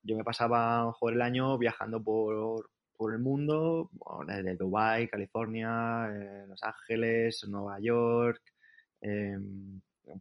yo 0.04 0.16
me 0.16 0.22
pasaba 0.22 0.92
joder, 0.92 1.16
el 1.16 1.22
año 1.22 1.58
viajando 1.58 2.00
por, 2.00 2.70
por 2.96 3.12
el 3.12 3.18
mundo, 3.18 3.90
desde 4.26 4.56
Dubái, 4.56 5.08
California, 5.08 6.08
eh, 6.12 6.44
Los 6.46 6.62
Ángeles, 6.62 7.44
Nueva 7.48 7.80
York, 7.80 8.40
eh, 9.00 9.36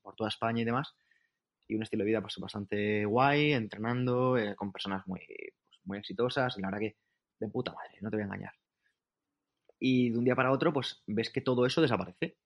por 0.01 0.15
toda 0.15 0.29
España 0.29 0.61
y 0.63 0.65
demás. 0.65 0.93
Y 1.67 1.75
un 1.75 1.83
estilo 1.83 2.03
de 2.03 2.09
vida 2.09 2.21
pues, 2.21 2.37
bastante 2.37 3.05
guay, 3.05 3.53
entrenando 3.53 4.37
eh, 4.37 4.55
con 4.55 4.71
personas 4.71 5.05
muy, 5.07 5.19
pues, 5.19 5.79
muy 5.83 5.99
exitosas. 5.99 6.57
Y 6.57 6.61
la 6.61 6.69
verdad 6.69 6.79
que 6.79 6.95
de 7.39 7.47
puta 7.47 7.73
madre, 7.73 7.97
no 8.01 8.09
te 8.09 8.15
voy 8.15 8.23
a 8.23 8.25
engañar. 8.25 8.53
Y 9.79 10.09
de 10.09 10.17
un 10.17 10.25
día 10.25 10.35
para 10.35 10.51
otro, 10.51 10.73
pues 10.73 11.03
ves 11.05 11.29
que 11.29 11.41
todo 11.41 11.65
eso 11.65 11.81
desaparece. 11.81 12.37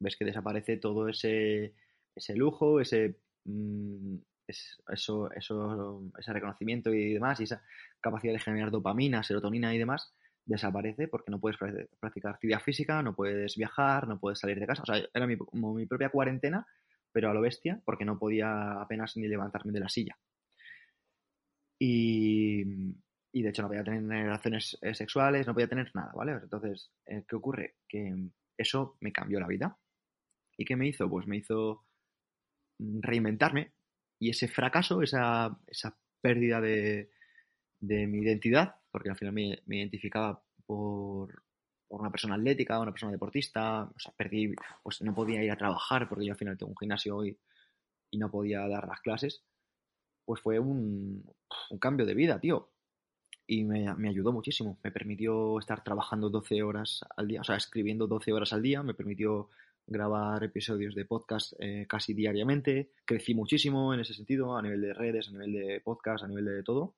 Ves 0.00 0.16
que 0.16 0.24
desaparece 0.24 0.76
todo 0.78 1.08
ese, 1.08 1.74
ese 2.14 2.34
lujo, 2.36 2.80
ese, 2.80 3.20
mm, 3.44 4.16
es- 4.46 4.82
eso, 4.92 5.30
eso, 5.32 6.02
ese 6.18 6.32
reconocimiento 6.32 6.92
y 6.92 7.14
demás, 7.14 7.40
y 7.40 7.44
esa 7.44 7.62
capacidad 8.00 8.32
de 8.32 8.40
generar 8.40 8.70
dopamina, 8.70 9.22
serotonina 9.22 9.74
y 9.74 9.78
demás, 9.78 10.12
desaparece 10.44 11.08
porque 11.08 11.30
no 11.30 11.40
puedes 11.40 11.58
pra- 11.60 11.88
practicar 12.00 12.32
actividad 12.34 12.60
física, 12.60 13.02
no 13.02 13.14
puedes 13.14 13.56
viajar, 13.56 14.08
no 14.08 14.18
puedes 14.18 14.38
salir 14.40 14.58
de 14.58 14.66
casa. 14.66 14.82
O 14.82 14.86
sea, 14.86 14.96
era 15.14 15.26
mi, 15.26 15.36
como 15.36 15.74
mi 15.74 15.86
propia 15.86 16.08
cuarentena, 16.10 16.66
pero 17.12 17.30
a 17.30 17.34
lo 17.34 17.40
bestia, 17.42 17.80
porque 17.84 18.04
no 18.04 18.18
podía 18.18 18.80
apenas 18.80 19.16
ni 19.16 19.28
levantarme 19.28 19.72
de 19.72 19.80
la 19.80 19.88
silla. 19.88 20.16
Y, 21.78 22.62
y 23.32 23.42
de 23.42 23.48
hecho 23.48 23.62
no 23.62 23.68
podía 23.68 23.84
tener 23.84 24.24
relaciones 24.24 24.76
eh, 24.82 24.94
sexuales, 24.94 25.46
no 25.46 25.54
podía 25.54 25.68
tener 25.68 25.90
nada, 25.94 26.12
¿vale? 26.14 26.32
Entonces, 26.32 26.92
eh, 27.06 27.24
¿qué 27.26 27.36
ocurre? 27.36 27.76
Que 27.88 28.28
eso 28.56 28.96
me 29.00 29.12
cambió 29.12 29.40
la 29.40 29.46
vida. 29.46 29.78
¿Y 30.60 30.66
qué 30.66 30.76
me 30.76 30.86
hizo? 30.86 31.08
Pues 31.08 31.26
me 31.26 31.38
hizo 31.38 31.86
reinventarme 32.78 33.72
y 34.18 34.28
ese 34.28 34.46
fracaso, 34.46 35.00
esa, 35.00 35.58
esa 35.66 35.96
pérdida 36.20 36.60
de, 36.60 37.10
de 37.80 38.06
mi 38.06 38.18
identidad, 38.18 38.74
porque 38.90 39.08
al 39.08 39.16
final 39.16 39.32
me, 39.32 39.62
me 39.64 39.78
identificaba 39.78 40.44
por, 40.66 41.44
por 41.88 42.02
una 42.02 42.10
persona 42.10 42.34
atlética, 42.34 42.78
una 42.78 42.90
persona 42.90 43.10
deportista, 43.10 43.84
o 43.84 43.98
sea, 43.98 44.12
perdí, 44.14 44.54
pues 44.82 45.00
no 45.00 45.14
podía 45.14 45.42
ir 45.42 45.50
a 45.50 45.56
trabajar 45.56 46.06
porque 46.10 46.26
yo 46.26 46.32
al 46.32 46.38
final 46.38 46.58
tengo 46.58 46.72
un 46.72 46.78
gimnasio 46.78 47.24
y, 47.24 47.38
y 48.10 48.18
no 48.18 48.30
podía 48.30 48.68
dar 48.68 48.86
las 48.86 49.00
clases, 49.00 49.42
pues 50.26 50.42
fue 50.42 50.58
un, 50.58 51.24
un 51.70 51.78
cambio 51.78 52.04
de 52.04 52.14
vida, 52.14 52.38
tío. 52.38 52.68
Y 53.46 53.64
me, 53.64 53.94
me 53.94 54.10
ayudó 54.10 54.30
muchísimo. 54.30 54.78
Me 54.84 54.92
permitió 54.92 55.58
estar 55.58 55.82
trabajando 55.82 56.28
12 56.28 56.62
horas 56.62 57.02
al 57.16 57.28
día, 57.28 57.40
o 57.40 57.44
sea, 57.44 57.56
escribiendo 57.56 58.06
12 58.06 58.34
horas 58.34 58.52
al 58.52 58.60
día, 58.60 58.82
me 58.82 58.92
permitió 58.92 59.48
grabar 59.90 60.42
episodios 60.44 60.94
de 60.94 61.04
podcast 61.04 61.52
eh, 61.58 61.84
casi 61.88 62.14
diariamente. 62.14 62.92
Crecí 63.04 63.34
muchísimo 63.34 63.92
en 63.92 64.00
ese 64.00 64.14
sentido, 64.14 64.56
a 64.56 64.62
nivel 64.62 64.80
de 64.80 64.94
redes, 64.94 65.28
a 65.28 65.32
nivel 65.32 65.52
de 65.52 65.80
podcast, 65.80 66.24
a 66.24 66.28
nivel 66.28 66.44
de 66.46 66.62
todo. 66.62 66.94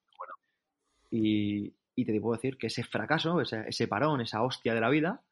Y, 1.10 1.72
y 1.96 2.04
te 2.04 2.20
puedo 2.20 2.36
decir 2.36 2.56
que 2.58 2.68
ese 2.68 2.84
fracaso, 2.84 3.40
ese, 3.40 3.64
ese 3.66 3.88
parón, 3.88 4.20
esa 4.20 4.42
hostia 4.42 4.74
de 4.74 4.80
la 4.80 4.90
vida, 4.90 5.22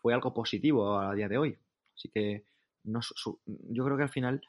fue 0.00 0.14
algo 0.14 0.32
positivo 0.32 0.98
a 0.98 1.14
día 1.14 1.28
de 1.28 1.38
hoy. 1.38 1.58
Así 1.94 2.08
que 2.08 2.44
no, 2.84 3.02
su- 3.02 3.14
su- 3.16 3.40
yo 3.46 3.84
creo 3.84 3.96
que 3.96 4.04
al 4.04 4.08
final, 4.10 4.40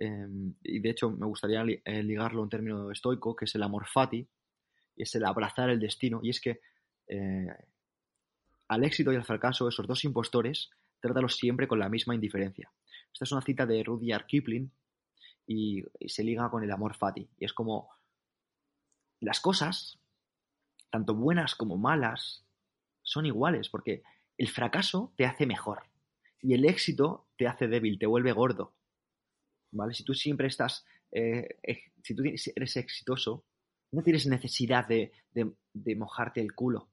eh, 0.00 0.26
y 0.64 0.78
de 0.80 0.90
hecho 0.90 1.10
me 1.10 1.26
gustaría 1.26 1.62
li- 1.64 1.80
eh, 1.84 2.02
ligarlo 2.02 2.40
a 2.40 2.44
un 2.44 2.50
término 2.50 2.90
estoico, 2.90 3.36
que 3.36 3.44
es 3.44 3.54
el 3.54 3.62
amor 3.62 3.86
fati, 3.86 4.26
y 4.96 5.02
es 5.02 5.14
el 5.14 5.24
abrazar 5.26 5.68
el 5.70 5.78
destino. 5.80 6.20
Y 6.22 6.30
es 6.30 6.40
que 6.40 6.60
eh, 7.08 7.46
al 8.68 8.84
éxito 8.84 9.12
y 9.12 9.16
al 9.16 9.24
fracaso, 9.24 9.68
esos 9.68 9.86
dos 9.86 10.04
impostores, 10.04 10.70
trátalos 11.06 11.36
siempre 11.36 11.68
con 11.68 11.78
la 11.78 11.88
misma 11.88 12.14
indiferencia. 12.14 12.70
Esta 13.12 13.24
es 13.24 13.32
una 13.32 13.42
cita 13.42 13.66
de 13.66 13.82
Rudyard 13.82 14.26
Kipling 14.26 14.70
y, 15.46 15.82
se 16.06 16.24
liga 16.24 16.50
con 16.50 16.62
el 16.62 16.70
amor 16.70 16.96
fati. 16.96 17.28
Y 17.38 17.44
es 17.44 17.52
como 17.52 17.88
las 19.20 19.40
cosas, 19.40 19.98
tanto 20.90 21.14
buenas 21.14 21.54
como 21.54 21.76
malas, 21.76 22.44
son 23.02 23.26
iguales, 23.26 23.68
porque 23.68 24.02
el 24.36 24.48
fracaso 24.48 25.12
te 25.16 25.24
hace 25.24 25.46
mejor 25.46 25.84
y 26.42 26.54
el 26.54 26.64
éxito 26.64 27.28
te 27.36 27.46
hace 27.46 27.68
débil, 27.68 27.98
te 27.98 28.06
vuelve 28.06 28.32
gordo. 28.32 28.74
¿Vale? 29.72 29.94
Si 29.94 30.04
tú 30.04 30.14
siempre 30.14 30.48
estás, 30.48 30.84
eh, 31.12 31.58
si 32.02 32.14
tú 32.14 32.22
eres 32.24 32.76
exitoso, 32.76 33.44
no 33.92 34.02
tienes 34.02 34.26
necesidad 34.26 34.86
de 34.86 35.96
mojarte 35.96 36.40
el 36.40 36.54
culo. 36.54 36.90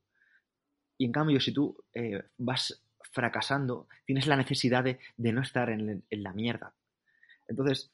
Y 0.98 1.06
en 1.06 1.12
cambio, 1.12 1.40
si 1.40 1.52
tú 1.52 1.76
eh, 1.94 2.24
vas 2.38 2.83
fracasando, 3.14 3.88
tienes 4.06 4.28
la 4.28 4.36
necesidad 4.36 4.84
de, 4.84 5.00
no 5.18 5.42
estar 5.42 5.70
en, 5.70 6.04
la 6.10 6.34
mierda. 6.34 6.76
Entonces, 7.48 7.92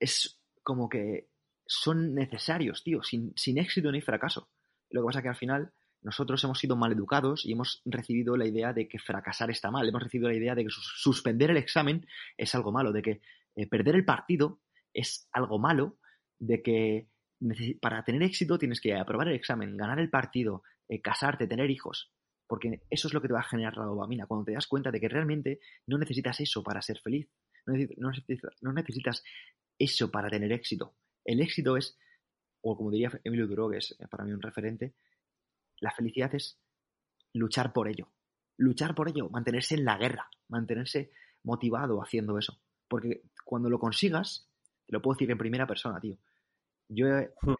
es 0.00 0.40
como 0.62 0.88
que 0.88 1.28
son 1.66 2.14
necesarios, 2.14 2.82
tío. 2.82 3.02
Sin, 3.02 3.32
sin 3.36 3.58
éxito 3.58 3.90
hay 3.90 4.00
fracaso. 4.00 4.48
Lo 4.90 5.02
que 5.02 5.06
pasa 5.06 5.18
es 5.18 5.22
que 5.22 5.28
al 5.28 5.36
final 5.36 5.72
nosotros 6.02 6.42
hemos 6.44 6.58
sido 6.58 6.76
mal 6.76 6.92
educados 6.92 7.44
y 7.44 7.52
hemos 7.52 7.82
recibido 7.84 8.36
la 8.36 8.46
idea 8.46 8.72
de 8.72 8.88
que 8.88 8.98
fracasar 8.98 9.50
está 9.50 9.70
mal. 9.70 9.88
Hemos 9.88 10.02
recibido 10.02 10.28
la 10.30 10.36
idea 10.36 10.54
de 10.54 10.64
que 10.64 10.70
sus- 10.70 11.00
suspender 11.00 11.50
el 11.50 11.56
examen 11.56 12.06
es 12.36 12.54
algo 12.54 12.72
malo, 12.72 12.92
de 12.92 13.02
que 13.02 13.20
eh, 13.56 13.66
perder 13.66 13.94
el 13.96 14.04
partido 14.04 14.60
es 14.92 15.28
algo 15.32 15.58
malo, 15.58 15.98
de 16.38 16.62
que 16.62 17.08
para 17.80 18.02
tener 18.02 18.22
éxito 18.22 18.58
tienes 18.58 18.80
que 18.80 18.94
aprobar 18.94 19.28
el 19.28 19.34
examen, 19.34 19.76
ganar 19.76 19.98
el 19.98 20.08
partido, 20.08 20.62
eh, 20.88 21.02
casarte, 21.02 21.46
tener 21.46 21.70
hijos. 21.70 22.10
Porque 22.46 22.82
eso 22.90 23.08
es 23.08 23.14
lo 23.14 23.20
que 23.20 23.28
te 23.28 23.34
va 23.34 23.40
a 23.40 23.44
generar 23.48 23.76
la 23.76 23.84
dopamina. 23.84 24.26
Cuando 24.26 24.44
te 24.44 24.52
das 24.52 24.66
cuenta 24.66 24.90
de 24.90 25.00
que 25.00 25.08
realmente 25.08 25.60
no 25.86 25.98
necesitas 25.98 26.40
eso 26.40 26.62
para 26.62 26.80
ser 26.82 27.00
feliz. 27.00 27.28
No 27.66 27.74
necesitas, 27.74 28.52
no 28.60 28.72
necesitas, 28.72 29.24
eso 29.78 30.10
para 30.10 30.28
tener 30.28 30.52
éxito. 30.52 30.94
El 31.24 31.40
éxito 31.40 31.76
es, 31.76 31.98
o 32.60 32.76
como 32.76 32.90
diría 32.90 33.10
Emilio 33.24 33.48
Duro, 33.48 33.68
que 33.68 33.78
es 33.78 33.96
para 34.08 34.24
mí 34.24 34.32
un 34.32 34.42
referente, 34.42 34.94
la 35.80 35.90
felicidad 35.90 36.34
es 36.34 36.60
luchar 37.32 37.72
por 37.72 37.88
ello. 37.88 38.12
Luchar 38.56 38.94
por 38.94 39.08
ello, 39.08 39.28
mantenerse 39.28 39.74
en 39.74 39.84
la 39.84 39.98
guerra, 39.98 40.30
mantenerse 40.48 41.10
motivado 41.42 42.02
haciendo 42.02 42.38
eso. 42.38 42.60
Porque 42.88 43.22
cuando 43.44 43.68
lo 43.68 43.78
consigas, 43.78 44.48
te 44.86 44.92
lo 44.92 45.02
puedo 45.02 45.16
decir 45.16 45.30
en 45.30 45.38
primera 45.38 45.66
persona, 45.66 46.00
tío. 46.00 46.16
Yo 46.88 47.06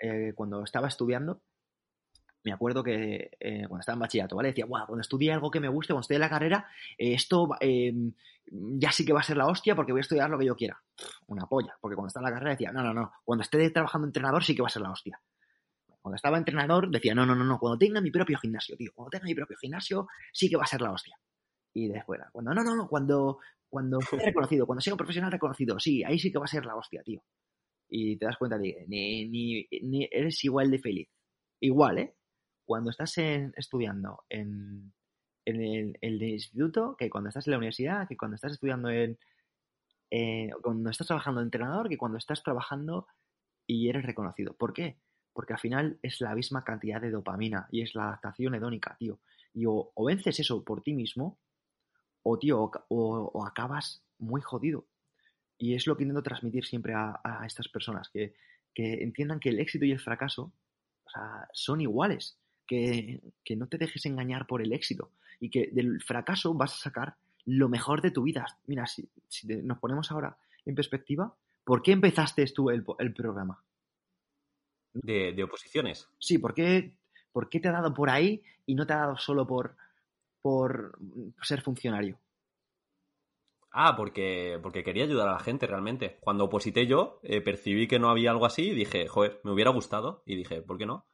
eh, 0.01 0.32
cuando 0.34 0.62
estaba 0.62 0.89
estudiando, 0.89 1.43
me 2.47 2.53
acuerdo 2.53 2.84
que 2.84 3.32
eh, 3.40 3.66
cuando 3.66 3.80
estaba 3.80 3.94
en 3.94 4.01
bachillerato, 4.01 4.36
¿vale? 4.36 4.51
Decía, 4.51 4.66
guau, 4.66 4.86
cuando 4.86 5.01
estudie 5.01 5.32
algo 5.32 5.51
que 5.51 5.59
me 5.59 5.66
guste, 5.68 5.92
cuando 5.92 6.03
estudie 6.03 6.20
la 6.20 6.30
carrera, 6.30 6.68
eh, 6.97 7.14
esto 7.14 7.49
eh, 7.61 7.92
ya 8.44 8.92
sí 8.92 9.05
que 9.05 9.12
va 9.12 9.18
a 9.18 9.24
ser 9.24 9.36
la 9.36 9.49
hostia 9.49 9.74
porque 9.74 9.90
voy 9.90 9.99
a 9.99 10.03
estudiar 10.03 10.30
lo 10.30 10.38
que 10.38 10.47
yo 10.47 10.55
quiera. 10.55 10.80
Una 11.26 11.47
polla, 11.47 11.76
porque 11.80 11.97
cuando 11.97 12.07
estaba 12.07 12.28
en 12.28 12.32
la 12.32 12.38
carrera 12.38 12.53
decía, 12.53 12.70
no, 12.70 12.84
no, 12.84 12.94
no, 12.94 13.11
cuando 13.24 13.42
esté 13.42 13.68
trabajando 13.70 14.07
entrenador 14.07 14.44
sí 14.44 14.55
que 14.55 14.62
va 14.62 14.68
a 14.68 14.70
ser 14.70 14.82
la 14.82 14.92
hostia. 14.92 15.20
Cuando 16.01 16.14
estaba 16.14 16.38
entrenador 16.38 16.88
decía, 16.88 17.16
no, 17.16 17.26
no, 17.26 17.34
no, 17.34 17.42
no, 17.42 17.59
cuando 17.59 17.78
tenga 17.78 18.01
mi 18.01 18.12
propio 18.12 18.38
gimnasio, 18.38 18.76
tío, 18.76 18.92
cuando 18.94 19.11
tenga 19.11 19.24
mi 19.24 19.34
propio 19.34 19.57
gimnasio 19.61 20.07
sí 20.32 20.49
que 20.49 20.57
va 20.57 20.62
a 20.62 20.68
ser 20.68 20.82
la 20.82 20.92
hostia. 20.92 21.18
Y 21.74 21.88
después, 21.88 22.20
cuando, 22.30 22.55
no, 22.55 22.62
no, 22.62 22.76
no, 22.76 22.86
cuando, 22.86 23.40
cuando 23.68 24.01
sea 24.03 24.20
reconocido, 24.24 24.66
cuando 24.66 24.82
sea 24.82 24.92
un 24.92 24.99
profesional 24.99 25.32
reconocido, 25.32 25.80
sí, 25.80 26.05
ahí 26.05 26.20
sí 26.20 26.30
que 26.30 26.38
va 26.38 26.44
a 26.44 26.49
ser 26.49 26.64
la 26.64 26.76
hostia, 26.76 27.03
tío. 27.03 27.24
Y 27.88 28.16
te 28.16 28.26
das 28.26 28.36
cuenta 28.36 28.57
de 28.57 28.72
que 28.72 28.84
ni, 28.86 29.28
ni, 29.28 29.66
ni 29.82 30.09
eres 30.12 30.44
igual 30.44 30.70
de 30.70 30.78
feliz. 30.78 31.09
Igual, 31.61 31.99
¿eh? 31.99 32.16
Cuando 32.67 32.91
estás 32.91 33.17
en- 33.19 33.55
estudiando 33.57 34.25
en, 34.29 34.93
el, 35.47 36.23
instituto, 36.23 36.97
que 36.99 37.09
cuando 37.09 37.29
estás 37.29 37.47
en 37.47 37.53
la 37.53 37.59
universidad, 37.59 38.09
que 38.09 38.17
cuando 38.17 38.35
estás 38.35 38.53
estudiando 38.53 38.91
en, 38.91 39.19
eh, 40.11 40.51
cuando 40.62 40.91
estás 40.91 41.07
trabajando 41.07 41.41
de 41.41 41.47
entrenador, 41.47 41.89
que 41.89 41.97
cuando 41.97 42.19
estás 42.19 42.43
trabajando 42.43 43.07
y 43.67 43.89
eres 43.89 44.05
reconocido. 44.05 44.55
¿Por 44.55 44.73
qué? 44.73 44.99
Porque 45.33 45.53
al 45.53 45.59
final 45.59 45.99
es 46.03 46.21
la 46.21 46.35
misma 46.35 46.64
cantidad 46.64 47.01
de 47.01 47.11
dopamina 47.11 47.69
y 47.71 47.83
es 47.83 47.95
la 47.95 48.09
adaptación 48.09 48.55
hedónica, 48.55 48.97
tío. 48.99 49.21
Y 49.53 49.64
o, 49.67 49.93
vences 50.05 50.41
eso 50.41 50.64
por 50.64 50.83
ti 50.83 50.95
mismo, 50.95 51.39
o, 52.23 52.39
tío, 52.39 52.71
o, 52.89 53.47
acabas 53.47 54.05
muy 54.19 54.41
jodido. 54.41 54.87
Y 55.59 55.75
es 55.75 55.87
lo 55.87 55.97
que 55.97 56.05
intento 56.05 56.23
transmitir 56.23 56.64
siempre 56.64 56.95
a, 56.95 57.43
estas 57.47 57.69
personas, 57.69 58.11
que, 58.11 58.35
entiendan 58.75 59.41
que 59.41 59.49
el 59.49 59.59
éxito 59.59 59.87
y 59.87 59.93
el 59.93 60.01
fracaso 60.01 60.53
son 61.53 61.81
iguales, 61.81 62.39
que, 62.67 63.21
que 63.45 63.57
no 63.57 63.67
te 63.69 63.79
dejes 63.79 64.07
engañar 64.07 64.47
por 64.47 64.62
el 64.62 64.73
éxito 64.73 65.11
y 65.41 65.51
que 65.51 65.69
del 65.73 66.03
fracaso 66.03 66.55
vas 66.55 66.75
a 66.75 66.79
sacar 66.79 67.17
lo 67.45 67.69
mejor 67.69 68.03
de 68.03 68.11
tu 68.11 68.23
vida. 68.23 68.47
Mira, 68.67 68.87
si, 68.87 69.09
si 69.29 69.47
te- 69.47 69.62
nos 69.62 69.79
ponemos 69.79 70.11
ahora 70.11 70.37
en 70.64 70.75
perspectiva, 70.75 71.35
¿por 71.64 71.83
qué 71.83 71.93
empezaste 71.93 72.45
tú 72.47 72.71
el, 72.71 72.85
el 72.99 73.12
programa? 73.14 73.62
De, 74.95 75.33
de 75.33 75.45
oposiciones. 75.45 76.09
Sí, 76.19 76.39
¿por 76.39 76.55
qué, 76.55 76.95
¿por 77.33 77.49
qué 77.49 77.61
te 77.61 77.69
ha 77.69 77.73
dado 77.73 77.95
por 77.95 78.11
ahí 78.11 78.43
y 78.67 78.75
no 78.75 78.87
te 78.87 78.93
ha 78.95 78.99
dado 78.99 79.17
solo 79.19 79.47
por, 79.47 79.77
por 80.43 80.99
ser 81.43 81.61
funcionario? 81.62 82.19
Ah, 83.71 83.95
porque, 83.97 84.59
porque 84.62 84.83
quería 84.83 85.05
ayudar 85.05 85.29
a 85.29 85.33
la 85.33 85.39
gente 85.39 85.67
realmente. 85.67 86.17
Cuando 86.21 86.45
oposité 86.45 86.87
yo, 86.87 87.21
eh, 87.23 87.41
percibí 87.43 87.87
que 87.87 87.99
no 87.99 88.09
había 88.09 88.31
algo 88.31 88.47
así 88.47 88.71
y 88.71 88.75
dije, 88.75 89.07
joder, 89.07 89.41
me 89.45 89.53
hubiera 89.53 89.71
gustado. 89.71 90.23
Y 90.25 90.35
dije, 90.37 90.62
¿por 90.62 90.79
qué 90.79 90.87
no? 90.87 91.07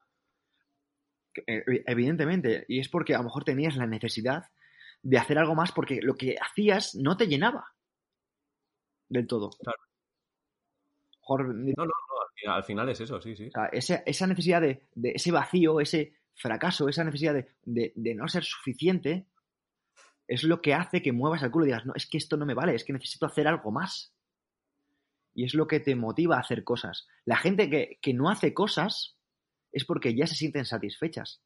Eh, 1.46 1.84
evidentemente, 1.86 2.64
y 2.68 2.80
es 2.80 2.88
porque 2.88 3.14
a 3.14 3.18
lo 3.18 3.24
mejor 3.24 3.44
tenías 3.44 3.76
la 3.76 3.86
necesidad 3.86 4.44
de 5.02 5.18
hacer 5.18 5.38
algo 5.38 5.54
más 5.54 5.72
porque 5.72 6.00
lo 6.02 6.14
que 6.14 6.36
hacías 6.40 6.94
no 6.94 7.16
te 7.16 7.26
llenaba 7.26 7.72
del 9.08 9.26
todo. 9.26 9.50
Claro. 9.50 9.78
no, 11.52 11.84
no, 11.84 11.84
no, 11.84 12.52
al 12.52 12.64
final, 12.64 12.88
es 12.88 13.00
eso, 13.00 13.20
sí, 13.20 13.36
sí. 13.36 13.48
O 13.48 13.80
sea, 13.80 13.96
esa, 14.04 14.26
necesidad 14.26 14.60
de, 14.60 14.88
ese 15.02 15.30
vacío, 15.30 15.80
ese 15.80 16.16
fracaso, 16.34 16.88
esa 16.88 17.04
necesidad 17.04 17.34
de, 17.34 17.92
de, 17.94 18.14
no 18.14 18.26
ser 18.28 18.44
suficiente, 18.44 19.26
es 20.26 20.44
lo 20.44 20.60
que 20.60 20.74
hace 20.74 21.02
que 21.02 21.12
muevas 21.12 21.42
el 21.42 21.50
culo 21.50 21.64
y 21.64 21.68
digas, 21.68 21.86
no, 21.86 21.92
es 21.94 22.06
que 22.06 22.18
esto 22.18 22.36
no 22.36 22.46
me 22.46 22.54
vale, 22.54 22.74
es 22.74 22.84
que 22.84 22.92
necesito 22.92 23.26
hacer 23.26 23.46
algo 23.46 23.70
más. 23.70 24.14
Y 25.34 25.44
es 25.44 25.54
lo 25.54 25.66
que 25.66 25.80
te 25.80 25.94
motiva 25.94 26.36
a 26.36 26.40
hacer 26.40 26.64
cosas. 26.64 27.08
La 27.24 27.36
gente 27.36 27.70
que, 27.70 27.98
que 28.02 28.12
no 28.12 28.28
hace 28.28 28.52
cosas 28.52 29.18
es 29.72 29.84
porque 29.84 30.14
ya 30.14 30.26
se 30.26 30.34
sienten 30.34 30.64
satisfechas. 30.64 31.42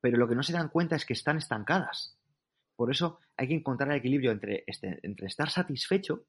Pero 0.00 0.18
lo 0.18 0.28
que 0.28 0.34
no 0.34 0.42
se 0.42 0.52
dan 0.52 0.68
cuenta 0.68 0.96
es 0.96 1.06
que 1.06 1.12
están 1.12 1.38
estancadas. 1.38 2.18
Por 2.76 2.90
eso 2.90 3.20
hay 3.36 3.48
que 3.48 3.54
encontrar 3.54 3.90
el 3.90 3.98
equilibrio 3.98 4.32
entre, 4.32 4.64
este, 4.66 4.98
entre 5.02 5.26
estar 5.26 5.48
satisfecho 5.50 6.24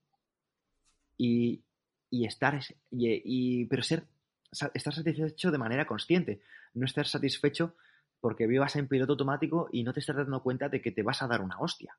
y, 1.18 1.64
estar. 2.12 2.60
Y, 2.92 3.66
pero 3.66 3.82
ser, 3.82 4.06
estar 4.52 4.94
satisfecho 4.94 5.52
de 5.52 5.58
manera 5.58 5.88
consciente. 5.88 6.42
No 6.76 6.86
estar 6.86 7.08
satisfecho 7.08 7.76
porque 8.22 8.48
vivas 8.48 8.76
en 8.76 8.88
piloto 8.88 9.14
automático 9.14 9.68
y 9.72 9.84
no 9.84 9.94
te 9.94 10.00
estás 10.00 10.16
dando 10.16 10.44
cuenta 10.44 10.70
de 10.70 10.82
que 10.82 10.92
te 10.92 11.04
vas 11.04 11.22
a 11.24 11.28
dar 11.28 11.42
una 11.42 11.60
hostia. 11.60 11.98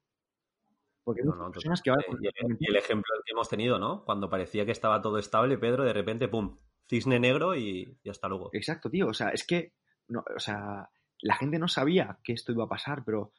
Porque 1.03 1.23
no, 1.23 1.51
personas 1.51 1.83
que 1.83 1.91
y, 1.91 2.67
el, 2.67 2.77
ejemplo 2.77 3.13
que 3.27 3.33
hemos 3.33 3.49
tenido, 3.49 3.79
¿no? 3.79 4.05
Cuando 4.05 4.31
parecía 4.31 4.65
que 4.65 4.73
estaba 4.73 5.03
todo 5.03 5.19
estable, 5.19 5.59
Pedro, 5.59 5.85
de 5.85 5.93
repente, 5.93 6.29
¡pum! 6.29 6.57
Cisne 6.89 7.19
negro 7.19 7.57
y, 7.57 7.97
hasta 8.09 8.29
luego. 8.29 8.51
Exacto, 8.53 8.91
tío. 8.91 9.09
O 9.09 9.15
sea, 9.15 9.31
es 9.31 9.45
que. 9.47 9.73
No, 10.09 10.25
o 10.35 10.39
sea, 10.39 10.91
la 11.21 11.37
gente 11.37 11.59
no 11.59 11.69
sabía 11.69 12.19
que 12.23 12.33
esto 12.33 12.53
iba 12.53 12.65
a 12.65 12.69
pasar, 12.69 13.05
pero. 13.05 13.33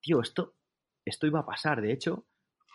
Tío, 0.00 0.20
esto, 0.20 0.54
esto 1.04 1.26
iba 1.26 1.40
a 1.40 1.46
pasar. 1.46 1.80
De 1.80 1.92
hecho, 1.92 2.26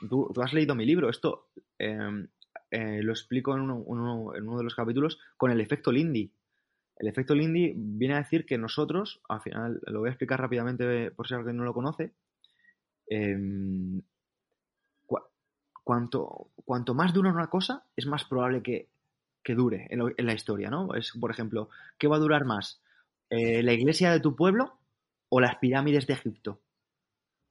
tú, 0.10 0.32
has 0.42 0.54
leído 0.54 0.76
mi 0.76 0.86
libro. 0.86 1.10
Esto 1.10 1.50
em, 1.78 2.28
eh, 2.70 3.02
lo 3.02 3.12
explico 3.12 3.56
en 3.56 3.62
uno, 3.62 4.36
en 4.36 4.48
uno 4.48 4.58
de 4.58 4.64
los 4.64 4.76
capítulos 4.76 5.20
con 5.38 5.52
el 5.52 5.62
efecto 5.62 5.92
Lindy. 5.92 6.34
El 6.98 7.08
efecto 7.08 7.34
Lindy 7.34 7.74
viene 7.76 8.16
a 8.16 8.20
decir 8.20 8.46
que 8.46 8.58
nosotros, 8.58 9.22
al 9.28 9.42
final, 9.42 9.82
lo 9.88 10.02
voy 10.02 10.10
a 10.10 10.12
explicar 10.12 10.40
rápidamente 10.40 11.10
por 11.12 11.28
si 11.28 11.34
alguien 11.34 11.58
no 11.58 11.64
lo 11.64 11.74
conoce. 11.74 12.14
Eh, 13.10 13.36
cuanto, 15.84 16.52
cuanto 16.64 16.94
más 16.94 17.14
dura 17.14 17.32
una 17.32 17.50
cosa, 17.50 17.86
es 17.96 18.06
más 18.06 18.24
probable 18.26 18.62
que, 18.62 18.90
dure 19.48 19.88
en, 19.90 20.26
la 20.26 20.34
historia, 20.34 20.70
¿no? 20.70 20.94
Es, 20.94 21.12
por 21.20 21.32
ejemplo, 21.32 21.70
¿qué 21.98 22.08
va 22.08 22.18
a 22.18 22.20
durar 22.20 22.46
más? 22.46 22.82
Eh, 23.30 23.64
¿La 23.64 23.74
iglesia 23.74 24.12
de 24.12 24.20
tu 24.20 24.36
pueblo 24.36 24.80
o 25.30 25.40
las 25.40 25.58
pirámides 25.58 26.08
de 26.08 26.14
Egipto? 26.14 26.62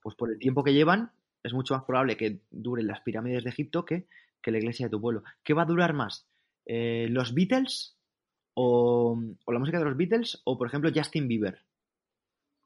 Pues 0.00 0.16
por 0.16 0.30
el 0.30 0.38
tiempo 0.38 0.64
que 0.64 0.72
llevan, 0.72 1.12
es 1.42 1.52
mucho 1.52 1.74
más 1.74 1.84
probable 1.84 2.16
que 2.16 2.40
duren 2.50 2.86
las 2.86 3.00
pirámides 3.00 3.44
de 3.44 3.50
Egipto 3.50 3.84
que, 3.84 4.06
que 4.42 4.50
la 4.50 4.58
iglesia 4.58 4.86
de 4.86 4.90
tu 4.90 5.00
pueblo. 5.00 5.22
¿Qué 5.42 5.54
va 5.54 5.62
a 5.62 5.66
durar 5.66 5.92
más? 5.92 6.26
Eh, 6.66 7.06
¿Los 7.10 7.34
Beatles 7.34 7.96
o, 8.54 9.20
o, 9.44 9.52
la 9.52 9.58
música 9.58 9.78
de 9.78 9.84
los 9.84 9.96
Beatles 9.96 10.42
o, 10.44 10.56
por 10.56 10.68
ejemplo, 10.68 10.90
Justin 10.94 11.28
Bieber? 11.28 11.64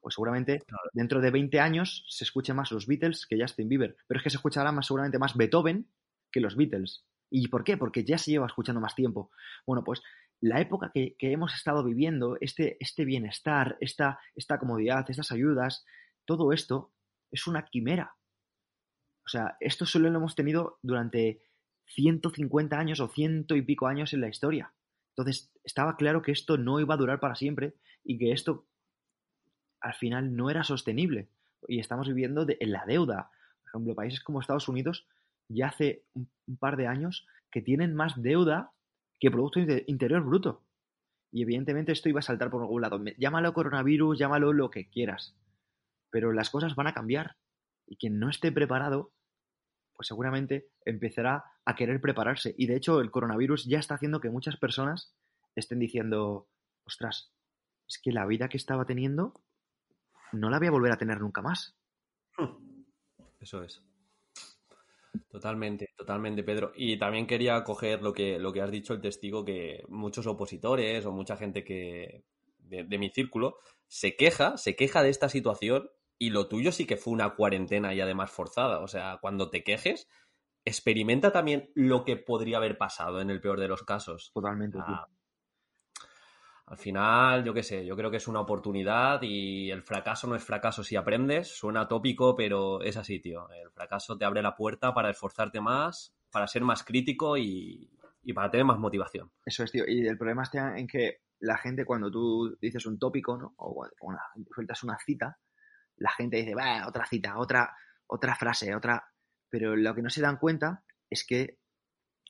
pues 0.05 0.13
seguramente 0.13 0.61
dentro 0.93 1.19
de 1.19 1.31
20 1.31 1.59
años 1.59 2.05
se 2.07 2.25
escuche 2.25 2.53
más 2.53 2.71
los 2.71 2.85
Beatles 2.85 3.25
que 3.25 3.41
Justin 3.41 3.67
Bieber. 3.67 3.97
Pero 4.05 4.19
es 4.19 4.23
que 4.23 4.29
se 4.29 4.37
escuchará 4.37 4.71
más 4.71 4.85
seguramente 4.85 5.17
más 5.17 5.35
Beethoven 5.35 5.87
que 6.31 6.41
los 6.41 6.55
Beatles. 6.55 7.03
¿Y 7.29 7.47
por 7.47 7.63
qué? 7.63 7.77
Porque 7.77 8.03
ya 8.03 8.17
se 8.17 8.31
lleva 8.31 8.45
escuchando 8.45 8.81
más 8.81 8.95
tiempo. 8.95 9.31
Bueno, 9.65 9.83
pues 9.83 10.01
la 10.41 10.61
época 10.61 10.91
que, 10.93 11.15
hemos 11.19 11.53
estado 11.53 11.83
viviendo, 11.83 12.37
este, 12.39 12.77
este 12.79 13.05
bienestar, 13.05 13.77
esta, 13.79 14.19
esta 14.35 14.59
comodidad, 14.59 15.09
estas 15.09 15.31
ayudas, 15.31 15.85
todo 16.25 16.51
esto 16.51 16.93
es 17.31 17.47
una 17.47 17.65
quimera. 17.65 18.15
O 19.25 19.29
sea, 19.29 19.57
esto 19.59 19.85
solo 19.85 20.09
lo 20.09 20.19
hemos 20.19 20.35
tenido 20.35 20.77
durante 20.83 21.41
150 21.87 22.77
años 22.77 22.99
o 22.99 23.07
ciento 23.07 23.55
y 23.55 23.61
pico 23.61 23.87
años 23.87 24.13
en 24.13 24.21
la 24.21 24.29
historia. 24.29 24.73
Entonces, 25.09 25.51
estaba 25.63 25.95
claro 25.95 26.21
que 26.21 26.31
esto 26.31 26.57
no 26.57 26.79
iba 26.79 26.93
a 26.93 26.97
durar 26.97 27.19
para 27.19 27.35
siempre 27.35 27.75
y 28.03 28.17
que 28.17 28.31
esto 28.31 28.67
al 29.79 29.93
final 29.93 30.35
no 30.35 30.49
era 30.49 30.63
sostenible 30.63 31.29
y 31.67 31.79
estamos 31.79 32.07
viviendo 32.07 32.45
en 32.47 32.71
la 32.71 32.85
deuda. 32.85 33.31
Por 33.61 33.69
ejemplo, 33.69 33.95
países 33.95 34.21
como 34.21 34.41
Estados 34.41 34.67
Unidos 34.67 35.07
ya 35.47 35.67
hace 35.67 36.03
un, 36.13 36.29
par 36.59 36.77
de 36.77 36.87
años 36.87 37.25
que 37.51 37.61
tienen 37.61 37.95
más 37.95 38.21
deuda 38.21 38.71
que 39.19 39.31
Producto 39.31 39.59
Interior 39.87 40.23
Bruto. 40.23 40.63
Y 41.31 41.41
evidentemente 41.41 41.91
esto 41.91 42.09
iba 42.09 42.19
a 42.19 42.23
saltar 42.23 42.49
por 42.49 42.61
algún 42.61 42.81
lado. 42.81 43.03
Llámalo 43.17 43.53
coronavirus, 43.53 44.17
llámalo 44.17 44.53
lo 44.53 44.69
que 44.69 44.89
quieras. 44.89 45.35
Pero 46.09 46.31
las 46.31 46.49
cosas 46.49 46.75
van 46.75 46.87
a 46.87 46.93
cambiar. 46.93 47.37
Y 47.87 47.97
quien 47.97 48.19
no 48.19 48.29
esté 48.29 48.51
preparado, 48.51 49.11
pues 49.93 50.07
seguramente 50.07 50.69
empezará 50.85 51.43
a 51.65 51.75
querer 51.75 51.99
prepararse. 51.99 52.53
Y 52.57 52.67
de 52.67 52.75
hecho 52.75 53.01
el 53.01 53.11
coronavirus 53.11 53.65
ya 53.65 53.79
está 53.79 53.95
haciendo 53.95 54.21
que 54.21 54.29
muchas 54.29 54.57
personas 54.57 55.13
estén 55.55 55.79
diciendo, 55.79 56.47
ostras, 56.85 57.31
es 57.87 57.99
que 57.99 58.11
la 58.11 58.25
vida 58.25 58.49
que 58.49 58.57
estaba 58.57 58.85
teniendo 58.85 59.33
no 60.31 60.49
la 60.49 60.59
voy 60.59 60.67
a 60.67 60.71
volver 60.71 60.91
a 60.91 60.97
tener 60.97 61.19
nunca 61.21 61.41
más. 61.41 61.77
Eso 63.39 63.63
es. 63.63 63.84
Totalmente, 65.29 65.89
totalmente, 65.95 66.43
Pedro. 66.43 66.71
Y 66.75 66.97
también 66.97 67.27
quería 67.27 67.63
coger 67.63 68.01
lo 68.01 68.13
que, 68.13 68.39
lo 68.39 68.53
que 68.53 68.61
has 68.61 68.71
dicho, 68.71 68.93
el 68.93 69.01
testigo, 69.01 69.45
que 69.45 69.83
muchos 69.87 70.27
opositores 70.27 71.05
o 71.05 71.11
mucha 71.11 71.37
gente 71.37 71.63
que 71.63 72.23
de, 72.57 72.97
mi 72.97 73.09
círculo 73.09 73.57
se 73.87 74.15
queja, 74.15 74.57
se 74.57 74.75
queja 74.75 75.03
de 75.03 75.09
esta 75.09 75.29
situación 75.29 75.89
y 76.17 76.29
lo 76.29 76.47
tuyo 76.47 76.71
sí 76.71 76.85
que 76.85 76.97
fue 76.97 77.13
una 77.13 77.35
cuarentena 77.35 77.93
y 77.93 78.01
además 78.01 78.31
forzada. 78.31 78.79
O 78.79 78.87
sea, 78.87 79.19
cuando 79.21 79.49
te 79.49 79.63
quejes, 79.63 80.07
experimenta 80.63 81.31
también 81.31 81.71
lo 81.75 82.05
que 82.05 82.17
podría 82.17 82.57
haber 82.57 82.77
pasado 82.77 83.21
en 83.21 83.29
el 83.29 83.41
peor 83.41 83.59
de 83.59 83.67
los 83.67 83.83
casos. 83.83 84.31
Totalmente. 84.33 84.77
Ah, 84.81 85.07
al 86.67 86.77
final, 86.77 87.43
yo 87.43 87.53
qué 87.53 87.61
sé, 87.61 87.85
yo 87.85 87.95
creo 87.95 88.09
que 88.09 88.17
es 88.17 88.27
una 88.27 88.39
oportunidad 88.39 89.21
y 89.21 89.69
el 89.69 89.83
fracaso 89.83 90.27
no 90.27 90.35
es 90.35 90.43
fracaso 90.43 90.83
si 90.83 90.95
aprendes. 90.95 91.55
Suena 91.55 91.87
tópico, 91.87 92.35
pero 92.35 92.81
es 92.81 92.97
así, 92.97 93.19
tío. 93.19 93.47
El 93.51 93.69
fracaso 93.69 94.17
te 94.17 94.25
abre 94.25 94.41
la 94.41 94.55
puerta 94.55 94.91
para 94.91 95.11
esforzarte 95.11 95.61
más, 95.61 96.15
para 96.31 96.47
ser 96.47 96.63
más 96.63 96.83
crítico 96.83 97.37
y, 97.37 97.91
para 98.33 98.49
tener 98.49 98.65
más 98.65 98.79
motivación. 98.79 99.31
Eso 99.45 99.63
es, 99.63 99.71
tío. 99.71 99.83
Y 99.87 100.07
el 100.07 100.17
problema 100.17 100.41
está 100.41 100.75
en 100.75 100.87
que 100.87 101.21
la 101.39 101.57
gente, 101.59 101.85
cuando 101.85 102.09
tú 102.09 102.57
dices 102.59 102.87
un 102.87 102.97
tópico, 102.97 103.37
¿no? 103.37 103.53
O 103.57 103.87
una, 104.01 104.21
sueltas 104.53 104.83
una 104.83 104.97
cita, 104.97 105.37
la 105.97 106.09
gente 106.09 106.37
dice, 106.37 106.55
va, 106.55 106.87
otra 106.87 107.05
cita, 107.05 107.37
otra, 107.37 107.75
otra 108.07 108.33
frase, 108.33 108.73
otra. 108.73 109.05
Pero 109.49 109.75
lo 109.75 109.93
que 109.93 110.01
no 110.01 110.09
se 110.09 110.21
dan 110.21 110.37
cuenta 110.37 110.83
es 111.11 111.23
que 111.27 111.59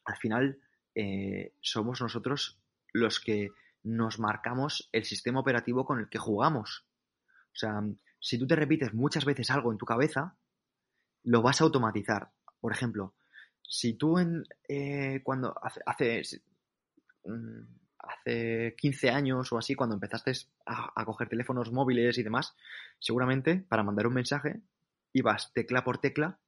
al 0.04 0.18
final 0.18 0.60
eh, 0.94 1.54
somos 1.62 2.02
nosotros 2.02 2.60
los 2.92 3.22
que 3.22 3.50
nos 3.86 4.20
marcamos 4.20 4.90
el 4.92 5.06
sistema 5.06 5.40
operativo 5.40 5.86
con 5.86 6.00
el 6.00 6.10
que 6.10 6.18
jugamos. 6.18 6.86
O 7.54 7.56
sea, 7.56 7.82
si 8.20 8.40
tú 8.40 8.48
te 8.48 8.56
repites 8.56 8.94
muchas 8.94 9.26
veces 9.26 9.52
algo 9.52 9.72
en 9.72 9.78
tu 9.78 9.86
cabeza, 9.86 10.38
lo 11.24 11.44
vas 11.44 11.62
a 11.62 11.66
automatizar. 11.66 12.32
Por 12.60 12.74
ejemplo, 12.74 13.14
si 13.62 13.94
tú 13.94 14.18
en, 14.18 14.44
eh, 14.68 15.22
cuando 15.24 15.56
hace, 15.62 15.82
hace, 15.86 16.42
mm, 17.26 17.62
hace 18.00 18.76
15 18.76 19.10
años 19.12 19.54
o 19.54 19.58
así, 19.60 19.76
cuando 19.76 19.96
empezaste 19.96 20.34
a, 20.66 21.06
coger 21.06 21.30
teléfonos 21.30 21.72
móviles 21.72 22.18
y 22.18 22.24
demás, 22.24 22.56
seguramente 23.00 23.66
para 23.70 23.84
mandar 23.84 24.08
un 24.08 24.16
mensaje 24.16 24.62
ibas 25.14 25.54
tecla 25.54 25.84
por 25.84 26.00
tecla 26.00 26.40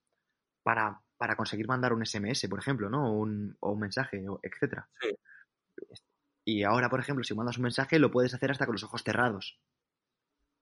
para, 0.64 1.02
para 1.18 1.36
conseguir 1.36 1.68
mandar 1.68 1.94
un 1.94 2.04
SMS, 2.04 2.48
por 2.50 2.60
ejemplo, 2.60 2.90
¿no? 2.90 3.12
O 3.12 3.20
un, 3.20 3.56
o 3.60 3.72
un 3.74 3.80
mensaje, 3.80 4.26
etcétera. 4.42 4.90
Sí. 5.00 5.10
Y 6.48 6.64
ahora, 6.64 6.88
por 6.88 7.02
ejemplo, 7.02 7.26
si 7.26 7.36
mandas 7.36 7.58
un 7.58 7.64
mensaje, 7.64 8.00
lo 8.00 8.10
puedes 8.10 8.34
hacer 8.34 8.50
hasta 8.52 8.66
con 8.66 8.76
los 8.76 8.84
ojos 8.86 9.04
cerrados. 9.04 9.60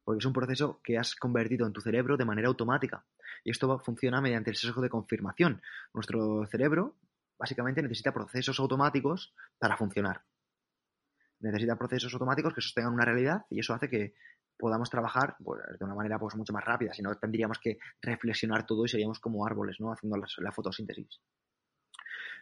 Porque 0.03 0.17
es 0.17 0.25
un 0.25 0.33
proceso 0.33 0.81
que 0.83 0.97
has 0.97 1.13
convertido 1.15 1.67
en 1.67 1.73
tu 1.73 1.81
cerebro 1.81 2.17
de 2.17 2.25
manera 2.25 2.47
automática. 2.47 3.05
Y 3.43 3.51
esto 3.51 3.77
funciona 3.77 4.19
mediante 4.19 4.49
el 4.49 4.55
sesgo 4.55 4.81
de 4.81 4.89
confirmación. 4.89 5.61
Nuestro 5.93 6.43
cerebro 6.47 6.95
básicamente 7.37 7.83
necesita 7.83 8.11
procesos 8.11 8.59
automáticos 8.59 9.35
para 9.59 9.77
funcionar. 9.77 10.23
Necesita 11.41 11.75
procesos 11.75 12.11
automáticos 12.13 12.55
que 12.55 12.61
sostengan 12.61 12.91
una 12.91 13.05
realidad 13.05 13.45
y 13.51 13.59
eso 13.59 13.75
hace 13.75 13.87
que 13.87 14.15
podamos 14.57 14.89
trabajar 14.89 15.35
pues, 15.43 15.61
de 15.77 15.85
una 15.85 15.93
manera 15.93 16.17
pues, 16.17 16.35
mucho 16.35 16.51
más 16.51 16.65
rápida. 16.65 16.95
Si 16.95 17.03
no, 17.03 17.15
tendríamos 17.15 17.59
que 17.59 17.77
reflexionar 18.01 18.65
todo 18.65 18.85
y 18.85 18.89
seríamos 18.89 19.19
como 19.19 19.45
árboles, 19.45 19.79
¿no? 19.79 19.91
Haciendo 19.91 20.17
la, 20.17 20.51
fotosíntesis. 20.51 21.21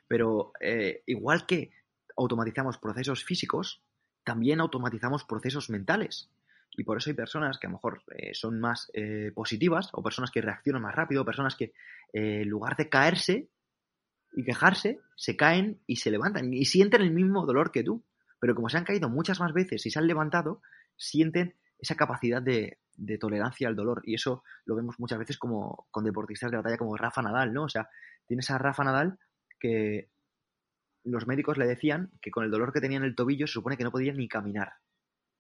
Pero 0.08 0.54
eh, 0.62 1.04
igual 1.08 1.46
que 1.46 1.83
automatizamos 2.16 2.78
procesos 2.78 3.24
físicos, 3.24 3.82
también 4.24 4.62
automatizamos 4.62 5.24
procesos 5.24 5.70
mentales. 5.70 6.30
Y 6.76 6.84
por 6.84 6.98
eso 6.98 7.10
hay 7.10 7.16
personas 7.16 7.60
que 7.60 7.68
a 7.68 7.70
lo 7.70 7.76
mejor 7.76 8.04
eh, 8.16 8.34
son 8.34 8.60
más 8.60 8.90
eh, 8.94 9.32
positivas 9.34 9.90
o 9.94 10.02
personas 10.02 10.32
que 10.32 10.42
reaccionan 10.42 10.82
más 10.82 10.96
rápido, 10.96 11.26
personas 11.26 11.56
que 11.56 11.66
eh, 12.14 12.42
en 12.42 12.50
lugar 12.50 12.76
de 12.76 12.90
caerse 12.90 13.50
y 14.36 14.44
quejarse, 14.44 15.00
se 15.16 15.36
caen 15.36 15.80
y 15.86 15.98
se 15.98 16.10
levantan 16.10 16.52
y 16.54 16.66
sienten 16.66 17.02
el 17.02 17.12
mismo 17.12 17.46
dolor 17.46 17.72
que 17.72 17.84
tú. 17.84 18.04
Pero 18.40 18.56
como 18.56 18.70
se 18.70 18.78
han 18.78 18.84
caído 18.84 19.08
muchas 19.10 19.40
más 19.40 19.54
veces 19.54 19.86
y 19.86 19.92
se 19.92 20.00
han 20.00 20.08
levantado, 20.08 20.62
sienten 20.98 21.56
esa 21.78 21.96
capacidad 21.96 22.42
de, 22.42 22.80
de 22.96 23.18
tolerancia 23.18 23.68
al 23.68 23.76
dolor. 23.76 24.02
Y 24.06 24.16
eso 24.16 24.44
lo 24.66 24.76
vemos 24.76 25.00
muchas 25.00 25.20
veces 25.20 25.38
como 25.38 25.88
con 25.92 26.04
deportistas 26.04 26.52
de 26.52 26.58
batalla 26.58 26.78
como 26.78 26.98
Rafa 26.98 27.22
Nadal, 27.22 27.54
¿no? 27.54 27.64
O 27.64 27.70
sea, 27.70 27.88
tienes 28.26 28.50
a 28.50 28.58
Rafa 28.58 28.84
Nadal 28.84 29.20
que 29.60 30.10
los 31.04 31.28
médicos 31.28 31.58
le 31.58 31.68
decían 31.68 32.12
que 32.22 32.32
con 32.32 32.44
el 32.44 32.52
dolor 32.52 32.74
que 32.74 32.82
tenía 32.82 32.98
en 32.98 33.04
el 33.04 33.16
tobillo 33.16 33.48
se 33.48 33.54
supone 33.54 33.78
que 33.78 33.84
no 33.84 33.92
podía 33.92 34.14
ni 34.14 34.28
caminar. 34.28 34.74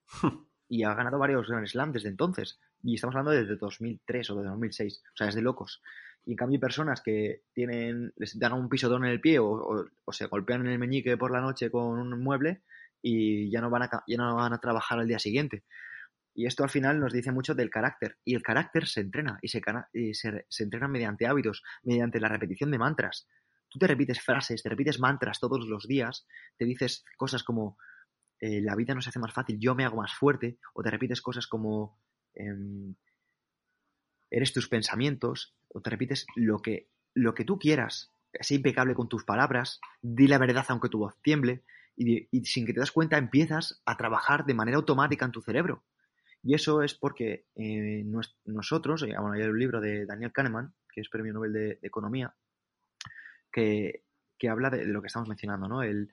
y 0.67 0.83
ha 0.83 0.93
ganado 0.93 1.19
varios 1.19 1.47
Grand 1.47 1.67
Slam 1.67 1.91
desde 1.91 2.09
entonces. 2.09 2.59
Y 2.81 2.95
estamos 2.95 3.15
hablando 3.15 3.31
desde 3.31 3.55
2003 3.55 4.29
o 4.31 4.35
de 4.41 4.49
2006. 4.49 5.03
O 5.05 5.17
sea, 5.17 5.27
es 5.27 5.35
de 5.35 5.41
locos. 5.41 5.81
Y 6.25 6.31
en 6.31 6.37
cambio 6.37 6.57
hay 6.57 6.61
personas 6.61 7.01
que 7.01 7.43
tienen, 7.53 8.13
les 8.15 8.37
dan 8.39 8.53
un 8.53 8.69
pisotón 8.69 9.05
en 9.05 9.11
el 9.11 9.21
pie 9.21 9.39
o, 9.39 9.87
o, 10.05 10.13
se 10.13 10.27
golpean 10.27 10.65
en 10.65 10.71
el 10.71 10.79
meñique 10.79 11.17
por 11.17 11.31
la 11.31 11.41
noche 11.41 11.69
con 11.69 11.99
un 11.99 12.23
mueble 12.23 12.61
y 13.01 13.51
ya 13.51 13.61
no 13.61 13.69
van 13.69 13.83
a, 13.83 14.03
ya 14.07 14.17
no 14.17 14.35
van 14.35 14.53
a 14.53 14.59
trabajar 14.59 14.99
al 14.99 15.07
día 15.07 15.19
siguiente. 15.19 15.63
Y 16.33 16.47
esto 16.47 16.63
al 16.63 16.69
final 16.69 16.99
nos 16.99 17.13
dice 17.13 17.31
mucho 17.31 17.53
del 17.53 17.69
carácter. 17.69 18.17
Y 18.23 18.35
el 18.35 18.41
carácter 18.41 18.87
se 18.87 19.01
entrena 19.01 19.37
y 19.41 19.49
se, 19.49 19.61
y 19.93 20.13
se, 20.13 20.45
se 20.49 20.63
entrena 20.63 20.87
mediante 20.87 21.27
hábitos, 21.27 21.61
mediante 21.83 22.19
la 22.19 22.29
repetición 22.29 22.71
de 22.71 22.79
mantras. 22.79 23.27
Tú 23.73 23.79
te 23.79 23.87
repites 23.87 24.21
frases, 24.21 24.61
te 24.61 24.69
repites 24.69 24.99
mantras 24.99 25.39
todos 25.39 25.65
los 25.65 25.87
días, 25.87 26.27
te 26.57 26.65
dices 26.65 27.03
cosas 27.17 27.43
como 27.43 27.75
eh, 28.39 28.61
la 28.61 28.75
vida 28.75 28.93
no 28.93 29.01
se 29.01 29.09
hace 29.09 29.17
más 29.17 29.33
fácil, 29.33 29.57
yo 29.59 29.73
me 29.73 29.83
hago 29.83 29.97
más 29.97 30.13
fuerte, 30.13 30.59
o 30.75 30.83
te 30.83 30.91
repites 30.91 31.23
cosas 31.23 31.47
como 31.47 31.97
eh, 32.35 32.53
eres 34.29 34.53
tus 34.53 34.69
pensamientos, 34.69 35.55
o 35.69 35.81
te 35.81 35.89
repites 35.89 36.27
lo 36.35 36.61
que, 36.61 36.87
lo 37.15 37.33
que 37.33 37.45
tú 37.45 37.57
quieras, 37.57 38.11
sé 38.39 38.53
impecable 38.53 38.93
con 38.93 39.09
tus 39.09 39.23
palabras, 39.23 39.81
di 40.03 40.27
la 40.27 40.37
verdad 40.37 40.65
aunque 40.67 40.89
tu 40.89 40.99
voz 40.99 41.19
tiemble, 41.23 41.63
y, 41.95 42.27
sin 42.45 42.67
que 42.67 42.73
te 42.73 42.79
das 42.79 42.91
cuenta 42.91 43.17
empiezas 43.17 43.81
a 43.85 43.97
trabajar 43.97 44.45
de 44.45 44.53
manera 44.53 44.77
automática 44.77 45.25
en 45.25 45.31
tu 45.31 45.41
cerebro. 45.41 45.83
Y 46.43 46.53
eso 46.53 46.83
es 46.83 46.93
porque 46.93 47.45
eh, 47.55 48.03
nosotros, 48.45 49.01
eh, 49.01 49.15
bueno, 49.19 49.31
hay 49.31 49.41
un 49.43 49.57
libro 49.57 49.81
de 49.81 50.05
Daniel 50.05 50.31
Kahneman, 50.31 50.75
que 50.93 51.01
es 51.01 51.09
premio 51.09 51.33
Nobel 51.33 51.53
de 51.53 51.79
Economía, 51.81 52.35
que, 53.53 54.03
que 54.37 54.49
habla 54.49 54.69
de, 54.69 54.85
lo 54.85 55.01
que 55.01 55.07
estamos 55.07 55.29
mencionando, 55.29 55.67
¿no? 55.69 55.83
El, 55.83 56.11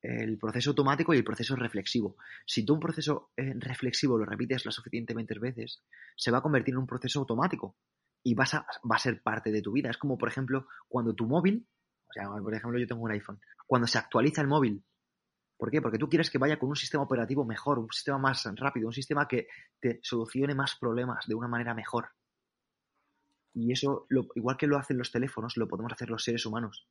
el, 0.00 0.38
proceso 0.38 0.70
automático 0.70 1.12
y 1.12 1.18
el 1.18 1.24
proceso 1.24 1.56
reflexivo. 1.56 2.16
Si 2.46 2.64
tú 2.64 2.74
un 2.74 2.80
proceso 2.80 3.32
eh, 3.36 3.52
reflexivo 3.56 4.16
lo 4.16 4.24
repites 4.24 4.64
lo 4.64 4.70
suficientemente 4.70 5.38
veces, 5.38 5.82
se 6.16 6.30
va 6.30 6.38
a 6.38 6.42
convertir 6.42 6.74
en 6.74 6.78
un 6.78 6.86
proceso 6.86 7.18
automático 7.18 7.76
y 8.22 8.34
vas 8.34 8.54
a, 8.54 8.66
va 8.90 8.96
a 8.96 9.00
ser 9.00 9.22
parte 9.22 9.50
de 9.50 9.60
tu 9.60 9.72
vida. 9.72 9.90
Es 9.90 9.98
como, 9.98 10.16
por 10.16 10.28
ejemplo, 10.28 10.68
cuando 10.88 11.14
tu 11.14 11.26
móvil, 11.26 11.68
o 12.08 12.12
sea, 12.12 12.28
por 12.28 12.54
ejemplo, 12.54 12.78
yo 12.78 12.86
tengo 12.86 13.02
un 13.02 13.10
iPhone, 13.10 13.40
cuando 13.66 13.86
se 13.86 13.98
actualiza 13.98 14.40
el 14.40 14.48
móvil 14.48 14.84
¿Por 15.56 15.70
qué? 15.70 15.80
Porque 15.80 15.98
tú 15.98 16.08
quieres 16.08 16.30
que 16.30 16.38
vaya 16.38 16.58
con 16.58 16.68
un 16.68 16.76
sistema 16.76 17.04
operativo 17.04 17.44
mejor, 17.44 17.78
un 17.78 17.90
sistema 17.90 18.18
más 18.18 18.44
rápido, 18.56 18.88
un 18.88 18.92
sistema 18.92 19.26
que 19.26 19.48
te 19.80 20.00
solucione 20.02 20.54
más 20.54 20.76
problemas 20.78 21.26
de 21.26 21.34
una 21.34 21.48
manera 21.48 21.74
mejor. 21.74 22.10
Y 23.56 23.72
eso, 23.72 24.04
lo, 24.10 24.26
igual 24.34 24.58
que 24.58 24.66
lo 24.66 24.76
hacen 24.76 24.98
los 24.98 25.10
teléfonos, 25.10 25.56
lo 25.56 25.66
podemos 25.66 25.90
hacer 25.90 26.10
los 26.10 26.22
seres 26.22 26.44
humanos. 26.44 26.86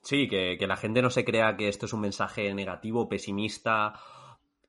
Sí, 0.00 0.28
que, 0.28 0.56
que, 0.56 0.66
la 0.68 0.76
gente 0.76 1.02
no 1.02 1.10
se 1.10 1.24
crea 1.24 1.56
que 1.56 1.68
esto 1.68 1.86
es 1.86 1.92
un 1.92 2.00
mensaje 2.00 2.54
negativo, 2.54 3.08
pesimista. 3.08 3.94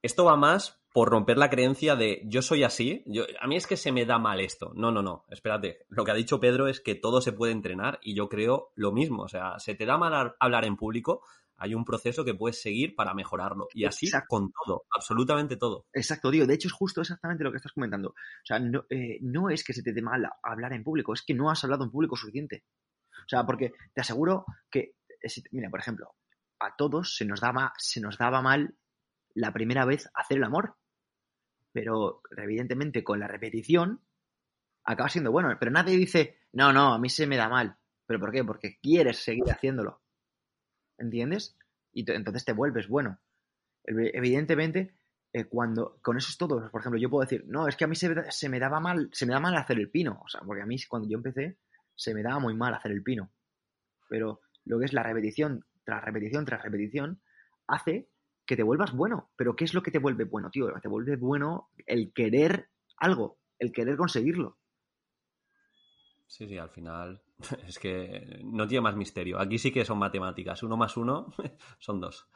Esto 0.01 0.25
va 0.25 0.35
más 0.35 0.81
por 0.91 1.09
romper 1.09 1.37
la 1.37 1.51
creencia 1.51 1.95
de 1.95 2.23
yo 2.25 2.41
soy 2.41 2.63
así, 2.63 3.03
yo, 3.05 3.25
a 3.39 3.45
mí 3.45 3.55
es 3.55 3.67
que 3.67 3.77
se 3.77 3.91
me 3.91 4.07
da 4.07 4.17
mal 4.17 4.39
esto. 4.39 4.71
No, 4.73 4.91
no, 4.91 5.03
no, 5.03 5.25
espérate. 5.29 5.85
Lo 5.87 6.03
que 6.03 6.11
ha 6.11 6.15
dicho 6.15 6.39
Pedro 6.39 6.67
es 6.67 6.81
que 6.81 6.95
todo 6.95 7.21
se 7.21 7.31
puede 7.31 7.51
entrenar 7.51 7.99
y 8.01 8.15
yo 8.15 8.27
creo 8.27 8.71
lo 8.73 8.91
mismo. 8.91 9.21
O 9.21 9.27
sea, 9.27 9.59
se 9.59 9.75
te 9.75 9.85
da 9.85 9.99
mal 9.99 10.35
hablar 10.39 10.65
en 10.65 10.77
público, 10.77 11.21
hay 11.59 11.75
un 11.75 11.85
proceso 11.85 12.23
que 12.23 12.33
puedes 12.33 12.61
seguir 12.61 12.95
para 12.95 13.13
mejorarlo. 13.13 13.67
Y 13.73 13.85
así 13.85 14.07
Exacto. 14.07 14.27
con 14.29 14.51
todo, 14.51 14.85
absolutamente 14.95 15.57
todo. 15.57 15.85
Exacto, 15.93 16.31
digo. 16.31 16.47
De 16.47 16.53
hecho, 16.53 16.67
es 16.67 16.73
justo 16.73 17.01
exactamente 17.01 17.43
lo 17.43 17.51
que 17.51 17.57
estás 17.57 17.73
comentando. 17.73 18.09
O 18.09 18.45
sea, 18.45 18.59
no, 18.59 18.85
eh, 18.89 19.19
no 19.21 19.49
es 19.49 19.63
que 19.63 19.73
se 19.73 19.83
te 19.83 19.93
dé 19.93 20.01
mal 20.01 20.27
hablar 20.41 20.73
en 20.73 20.83
público, 20.83 21.13
es 21.13 21.23
que 21.23 21.33
no 21.33 21.51
has 21.51 21.63
hablado 21.63 21.83
en 21.83 21.91
público 21.91 22.15
suficiente. 22.15 22.63
O 23.11 23.29
sea, 23.29 23.45
porque 23.45 23.73
te 23.93 24.01
aseguro 24.01 24.45
que, 24.71 24.95
mira, 25.51 25.69
por 25.69 25.79
ejemplo, 25.79 26.15
a 26.59 26.75
todos 26.75 27.15
se 27.15 27.25
nos 27.25 27.41
daba, 27.41 27.73
se 27.77 28.01
nos 28.01 28.17
daba 28.17 28.41
mal 28.41 28.75
la 29.33 29.53
primera 29.53 29.85
vez 29.85 30.09
hacer 30.13 30.37
el 30.37 30.45
amor. 30.45 30.75
Pero 31.71 32.21
evidentemente 32.35 33.03
con 33.03 33.19
la 33.19 33.27
repetición 33.27 34.01
acaba 34.83 35.09
siendo 35.09 35.31
bueno. 35.31 35.55
Pero 35.59 35.71
nadie 35.71 35.97
dice, 35.97 36.39
no, 36.53 36.73
no, 36.73 36.93
a 36.93 36.99
mí 36.99 37.09
se 37.09 37.27
me 37.27 37.37
da 37.37 37.49
mal. 37.49 37.77
¿Pero 38.05 38.19
por 38.19 38.31
qué? 38.31 38.43
Porque 38.43 38.79
quieres 38.81 39.19
seguir 39.19 39.51
haciéndolo. 39.51 40.01
¿Entiendes? 40.99 41.57
Y 41.91 42.09
entonces 42.11 42.45
te 42.45 42.53
vuelves 42.53 42.87
bueno. 42.87 43.19
Evidentemente, 43.83 44.93
eh, 45.33 45.45
cuando 45.45 45.99
con 46.01 46.17
eso 46.17 46.29
es 46.29 46.37
todo, 46.37 46.69
por 46.69 46.81
ejemplo, 46.81 46.99
yo 46.99 47.09
puedo 47.09 47.27
decir, 47.27 47.45
no, 47.47 47.67
es 47.67 47.75
que 47.75 47.85
a 47.85 47.87
mí 47.87 47.95
se, 47.95 48.13
se, 48.31 48.49
me 48.49 48.59
daba 48.59 48.79
mal, 48.79 49.09
se 49.11 49.25
me 49.25 49.33
da 49.33 49.39
mal 49.39 49.55
hacer 49.55 49.79
el 49.79 49.89
pino, 49.89 50.21
o 50.23 50.27
sea, 50.27 50.41
porque 50.41 50.61
a 50.61 50.65
mí 50.65 50.75
cuando 50.87 51.07
yo 51.07 51.17
empecé 51.17 51.57
se 51.95 52.13
me 52.13 52.23
daba 52.23 52.39
muy 52.39 52.55
mal 52.55 52.73
hacer 52.73 52.91
el 52.91 53.03
pino. 53.03 53.31
Pero 54.09 54.41
lo 54.65 54.79
que 54.79 54.85
es 54.85 54.93
la 54.93 55.03
repetición 55.03 55.65
tras 55.83 56.03
repetición 56.03 56.45
tras 56.45 56.61
repetición 56.61 57.21
hace 57.67 58.09
que 58.45 58.55
te 58.55 58.63
vuelvas 58.63 58.93
bueno. 58.93 59.31
Pero 59.35 59.55
¿qué 59.55 59.65
es 59.65 59.73
lo 59.73 59.81
que 59.83 59.91
te 59.91 59.99
vuelve 59.99 60.23
bueno, 60.23 60.49
tío? 60.49 60.71
Te 60.81 60.87
vuelve 60.87 61.15
bueno 61.15 61.69
el 61.85 62.13
querer 62.13 62.69
algo, 62.97 63.39
el 63.57 63.71
querer 63.71 63.97
conseguirlo. 63.97 64.57
Sí, 66.27 66.47
sí, 66.47 66.57
al 66.57 66.69
final 66.69 67.21
es 67.67 67.79
que 67.79 68.39
no 68.43 68.67
tiene 68.67 68.81
más 68.81 68.95
misterio. 68.95 69.39
Aquí 69.39 69.57
sí 69.57 69.71
que 69.71 69.85
son 69.85 69.97
matemáticas. 69.97 70.63
Uno 70.63 70.77
más 70.77 70.97
uno 70.97 71.33
son 71.79 71.99
dos. 71.99 72.27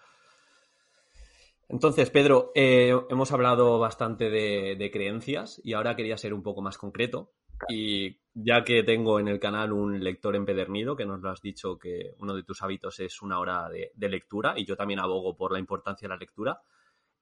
Entonces, 1.69 2.09
Pedro, 2.09 2.51
eh, 2.55 2.93
hemos 3.09 3.31
hablado 3.31 3.79
bastante 3.79 4.29
de, 4.29 4.89
creencias 4.91 5.61
y 5.63 5.73
ahora 5.73 5.95
quería 5.95 6.17
ser 6.17 6.33
un 6.33 6.43
poco 6.43 6.61
más 6.61 6.77
concreto. 6.77 7.31
Y 7.69 8.19
ya 8.33 8.63
que 8.63 8.83
tengo 8.83 9.19
en 9.19 9.27
el 9.27 9.39
canal 9.39 9.71
un 9.71 10.03
lector 10.03 10.35
empedernido, 10.35 10.95
que 10.95 11.05
nos 11.05 11.21
lo 11.21 11.29
has 11.29 11.41
dicho 11.41 11.77
que 11.77 12.13
uno 12.19 12.35
de 12.35 12.43
tus 12.43 12.61
hábitos 12.61 12.99
es 12.99 13.21
una 13.21 13.39
hora 13.39 13.69
de, 13.69 13.91
de 13.95 14.09
lectura, 14.09 14.53
y 14.57 14.65
yo 14.65 14.75
también 14.75 14.99
abogo 14.99 15.37
por 15.37 15.53
la 15.53 15.59
importancia 15.59 16.07
de 16.07 16.13
la 16.13 16.19
lectura, 16.19 16.61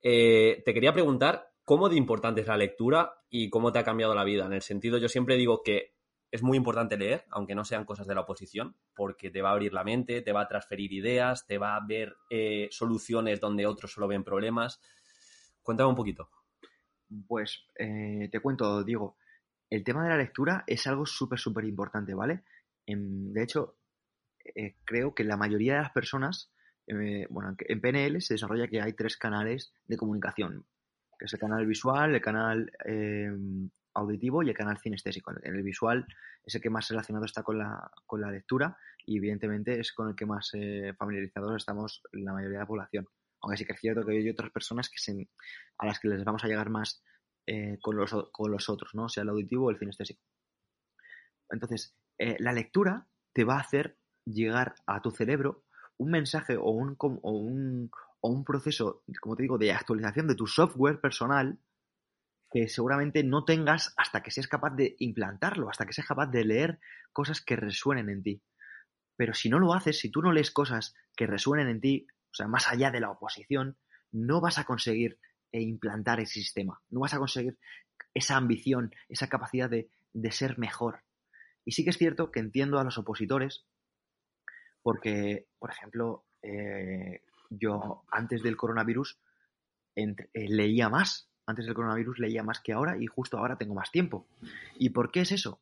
eh, 0.01 0.63
te 0.65 0.73
quería 0.73 0.93
preguntar 0.93 1.51
cómo 1.63 1.89
de 1.89 1.95
importante 1.95 2.41
es 2.41 2.47
la 2.47 2.57
lectura 2.57 3.21
y 3.29 3.49
cómo 3.49 3.71
te 3.71 3.79
ha 3.79 3.83
cambiado 3.83 4.15
la 4.15 4.23
vida. 4.23 4.45
En 4.45 4.53
el 4.53 4.61
sentido, 4.61 4.97
yo 4.97 5.09
siempre 5.09 5.37
digo 5.37 5.61
que 5.63 5.93
es 6.31 6.41
muy 6.41 6.57
importante 6.57 6.97
leer, 6.97 7.25
aunque 7.29 7.55
no 7.55 7.65
sean 7.65 7.83
cosas 7.83 8.07
de 8.07 8.15
la 8.15 8.21
oposición, 8.21 8.75
porque 8.95 9.29
te 9.29 9.41
va 9.41 9.49
a 9.49 9.51
abrir 9.51 9.73
la 9.73 9.83
mente, 9.83 10.21
te 10.21 10.31
va 10.31 10.41
a 10.41 10.47
transferir 10.47 10.93
ideas, 10.93 11.45
te 11.45 11.57
va 11.57 11.75
a 11.75 11.85
ver 11.85 12.15
eh, 12.29 12.69
soluciones 12.71 13.41
donde 13.41 13.65
otros 13.65 13.91
solo 13.91 14.07
ven 14.07 14.23
problemas. 14.23 14.79
Cuéntame 15.61 15.89
un 15.89 15.95
poquito. 15.95 16.29
Pues 17.27 17.65
eh, 17.77 18.29
te 18.31 18.39
cuento, 18.39 18.81
Diego. 18.83 19.17
El 19.69 19.83
tema 19.83 20.03
de 20.03 20.09
la 20.09 20.17
lectura 20.17 20.63
es 20.65 20.87
algo 20.87 21.05
súper, 21.05 21.37
súper 21.37 21.65
importante, 21.65 22.13
¿vale? 22.13 22.43
En, 22.85 23.33
de 23.33 23.43
hecho, 23.43 23.75
eh, 24.55 24.77
creo 24.85 25.13
que 25.13 25.25
la 25.25 25.35
mayoría 25.35 25.73
de 25.73 25.81
las 25.81 25.91
personas, 25.91 26.53
bueno, 27.29 27.55
en 27.59 27.81
PNL 27.81 28.21
se 28.21 28.33
desarrolla 28.33 28.67
que 28.67 28.81
hay 28.81 28.93
tres 28.93 29.15
canales 29.17 29.73
de 29.85 29.97
comunicación, 29.97 30.65
que 31.17 31.25
es 31.25 31.33
el 31.33 31.39
canal 31.39 31.65
visual, 31.65 32.15
el 32.15 32.21
canal 32.21 32.71
auditivo 33.93 34.43
y 34.43 34.49
el 34.49 34.55
canal 34.55 34.77
cinestésico. 34.77 35.31
El 35.43 35.63
visual 35.63 36.05
es 36.43 36.55
el 36.55 36.61
que 36.61 36.69
más 36.69 36.87
relacionado 36.89 37.25
está 37.25 37.43
con 37.43 37.57
la, 37.57 37.91
con 38.05 38.21
la 38.21 38.31
lectura 38.31 38.77
y 39.05 39.17
evidentemente 39.17 39.79
es 39.79 39.93
con 39.93 40.09
el 40.09 40.15
que 40.15 40.25
más 40.25 40.51
eh, 40.53 40.93
familiarizados 40.97 41.55
estamos 41.55 42.01
la 42.11 42.33
mayoría 42.33 42.57
de 42.57 42.63
la 42.63 42.67
población. 42.67 43.07
Aunque 43.41 43.57
sí 43.57 43.65
que 43.65 43.73
es 43.73 43.79
cierto 43.79 44.05
que 44.05 44.13
hay 44.13 44.29
otras 44.29 44.51
personas 44.51 44.89
que 44.89 44.99
se, 44.99 45.29
a 45.77 45.85
las 45.85 45.99
que 45.99 46.07
les 46.07 46.23
vamos 46.23 46.43
a 46.43 46.47
llegar 46.47 46.69
más 46.69 47.03
eh, 47.47 47.77
con, 47.81 47.95
los, 47.95 48.11
con 48.31 48.51
los 48.51 48.69
otros, 48.69 48.93
¿no? 48.93 49.09
sea 49.09 49.23
el 49.23 49.29
auditivo 49.29 49.65
o 49.65 49.71
el 49.71 49.79
cinestésico. 49.79 50.21
Entonces, 51.49 51.95
eh, 52.17 52.37
la 52.39 52.53
lectura 52.53 53.07
te 53.33 53.43
va 53.43 53.55
a 53.55 53.61
hacer 53.61 53.97
llegar 54.25 54.75
a 54.85 55.01
tu 55.01 55.11
cerebro 55.11 55.65
un 55.97 56.11
mensaje 56.11 56.55
o 56.55 56.69
un, 56.69 56.95
o 56.99 57.31
un, 57.31 57.91
o 58.21 58.29
un 58.29 58.43
proceso, 58.43 59.03
como 59.19 59.35
te 59.35 59.43
digo, 59.43 59.57
de 59.57 59.71
actualización 59.71 60.27
de 60.27 60.35
tu 60.35 60.47
software 60.47 61.01
personal 61.01 61.59
que 62.51 62.67
seguramente 62.67 63.23
no 63.23 63.45
tengas 63.45 63.93
hasta 63.97 64.21
que 64.21 64.31
seas 64.31 64.47
capaz 64.47 64.75
de 64.75 64.95
implantarlo, 64.99 65.69
hasta 65.69 65.85
que 65.85 65.93
seas 65.93 66.07
capaz 66.07 66.27
de 66.27 66.43
leer 66.43 66.79
cosas 67.13 67.41
que 67.41 67.55
resuenen 67.55 68.09
en 68.09 68.23
ti. 68.23 68.41
Pero 69.15 69.33
si 69.33 69.49
no 69.49 69.59
lo 69.59 69.73
haces, 69.73 69.99
si 69.99 70.09
tú 70.09 70.21
no 70.21 70.31
lees 70.31 70.51
cosas 70.51 70.93
que 71.15 71.27
resuenen 71.27 71.69
en 71.69 71.79
ti, 71.79 72.07
o 72.31 72.33
sea, 72.33 72.47
más 72.47 72.67
allá 72.67 72.91
de 72.91 72.99
la 72.99 73.11
oposición, 73.11 73.77
no 74.11 74.41
vas 74.41 74.57
a 74.57 74.65
conseguir 74.65 75.17
eh, 75.51 75.61
implantar 75.61 76.19
ese 76.19 76.33
sistema, 76.33 76.81
no 76.89 76.99
vas 77.01 77.13
a 77.13 77.19
conseguir 77.19 77.57
esa 78.13 78.35
ambición, 78.35 78.93
esa 79.07 79.27
capacidad 79.27 79.69
de, 79.69 79.89
de 80.13 80.31
ser 80.31 80.57
mejor. 80.57 81.03
Y 81.63 81.71
sí 81.71 81.83
que 81.83 81.91
es 81.91 81.97
cierto 81.97 82.31
que 82.31 82.39
entiendo 82.39 82.79
a 82.79 82.83
los 82.83 82.97
opositores, 82.97 83.65
porque, 84.81 85.47
por 85.59 85.71
ejemplo, 85.71 86.25
eh, 86.41 87.21
yo 87.49 88.03
antes 88.11 88.41
del 88.41 88.57
coronavirus 88.57 89.19
eh, 89.95 90.15
leía 90.33 90.89
más, 90.89 91.30
antes 91.51 91.65
del 91.65 91.75
coronavirus 91.75 92.19
leía 92.19 92.43
más 92.43 92.59
que 92.59 92.73
ahora 92.73 92.97
y 92.97 93.05
justo 93.05 93.37
ahora 93.37 93.57
tengo 93.57 93.75
más 93.75 93.91
tiempo. 93.91 94.27
¿Y 94.77 94.89
por 94.89 95.11
qué 95.11 95.21
es 95.21 95.31
eso? 95.31 95.61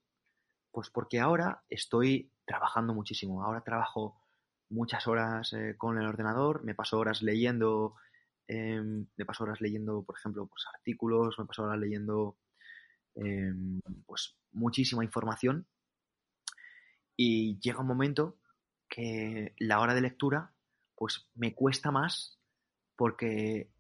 Pues 0.72 0.90
porque 0.90 1.20
ahora 1.20 1.64
estoy 1.70 2.32
trabajando 2.46 2.94
muchísimo. 2.94 3.44
Ahora 3.44 3.62
trabajo 3.62 4.22
muchas 4.70 5.08
horas 5.08 5.52
eh, 5.54 5.76
con 5.78 5.98
el 6.00 6.08
ordenador, 6.08 6.64
me 6.64 6.76
paso 6.76 7.00
horas 7.00 7.22
leyendo 7.22 7.96
em, 8.48 9.08
me 9.16 9.26
paso 9.26 9.44
horas 9.44 9.62
leyendo, 9.62 10.04
por 10.04 10.18
ejemplo, 10.18 10.48
pues 10.48 10.66
artículos, 10.74 11.38
me 11.38 11.46
paso 11.46 11.64
horas 11.64 11.80
leyendo 11.80 12.38
em, 13.16 13.82
pues 14.06 14.36
muchísima 14.52 15.04
información 15.04 15.68
y 17.16 17.60
llega 17.60 17.82
un 17.82 17.88
momento 17.88 18.40
que 18.88 19.54
la 19.60 19.80
hora 19.80 19.94
de 19.94 20.02
lectura 20.02 20.54
pues 20.96 21.28
me 21.36 21.54
cuesta 21.54 21.92
más 21.92 22.40
porque 22.96 23.72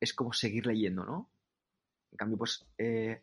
es 0.00 0.12
como 0.12 0.32
seguir 0.32 0.66
leyendo, 0.66 1.04
¿no? 1.04 1.30
En 2.16 2.18
cambio, 2.18 2.38
pues 2.38 2.66
eh, 2.78 3.22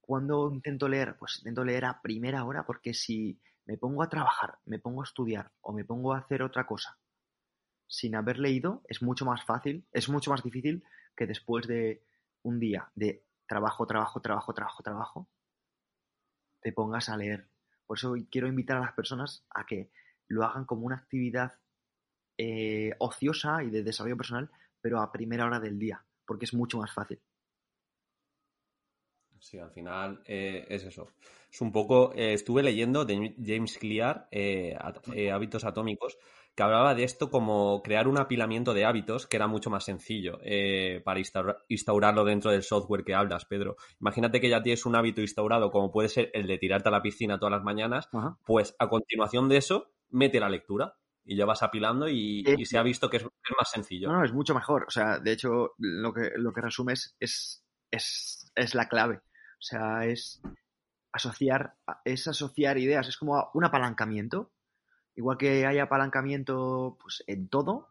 cuando 0.00 0.50
intento 0.52 0.88
leer, 0.88 1.16
pues 1.16 1.38
intento 1.38 1.64
leer 1.64 1.84
a 1.84 2.02
primera 2.02 2.44
hora 2.44 2.66
porque 2.66 2.92
si 2.92 3.40
me 3.66 3.78
pongo 3.78 4.02
a 4.02 4.08
trabajar, 4.08 4.58
me 4.66 4.78
pongo 4.78 5.02
a 5.02 5.04
estudiar 5.04 5.52
o 5.60 5.72
me 5.72 5.84
pongo 5.84 6.12
a 6.12 6.18
hacer 6.18 6.42
otra 6.42 6.66
cosa 6.66 6.98
sin 7.86 8.16
haber 8.16 8.38
leído 8.38 8.82
es 8.88 9.02
mucho 9.02 9.24
más 9.24 9.44
fácil, 9.44 9.86
es 9.92 10.08
mucho 10.08 10.30
más 10.30 10.42
difícil 10.42 10.84
que 11.16 11.26
después 11.26 11.66
de 11.66 12.02
un 12.42 12.58
día 12.58 12.90
de 12.94 13.24
trabajo, 13.46 13.86
trabajo, 13.86 14.20
trabajo, 14.20 14.52
trabajo, 14.52 14.82
trabajo, 14.82 15.28
te 16.60 16.72
pongas 16.72 17.08
a 17.08 17.16
leer. 17.16 17.48
Por 17.86 17.98
eso 17.98 18.14
quiero 18.30 18.48
invitar 18.48 18.78
a 18.78 18.80
las 18.80 18.94
personas 18.94 19.44
a 19.50 19.66
que 19.66 19.90
lo 20.26 20.44
hagan 20.44 20.64
como 20.64 20.86
una 20.86 20.96
actividad 20.96 21.52
eh, 22.38 22.94
ociosa 22.98 23.62
y 23.62 23.70
de 23.70 23.82
desarrollo 23.82 24.16
personal, 24.16 24.50
pero 24.80 25.00
a 25.00 25.12
primera 25.12 25.44
hora 25.44 25.60
del 25.60 25.78
día, 25.78 26.04
porque 26.26 26.46
es 26.46 26.54
mucho 26.54 26.78
más 26.78 26.92
fácil. 26.92 27.20
Sí, 29.44 29.58
al 29.58 29.70
final 29.70 30.22
eh, 30.24 30.64
es 30.70 30.84
eso. 30.84 31.06
Es 31.52 31.60
un 31.60 31.70
poco, 31.70 32.12
eh, 32.14 32.32
estuve 32.32 32.62
leyendo 32.62 33.04
de 33.04 33.34
James 33.44 33.76
Clear, 33.76 34.26
Hábitos 35.30 35.64
Atómicos, 35.64 36.16
que 36.54 36.62
hablaba 36.62 36.94
de 36.94 37.04
esto 37.04 37.30
como 37.30 37.82
crear 37.82 38.08
un 38.08 38.16
apilamiento 38.16 38.72
de 38.72 38.86
hábitos 38.86 39.26
que 39.26 39.36
era 39.36 39.46
mucho 39.46 39.68
más 39.68 39.84
sencillo 39.84 40.38
eh, 40.42 41.02
para 41.04 41.20
instaurarlo 41.68 42.24
dentro 42.24 42.52
del 42.52 42.62
software 42.62 43.04
que 43.04 43.14
hablas, 43.14 43.44
Pedro. 43.44 43.76
Imagínate 44.00 44.40
que 44.40 44.48
ya 44.48 44.62
tienes 44.62 44.86
un 44.86 44.96
hábito 44.96 45.20
instaurado 45.20 45.70
como 45.70 45.90
puede 45.92 46.08
ser 46.08 46.30
el 46.32 46.46
de 46.46 46.56
tirarte 46.56 46.88
a 46.88 46.92
la 46.92 47.02
piscina 47.02 47.38
todas 47.38 47.52
las 47.52 47.64
mañanas, 47.64 48.08
pues 48.46 48.74
a 48.78 48.88
continuación 48.88 49.50
de 49.50 49.58
eso, 49.58 49.92
mete 50.08 50.40
la 50.40 50.48
lectura 50.48 50.96
y 51.22 51.36
ya 51.36 51.44
vas 51.44 51.62
apilando 51.62 52.08
y, 52.08 52.44
se 52.64 52.78
ha 52.78 52.82
visto 52.82 53.10
que 53.10 53.18
es, 53.18 53.24
más 53.24 53.70
sencillo. 53.70 54.08
No, 54.08 54.18
no, 54.18 54.24
es 54.24 54.32
mucho 54.32 54.54
mejor. 54.54 54.84
O 54.86 54.90
sea, 54.90 55.18
de 55.18 55.32
hecho, 55.32 55.74
lo 55.78 56.12
que, 56.12 56.30
lo 56.36 56.52
que 56.52 56.60
resumes 56.60 57.14
es, 57.20 57.64
es, 57.90 58.50
es 58.54 58.74
la 58.74 58.88
clave. 58.88 59.20
O 59.64 59.66
sea, 59.66 60.04
es 60.04 60.42
asociar, 61.10 61.76
es 62.04 62.28
asociar 62.28 62.76
ideas, 62.76 63.08
es 63.08 63.16
como 63.16 63.50
un 63.54 63.64
apalancamiento 63.64 64.50
igual 65.16 65.38
que 65.38 65.66
hay 65.66 65.78
apalancamiento 65.78 66.98
pues, 67.00 67.24
en 67.26 67.48
todo, 67.48 67.88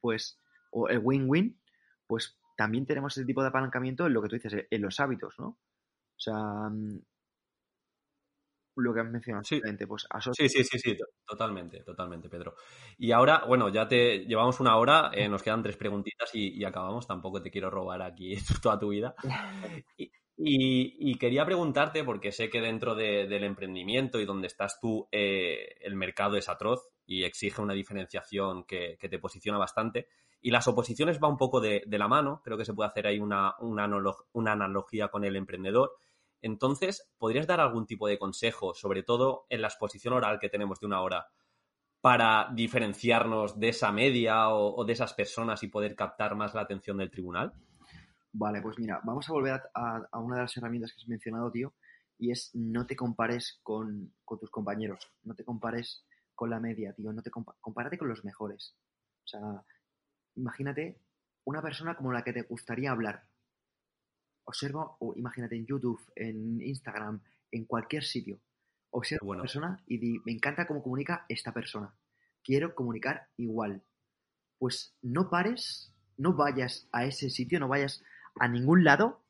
pues, 0.00 0.38
o 0.70 0.88
el 0.88 0.98
win-win, 1.02 1.58
pues 2.06 2.38
también 2.56 2.84
tenemos 2.84 3.16
ese 3.16 3.26
tipo 3.26 3.42
de 3.42 3.48
apalancamiento 3.48 4.06
en 4.06 4.12
lo 4.12 4.22
que 4.22 4.28
tú 4.28 4.36
dices, 4.36 4.66
en 4.70 4.82
los 4.82 4.98
hábitos, 5.00 5.34
¿no? 5.38 5.46
O 5.48 6.20
sea, 6.20 6.34
mm, 6.34 7.00
lo 8.76 8.94
que 8.94 9.00
has 9.00 9.10
mencionado 9.10 9.44
sí. 9.44 9.60
pues 9.88 10.06
sí, 10.32 10.48
sí, 10.48 10.62
sí, 10.62 10.78
sí, 10.78 10.96
totalmente, 11.26 11.82
totalmente, 11.82 12.28
Pedro. 12.28 12.54
Y 12.96 13.12
ahora, 13.12 13.44
bueno, 13.46 13.68
ya 13.70 13.88
te 13.88 14.24
llevamos 14.24 14.60
una 14.60 14.76
hora, 14.76 15.10
eh, 15.14 15.28
nos 15.28 15.42
quedan 15.42 15.62
tres 15.62 15.76
preguntitas 15.76 16.30
y, 16.34 16.60
y, 16.60 16.64
acabamos, 16.64 17.06
tampoco 17.06 17.42
te 17.42 17.50
quiero 17.50 17.70
robar 17.70 18.02
aquí 18.02 18.36
toda 18.62 18.78
tu 18.78 18.88
vida. 18.90 19.14
Y, 19.96 20.10
y, 20.40 21.18
quería 21.18 21.44
preguntarte, 21.44 22.04
porque 22.04 22.30
sé 22.30 22.48
que 22.48 22.60
dentro 22.60 22.94
del 22.94 23.42
emprendimiento 23.42 24.20
y 24.20 24.24
donde 24.24 24.46
estás 24.46 24.78
tú, 24.80 25.08
eh, 25.10 25.74
el 25.80 25.96
mercado 25.96 26.36
es 26.36 26.48
atroz 26.48 26.90
y 27.04 27.24
exige 27.24 27.60
una 27.60 27.74
diferenciación 27.74 28.62
que, 28.64 28.96
te 29.00 29.18
posiciona 29.18 29.58
bastante. 29.58 30.06
Y 30.40 30.52
las 30.52 30.68
oposiciones 30.68 31.18
va 31.20 31.26
un 31.26 31.36
poco 31.36 31.60
de, 31.60 31.82
la 31.90 32.06
mano, 32.06 32.40
creo 32.44 32.56
que 32.56 32.64
se 32.64 32.72
puede 32.72 32.88
hacer 32.88 33.08
ahí 33.08 33.18
una, 33.18 33.56
una, 33.58 33.90
una, 34.32 34.52
analogía 34.52 35.08
con 35.08 35.24
el 35.24 35.34
emprendedor. 35.34 35.96
Entonces, 36.40 37.10
¿podrías 37.18 37.48
dar 37.48 37.58
algún 37.58 37.86
tipo 37.86 38.06
de 38.06 38.18
consejo, 38.18 38.74
sobre 38.74 39.02
todo 39.02 39.46
en 39.48 39.62
la 39.62 39.68
exposición 39.68 40.14
oral 40.14 40.38
que 40.38 40.48
tenemos 40.48 40.78
de 40.78 40.86
una 40.86 41.00
hora, 41.02 41.26
para 42.00 42.48
diferenciarnos 42.54 43.58
de 43.58 43.70
esa 43.70 43.90
media 43.90 44.50
o 44.50 44.84
de 44.84 44.92
esas 44.92 45.14
personas 45.14 45.64
y 45.64 45.68
poder 45.68 45.96
captar 45.96 46.36
más 46.36 46.54
la 46.54 46.60
atención 46.60 46.98
del 46.98 47.10
tribunal? 47.10 47.54
Vale, 48.40 48.62
pues 48.62 48.78
mira, 48.78 49.00
vamos 49.02 49.28
a 49.28 49.32
volver 49.32 49.60
a, 49.74 50.20
una 50.20 50.36
de 50.36 50.42
las 50.42 50.56
herramientas 50.56 50.92
que 50.92 51.00
has 51.00 51.08
mencionado, 51.08 51.50
tío, 51.50 51.74
y 52.18 52.30
es 52.30 52.52
no 52.54 52.86
te 52.86 52.94
compares 52.94 53.58
con, 53.64 54.14
tus 54.38 54.48
compañeros, 54.50 55.10
no 55.24 55.34
te 55.34 55.44
compares 55.44 56.04
con 56.36 56.48
la 56.48 56.60
media, 56.60 56.92
tío, 56.92 57.12
no 57.12 57.20
te 57.20 57.32
compárate 57.32 57.98
con 57.98 58.08
los 58.08 58.24
mejores. 58.24 58.76
O 59.24 59.26
sea, 59.26 59.64
imagínate 60.36 61.00
una 61.46 61.60
persona 61.60 61.96
como 61.96 62.12
la 62.12 62.22
que 62.22 62.32
te 62.32 62.42
gustaría 62.42 62.92
hablar. 62.92 63.24
Observa, 64.44 64.96
o 65.00 65.14
imagínate 65.16 65.56
en 65.56 65.66
YouTube, 65.66 66.00
en 66.14 66.60
Instagram, 66.62 67.20
en 67.50 67.64
cualquier 67.64 68.04
sitio. 68.04 68.40
Observa 68.90 69.26
a 69.26 69.30
una 69.30 69.40
persona 69.40 69.82
y 69.84 69.98
di, 69.98 70.20
me 70.24 70.30
encanta 70.30 70.68
cómo 70.68 70.80
comunica 70.80 71.26
esta 71.28 71.52
persona. 71.52 71.92
Quiero 72.44 72.76
comunicar 72.76 73.30
igual. 73.36 73.82
Pues 74.58 74.94
no 75.02 75.28
pares, 75.28 75.92
no 76.16 76.34
vayas 76.34 76.88
a 76.92 77.04
ese 77.04 77.30
sitio, 77.30 77.58
no 77.58 77.66
vayas 77.66 78.04
a 78.40 78.48
ningún 78.48 78.84
lado 78.84 79.22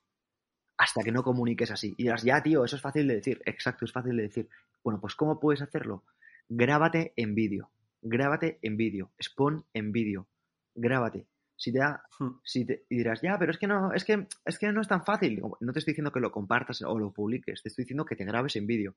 hasta 0.76 1.02
que 1.02 1.12
no 1.12 1.22
comuniques 1.22 1.70
así. 1.70 1.94
Y 1.96 2.04
dirás, 2.04 2.22
ya, 2.22 2.42
tío, 2.42 2.64
eso 2.64 2.76
es 2.76 2.82
fácil 2.82 3.09
de 3.09 3.16
decir. 3.16 3.42
Exacto, 3.44 3.84
es 3.84 3.92
fácil 3.92 4.16
de 4.16 4.22
decir. 4.22 4.48
Bueno, 4.82 5.00
pues 5.00 5.16
¿cómo 5.16 5.40
puedes 5.40 5.61
hacerlo? 5.61 6.04
Grábate 6.48 7.12
en 7.16 7.34
vídeo. 7.34 7.70
Grábate 8.00 8.59
en 8.62 8.76
vídeo. 8.76 9.11
Expon 9.18 9.66
en 9.74 9.92
vídeo. 9.92 10.28
Grábate. 10.74 11.26
Si 11.56 11.72
te 11.72 11.80
da, 11.80 12.04
hmm. 12.20 12.38
si 12.44 12.64
te, 12.64 12.86
y 12.88 12.98
dirás, 12.98 13.20
ya, 13.20 13.36
pero 13.36 13.50
es 13.50 13.59
que 13.59 13.66
no, 13.66 13.92
es 13.92 14.04
que, 14.04 14.28
es 14.44 14.59
que 14.61 14.72
no 14.72 14.80
es 14.80 14.86
tan 14.86 15.04
fácil. 15.04 15.42
No 15.61 15.72
te 15.72 15.80
estoy 15.80 15.92
diciendo 15.92 16.12
que 16.12 16.20
lo 16.20 16.30
compartas 16.30 16.80
o 16.82 16.96
lo 16.96 17.12
publiques, 17.12 17.62
te 17.62 17.68
estoy 17.68 17.82
diciendo 17.82 18.04
que 18.04 18.14
te 18.14 18.24
grabes 18.24 18.54
en 18.54 18.68
vídeo. 18.68 18.94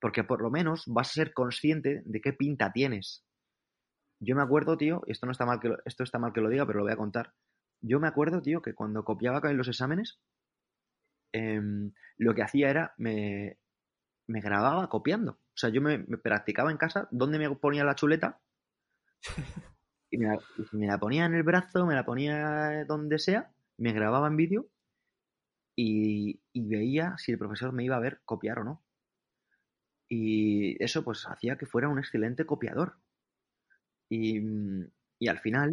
Porque 0.00 0.24
por 0.24 0.42
lo 0.42 0.50
menos 0.50 0.82
vas 0.88 1.10
a 1.10 1.12
ser 1.12 1.32
consciente 1.32 2.02
de 2.04 2.20
qué 2.20 2.32
pinta 2.32 2.72
tienes. 2.72 3.24
Yo 4.18 4.34
me 4.34 4.42
acuerdo, 4.42 4.76
tío, 4.76 5.02
y 5.06 5.12
esto 5.12 5.26
no 5.26 5.32
está 5.32 5.46
mal 5.46 5.60
que 5.60 5.72
esto 5.84 6.02
está 6.02 6.18
mal 6.18 6.32
que 6.32 6.40
lo 6.40 6.50
diga, 6.50 6.66
pero 6.66 6.80
lo 6.80 6.84
voy 6.84 6.92
a 6.92 6.96
contar. 6.96 7.32
Yo 7.82 8.00
me 8.00 8.08
acuerdo, 8.08 8.42
tío, 8.42 8.62
que 8.62 8.74
cuando 8.74 9.04
copiaba 9.04 9.40
en 9.50 9.56
los 9.56 9.68
exámenes, 9.68 10.20
em, 11.32 11.92
lo 12.18 12.34
que 12.34 12.42
hacía 12.42 12.70
era 12.70 12.94
me, 12.98 13.58
me, 14.26 14.40
grababa 14.40 14.88
copiando. 14.88 15.32
O 15.32 15.56
sea, 15.56 15.70
yo 15.70 15.80
me, 15.80 15.98
practicaba 15.98 16.70
en 16.70 16.76
casa 16.76 17.08
donde 17.10 17.38
me 17.38 17.50
ponía 17.56 17.84
la 17.84 17.94
chuleta 17.94 18.40
y 20.10 20.18
me 20.18 20.28
la, 20.86 20.98
ponía 20.98 21.24
en 21.26 21.34
el 21.34 21.42
brazo, 21.42 21.86
me 21.86 21.94
la 21.94 22.04
ponía 22.04 22.84
donde 22.84 23.18
sea, 23.18 23.50
me 23.78 23.92
grababa 23.92 24.28
en 24.28 24.36
vídeo 24.36 24.68
y, 25.76 26.40
veía 26.54 27.16
si 27.18 27.32
el 27.32 27.38
profesor 27.38 27.72
me 27.72 27.84
iba 27.84 27.96
a 27.96 28.00
ver 28.00 28.20
copiar 28.24 28.60
o 28.60 28.64
no. 28.64 28.82
Y 30.08 30.82
eso 30.82 31.04
pues 31.04 31.26
hacía 31.26 31.56
que 31.56 31.66
fuera 31.66 31.88
un 31.88 31.98
excelente 31.98 32.44
copiador. 32.44 32.96
Y 34.08 35.28
al 35.28 35.38
final 35.38 35.72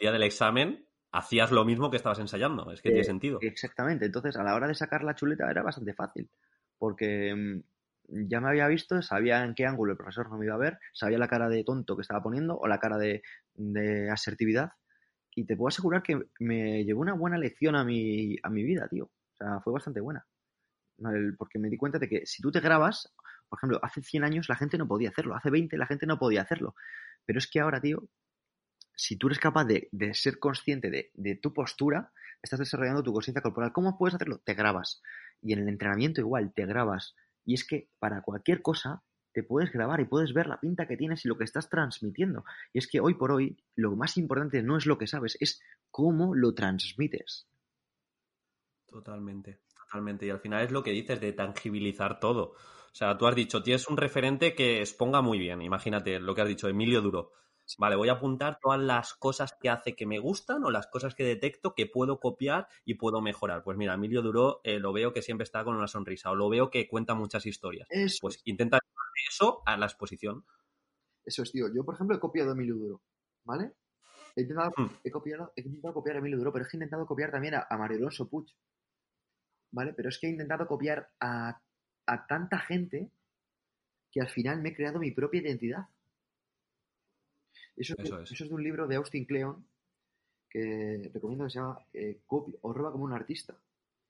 día 0.00 0.12
del 0.12 0.22
examen 0.22 0.86
hacías 1.12 1.50
lo 1.50 1.64
mismo 1.64 1.90
que 1.90 1.96
estabas 1.96 2.18
ensayando. 2.18 2.70
Es 2.72 2.80
que 2.80 2.88
tiene 2.88 3.02
eh, 3.02 3.04
sentido. 3.04 3.38
Exactamente. 3.42 4.06
Entonces, 4.06 4.36
a 4.36 4.42
la 4.42 4.54
hora 4.54 4.66
de 4.66 4.74
sacar 4.74 5.04
la 5.04 5.14
chuleta 5.14 5.50
era 5.50 5.62
bastante 5.62 5.94
fácil. 5.94 6.30
Porque 6.78 7.34
mm, 7.34 8.28
ya 8.28 8.40
me 8.40 8.48
había 8.48 8.66
visto, 8.68 9.02
sabía 9.02 9.44
en 9.44 9.54
qué 9.54 9.66
ángulo 9.66 9.92
el 9.92 9.98
profesor 9.98 10.30
no 10.30 10.38
me 10.38 10.46
iba 10.46 10.54
a 10.54 10.58
ver, 10.58 10.78
sabía 10.92 11.18
la 11.18 11.28
cara 11.28 11.48
de 11.48 11.64
tonto 11.64 11.96
que 11.96 12.02
estaba 12.02 12.22
poniendo 12.22 12.56
o 12.56 12.66
la 12.66 12.78
cara 12.78 12.96
de, 12.98 13.22
asertividad. 14.10 14.72
Y 15.34 15.44
te 15.44 15.56
puedo 15.56 15.68
asegurar 15.68 16.02
que 16.02 16.20
me 16.40 16.84
llevó 16.84 17.02
una 17.02 17.14
buena 17.14 17.38
lección 17.38 17.76
a 17.76 17.84
mi, 17.84 18.36
a 18.42 18.50
mi 18.50 18.64
vida, 18.64 18.88
tío. 18.88 19.04
O 19.04 19.36
sea, 19.36 19.60
fue 19.60 19.72
bastante 19.72 20.00
buena. 20.00 20.26
porque 21.38 21.58
me 21.58 21.68
di 21.68 21.76
cuenta 21.76 21.98
de 21.98 22.08
que 22.08 22.26
si 22.26 22.42
tú 22.42 22.50
te 22.50 22.60
grabas, 22.60 23.12
por 23.48 23.58
ejemplo, 23.58 23.80
hace 23.82 24.02
100 24.02 24.24
años 24.24 24.48
la 24.48 24.56
gente 24.56 24.76
no 24.76 24.88
podía 24.88 25.10
hacerlo, 25.10 25.34
hace 25.34 25.50
20 25.50 25.76
la 25.76 25.86
gente 25.86 26.06
no 26.06 26.18
podía 26.18 26.42
hacerlo. 26.42 26.74
Pero 27.24 27.38
es 27.38 27.48
que 27.48 27.60
ahora, 27.60 27.80
tío, 27.80 28.08
si 29.00 29.16
tú 29.16 29.28
eres 29.28 29.38
capaz 29.38 29.64
de, 29.64 29.88
ser 30.12 30.38
consciente 30.38 31.10
de, 31.14 31.34
tu 31.36 31.54
postura, 31.54 32.12
estás 32.42 32.58
desarrollando 32.58 33.02
tu 33.02 33.14
conciencia 33.14 33.40
corporal. 33.40 33.72
¿Cómo 33.72 33.96
puedes 33.96 34.14
hacerlo? 34.14 34.42
Te 34.44 34.52
grabas. 34.52 35.00
Y 35.40 35.54
en 35.54 35.60
el 35.60 35.68
entrenamiento 35.70 36.20
igual, 36.20 36.52
te 36.54 36.66
grabas. 36.66 37.16
Y 37.46 37.54
es 37.54 37.66
que 37.66 37.88
para 37.98 38.20
cualquier 38.20 38.60
cosa 38.60 39.02
te 39.32 39.42
puedes 39.42 39.72
grabar 39.72 40.00
y 40.00 40.04
puedes 40.04 40.34
ver 40.34 40.48
la 40.48 40.60
pinta 40.60 40.86
que 40.86 40.98
tienes 40.98 41.24
y 41.24 41.28
lo 41.28 41.38
que 41.38 41.44
estás 41.44 41.70
transmitiendo. 41.70 42.44
Y 42.74 42.78
es 42.78 42.88
que 42.88 43.00
hoy 43.00 43.14
por 43.14 43.32
hoy 43.32 43.56
lo 43.74 43.96
más 43.96 44.18
importante 44.18 44.62
no 44.62 44.76
es 44.76 44.84
lo 44.84 44.98
que 44.98 45.06
sabes, 45.06 45.38
es 45.40 45.62
cómo 45.90 46.34
lo 46.34 46.52
transmites. 46.52 47.48
Totalmente, 48.86 49.60
totalmente. 49.74 50.26
Y 50.26 50.30
al 50.30 50.40
final 50.40 50.62
es 50.62 50.72
lo 50.72 50.82
que 50.82 50.90
dices 50.90 51.18
de 51.22 51.32
tangibilizar 51.32 52.20
todo. 52.20 52.50
O 52.52 52.94
sea, 52.94 53.16
tú 53.16 53.26
has 53.26 53.34
dicho, 53.34 53.62
tienes 53.62 53.88
un 53.88 53.96
referente 53.96 54.54
que 54.54 54.80
exponga 54.80 55.22
muy 55.22 55.38
bien. 55.38 55.62
Imagínate 55.62 56.20
lo 56.20 56.34
que 56.34 56.42
has 56.42 56.48
dicho, 56.48 56.68
Emilio 56.68 57.00
Duro. 57.00 57.32
Vale, 57.78 57.96
voy 57.96 58.08
a 58.08 58.12
apuntar 58.12 58.58
todas 58.60 58.80
las 58.80 59.14
cosas 59.14 59.56
que 59.60 59.68
hace 59.68 59.94
que 59.94 60.06
me 60.06 60.18
gustan 60.18 60.64
o 60.64 60.70
las 60.70 60.86
cosas 60.86 61.14
que 61.14 61.24
detecto 61.24 61.74
que 61.74 61.86
puedo 61.86 62.20
copiar 62.20 62.68
y 62.84 62.94
puedo 62.94 63.20
mejorar. 63.20 63.62
Pues 63.62 63.76
mira, 63.76 63.94
Emilio 63.94 64.22
Duró 64.22 64.60
eh, 64.64 64.78
lo 64.78 64.92
veo 64.92 65.12
que 65.12 65.22
siempre 65.22 65.44
está 65.44 65.64
con 65.64 65.76
una 65.76 65.88
sonrisa 65.88 66.30
o 66.30 66.34
lo 66.34 66.48
veo 66.48 66.70
que 66.70 66.88
cuenta 66.88 67.14
muchas 67.14 67.46
historias. 67.46 67.88
Pues 68.20 68.40
intenta 68.44 68.78
eso 69.30 69.62
a 69.66 69.76
la 69.76 69.86
exposición. 69.86 70.44
Eso 71.24 71.42
es, 71.42 71.52
tío. 71.52 71.66
Yo, 71.72 71.84
por 71.84 71.94
ejemplo, 71.94 72.16
he 72.16 72.20
copiado 72.20 72.50
a 72.50 72.54
Emilio 72.54 72.74
Duro, 72.76 73.02
¿vale? 73.44 73.72
He 74.36 74.42
intentado, 74.42 74.72
Hmm. 74.76 74.86
he 75.04 75.10
copiado, 75.10 75.52
he 75.56 75.60
intentado 75.62 75.94
copiar 75.94 76.16
a 76.16 76.18
Emilio 76.20 76.38
Duro, 76.38 76.52
pero 76.52 76.64
es 76.64 76.70
que 76.70 76.76
he 76.76 76.78
intentado 76.78 77.06
copiar 77.06 77.30
también 77.30 77.54
a, 77.54 77.66
a 77.68 77.76
Mario 77.76 77.98
Alonso 77.98 78.28
Puig. 78.28 78.46
¿Vale? 79.72 79.92
Pero 79.94 80.08
es 80.08 80.18
que 80.18 80.26
he 80.26 80.30
intentado 80.30 80.66
copiar 80.66 81.10
a, 81.20 81.60
a 82.06 82.26
tanta 82.26 82.58
gente 82.58 83.10
que 84.10 84.20
al 84.20 84.28
final 84.28 84.60
me 84.60 84.70
he 84.70 84.74
creado 84.74 84.98
mi 84.98 85.12
propia 85.12 85.40
identidad. 85.40 85.86
Eso, 87.80 87.94
es 87.94 87.98
de- 87.98 88.04
Eso 88.04 88.20
es. 88.20 88.32
eso 88.32 88.44
es 88.44 88.50
de 88.50 88.54
un 88.54 88.62
libro 88.62 88.86
de 88.86 88.96
Austin 88.96 89.24
Kleon 89.24 89.66
que 90.48 91.10
recomiendo 91.14 91.44
que 91.44 91.50
se 91.50 91.58
llama 91.60 91.78
eh, 91.92 92.20
Copia 92.26 92.56
o 92.62 92.72
roba 92.72 92.92
como 92.92 93.04
un 93.04 93.12
artista. 93.12 93.56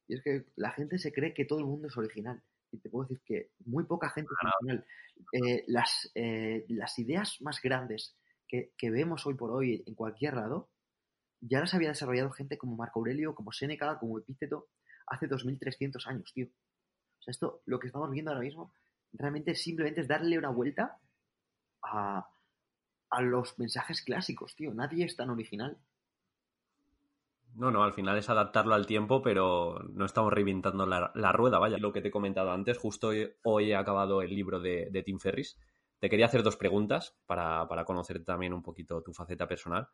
Y 0.08 0.14
es 0.14 0.22
que 0.22 0.46
la 0.56 0.70
gente 0.72 0.98
se 0.98 1.12
cree 1.12 1.34
que 1.34 1.44
todo 1.44 1.58
el 1.60 1.66
mundo 1.66 1.88
es 1.88 1.96
original. 1.96 2.42
Y 2.72 2.78
te 2.78 2.88
puedo 2.88 3.06
decir 3.08 3.20
que 3.24 3.50
muy 3.66 3.84
poca 3.84 4.10
gente 4.10 4.30
es 4.32 4.46
original. 4.46 4.86
Eh, 5.32 5.64
las, 5.68 6.10
eh, 6.14 6.64
las 6.68 6.98
ideas 6.98 7.36
más 7.42 7.60
grandes 7.60 8.16
que, 8.48 8.72
que 8.76 8.90
vemos 8.90 9.26
hoy 9.26 9.34
por 9.34 9.50
hoy 9.50 9.82
en 9.86 9.94
cualquier 9.94 10.34
lado, 10.34 10.70
ya 11.40 11.60
las 11.60 11.74
había 11.74 11.88
desarrollado 11.90 12.30
gente 12.30 12.58
como 12.58 12.76
Marco 12.76 13.00
Aurelio, 13.00 13.34
como 13.34 13.52
Séneca, 13.52 13.98
como 13.98 14.18
Epíteto, 14.18 14.68
hace 15.06 15.26
2300 15.26 16.06
años, 16.06 16.32
tío. 16.32 16.46
O 16.46 17.22
sea, 17.22 17.32
esto, 17.32 17.62
lo 17.66 17.78
que 17.78 17.88
estamos 17.88 18.10
viendo 18.10 18.30
ahora 18.30 18.42
mismo, 18.44 18.72
realmente 19.12 19.54
simplemente 19.54 20.00
es 20.00 20.08
darle 20.08 20.38
una 20.38 20.50
vuelta 20.50 20.98
a, 21.82 22.26
a 23.10 23.22
los 23.22 23.58
mensajes 23.58 24.02
clásicos, 24.02 24.54
tío. 24.56 24.72
Nadie 24.72 25.04
es 25.04 25.16
tan 25.16 25.30
original. 25.30 25.78
No, 27.54 27.70
no, 27.70 27.82
al 27.82 27.92
final 27.92 28.16
es 28.16 28.30
adaptarlo 28.30 28.74
al 28.74 28.86
tiempo, 28.86 29.22
pero 29.22 29.80
no 29.92 30.04
estamos 30.04 30.32
reinventando 30.32 30.86
la, 30.86 31.32
rueda, 31.32 31.58
vaya. 31.58 31.78
Lo 31.78 31.92
que 31.92 32.00
te 32.00 32.08
he 32.08 32.12
comentado 32.12 32.52
antes, 32.52 32.78
justo 32.78 33.10
hoy, 33.42 33.70
he 33.70 33.74
acabado 33.74 34.22
el 34.22 34.34
libro 34.34 34.60
de, 34.60 35.02
Tim 35.04 35.18
Ferris. 35.18 35.58
Te 35.98 36.08
quería 36.08 36.26
hacer 36.26 36.42
dos 36.42 36.56
preguntas 36.56 37.18
para, 37.26 37.66
para 37.68 37.84
conocer 37.84 38.24
también 38.24 38.54
un 38.54 38.62
poquito 38.62 39.02
tu 39.02 39.12
faceta 39.12 39.46
personal. 39.46 39.88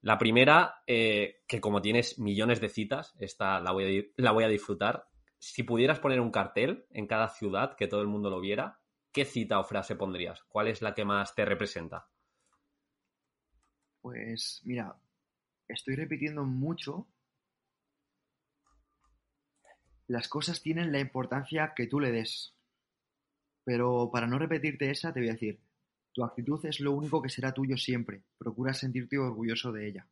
La 0.00 0.18
primera, 0.18 0.82
eh, 0.86 1.42
que 1.46 1.60
como 1.60 1.82
tienes 1.82 2.18
millones 2.18 2.60
de 2.60 2.68
citas, 2.68 3.14
esta 3.18 3.60
la 3.60 3.72
voy, 3.72 4.12
a, 4.16 4.22
la 4.22 4.32
voy 4.32 4.44
a 4.44 4.48
disfrutar. 4.48 5.06
Si 5.38 5.64
pudieras 5.64 6.00
poner 6.00 6.20
un 6.20 6.30
cartel 6.30 6.86
en 6.90 7.06
cada 7.06 7.28
ciudad 7.28 7.76
que 7.76 7.88
todo 7.88 8.00
el 8.00 8.08
mundo 8.08 8.30
lo 8.30 8.40
viera, 8.40 8.80
¿qué 9.12 9.24
cita 9.24 9.60
o 9.60 9.64
frase 9.64 9.96
pondrías? 9.96 10.42
¿Cuál 10.44 10.68
es 10.68 10.82
la 10.82 10.94
que 10.94 11.04
más 11.04 11.34
te 11.34 11.44
representa? 11.44 12.08
Pues 14.02 14.60
mira, 14.64 14.96
estoy 15.68 15.96
repitiendo 15.96 16.44
mucho. 16.44 17.06
Las 20.06 20.28
cosas 20.28 20.62
tienen 20.62 20.92
la 20.92 21.00
importancia 21.00 21.72
que 21.74 21.88
tú 21.88 21.98
le 21.98 22.12
des. 22.12 22.54
Pero 23.64 24.08
para 24.12 24.28
no 24.28 24.38
repetirte 24.38 24.88
esa, 24.88 25.12
te 25.12 25.18
voy 25.18 25.30
a 25.30 25.32
decir, 25.32 25.58
tu 26.12 26.22
actitud 26.22 26.64
es 26.64 26.78
lo 26.78 26.92
único 26.92 27.20
que 27.20 27.28
será 27.28 27.52
tuyo 27.52 27.76
siempre. 27.76 28.22
Procura 28.38 28.72
sentirte 28.72 29.18
orgulloso 29.18 29.72
de 29.72 29.88
ella. 29.88 30.08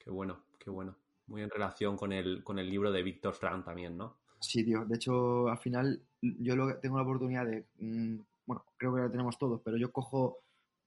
Qué 0.00 0.10
bueno, 0.10 0.44
qué 0.58 0.70
bueno. 0.70 0.96
Muy 1.26 1.42
en 1.42 1.50
relación 1.50 1.96
con 1.96 2.12
el, 2.12 2.42
con 2.42 2.58
el 2.58 2.68
libro 2.68 2.90
de 2.90 3.02
Víctor 3.02 3.34
Frank 3.34 3.64
también, 3.64 3.96
¿no? 3.96 4.16
Sí, 4.40 4.64
tío. 4.64 4.84
De 4.84 4.96
hecho, 4.96 5.48
al 5.48 5.58
final 5.58 6.00
yo 6.20 6.56
lo- 6.56 6.78
tengo 6.78 6.96
la 6.96 7.02
oportunidad 7.02 7.46
de, 7.46 7.66
mm, 7.78 8.18
bueno, 8.46 8.64
creo 8.76 8.94
que 8.94 9.00
lo 9.02 9.10
tenemos 9.10 9.38
todos, 9.38 9.60
pero 9.64 9.76
yo 9.76 9.92
cojo 9.92 10.38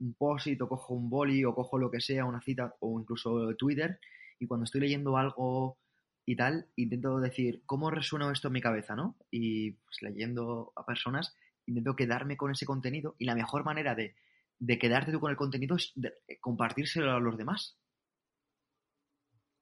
un 0.02 0.14
post-it 0.16 0.62
o 0.62 0.68
cojo 0.68 0.94
un 0.94 1.10
boli 1.10 1.46
o 1.46 1.54
cojo 1.56 1.78
lo 1.78 1.90
que 1.90 2.02
sea, 2.02 2.26
una 2.26 2.42
cita 2.42 2.76
o 2.80 3.00
incluso 3.00 3.56
Twitter 3.56 4.00
y 4.40 4.48
cuando 4.48 4.66
estoy 4.66 4.82
leyendo 4.82 5.16
algo 5.18 5.78
y 6.26 6.36
tal, 6.36 6.68
intento 6.76 7.20
decir, 7.20 7.62
¿cómo 7.66 7.90
resuena 7.92 8.32
esto 8.32 8.48
en 8.48 8.54
mi 8.54 8.62
cabeza, 8.62 8.96
no? 8.96 9.16
Y 9.32 9.72
pues 9.72 10.02
leyendo 10.02 10.74
a 10.76 10.86
personas, 10.86 11.36
intento 11.66 11.96
quedarme 11.96 12.38
con 12.38 12.52
ese 12.52 12.66
contenido 12.66 13.16
y 13.20 13.26
la 13.26 13.36
mejor 13.36 13.64
manera 13.64 13.96
de, 13.96 14.16
de 14.60 14.78
quedarte 14.80 15.12
tú 15.12 15.20
con 15.20 15.32
el 15.32 15.38
contenido 15.38 15.76
es 15.76 15.92
de- 15.96 16.14
eh, 16.28 16.40
compartírselo 16.40 17.12
a 17.12 17.20
los 17.20 17.38
demás. 17.38 17.78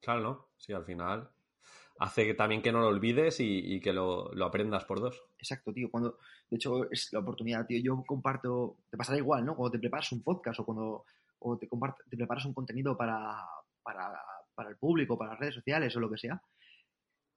Claro. 0.02 0.50
Sí, 0.58 0.74
al 0.74 0.86
final 0.86 1.30
hace 2.00 2.26
que 2.26 2.34
también 2.34 2.62
que 2.62 2.72
no 2.72 2.80
lo 2.82 2.88
olvides 2.88 3.39
y, 3.39 3.76
y 3.76 3.80
que 3.80 3.93
lo, 3.93 4.34
lo 4.34 4.45
aprendas 4.45 4.86
por 4.86 5.00
dos. 5.00 5.22
Exacto, 5.38 5.72
tío. 5.72 5.89
Cuando, 5.91 6.18
de 6.50 6.56
hecho, 6.58 6.89
es 6.89 7.14
la 7.14 7.20
oportunidad, 7.20 7.66
tío. 7.68 7.80
Yo 7.82 8.04
comparto, 8.06 8.78
te 8.89 8.97
pasará 8.97 9.18
igual, 9.18 9.45
¿no? 9.45 9.56
Cuando 9.56 9.72
te 9.72 9.80
preparas 9.80 10.12
un 10.12 10.24
podcast 10.24 10.60
o 10.60 10.66
cuando 10.66 11.06
o 11.39 11.58
te, 11.58 11.70
compart- 11.70 12.04
te 12.10 12.18
preparas 12.18 12.45
un 12.45 12.54
contenido 12.54 12.97
para, 12.97 13.45
para, 13.84 14.22
para 14.56 14.70
el 14.70 14.76
público, 14.78 15.18
para 15.18 15.32
las 15.32 15.39
redes 15.39 15.56
sociales 15.56 15.95
o 15.95 16.00
lo 16.00 16.10
que 16.10 16.18
sea, 16.18 16.41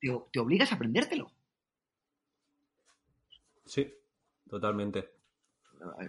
te, 0.00 0.08
te 0.32 0.40
obligas 0.40 0.72
a 0.72 0.74
aprendértelo. 0.76 1.30
Sí, 3.64 3.92
totalmente, 4.50 5.10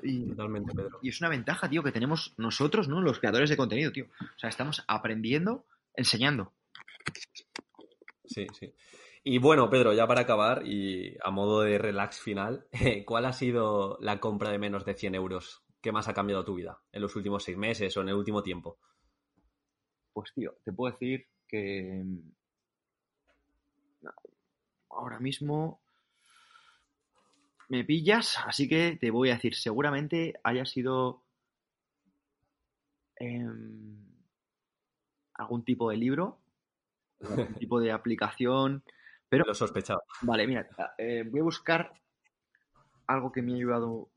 Y, 0.02 0.28
totalmente, 0.30 0.74
Pedro. 0.74 1.00
y 1.04 1.10
es 1.10 1.22
una 1.22 1.30
ventaja, 1.30 1.70
tío, 1.70 1.84
que 1.84 1.92
tenemos 1.92 2.34
nosotros, 2.38 2.88
¿no? 2.88 3.00
Los 3.02 3.20
creadores 3.20 3.50
de 3.50 3.58
contenido, 3.58 3.92
tío. 3.92 4.06
O 4.22 4.40
sea, 4.40 4.50
estamos 4.50 4.84
aprendiendo, 4.88 5.66
enseñando. 5.96 6.52
Sí, 8.26 8.48
sí. 8.58 8.74
Y 9.24 9.38
bueno, 9.38 9.70
Pedro, 9.70 9.94
ya 9.94 10.06
para 10.08 10.22
acabar 10.22 10.68
y 10.68 11.16
a 11.24 11.32
modo 11.32 11.62
de 11.62 11.78
relax 11.78 12.20
final, 12.20 12.68
¿cuál 13.06 13.26
ha 13.26 13.34
sido 13.34 13.98
la 14.02 14.20
compra 14.20 14.50
de 14.52 14.60
menos 14.60 14.86
de 14.86 14.96
100 14.96 15.16
euros 15.16 15.64
que 15.82 15.92
más 15.92 16.08
ha 16.08 16.14
cambiado 16.14 16.46
tu 16.46 16.56
vida 16.56 16.80
en 16.92 17.02
los 17.02 17.16
últimos 17.16 17.44
seis 17.44 17.58
meses 17.58 17.96
o 17.96 18.02
en 18.02 18.10
el 18.10 18.16
último 18.16 18.44
tiempo? 18.44 18.80
Pues, 20.14 20.32
tío, 20.34 20.56
te 20.64 20.72
puedo 20.74 20.92
decir 20.92 21.28
que 21.48 22.02
mm, 22.04 22.32
ahora 24.90 25.20
mismo 25.20 25.82
me 27.70 27.84
pillas, 27.84 28.38
así 28.46 28.68
que 28.68 28.98
te 29.00 29.10
voy 29.10 29.30
a 29.30 29.36
decir, 29.36 29.56
seguramente 29.56 30.34
haya 30.44 30.66
sido 30.66 31.24
em, 33.16 33.98
algún 35.34 35.64
tipo 35.64 35.90
de 35.90 35.98
libro, 35.98 36.43
algún 37.24 37.54
tipo 37.56 37.80
de 37.80 37.92
aplicación, 37.92 38.84
pero 39.34 39.46
Lo 39.48 39.56
sospechaba. 39.56 40.02
Vale, 40.22 40.46
mira, 40.46 40.68
eh, 40.98 41.24
voy 41.28 41.40
a 41.40 41.44
buscar 41.44 41.92
algo 43.08 43.32
que 43.32 43.42
me 43.42 43.54
ha 43.54 43.56
ayudado 43.56 44.12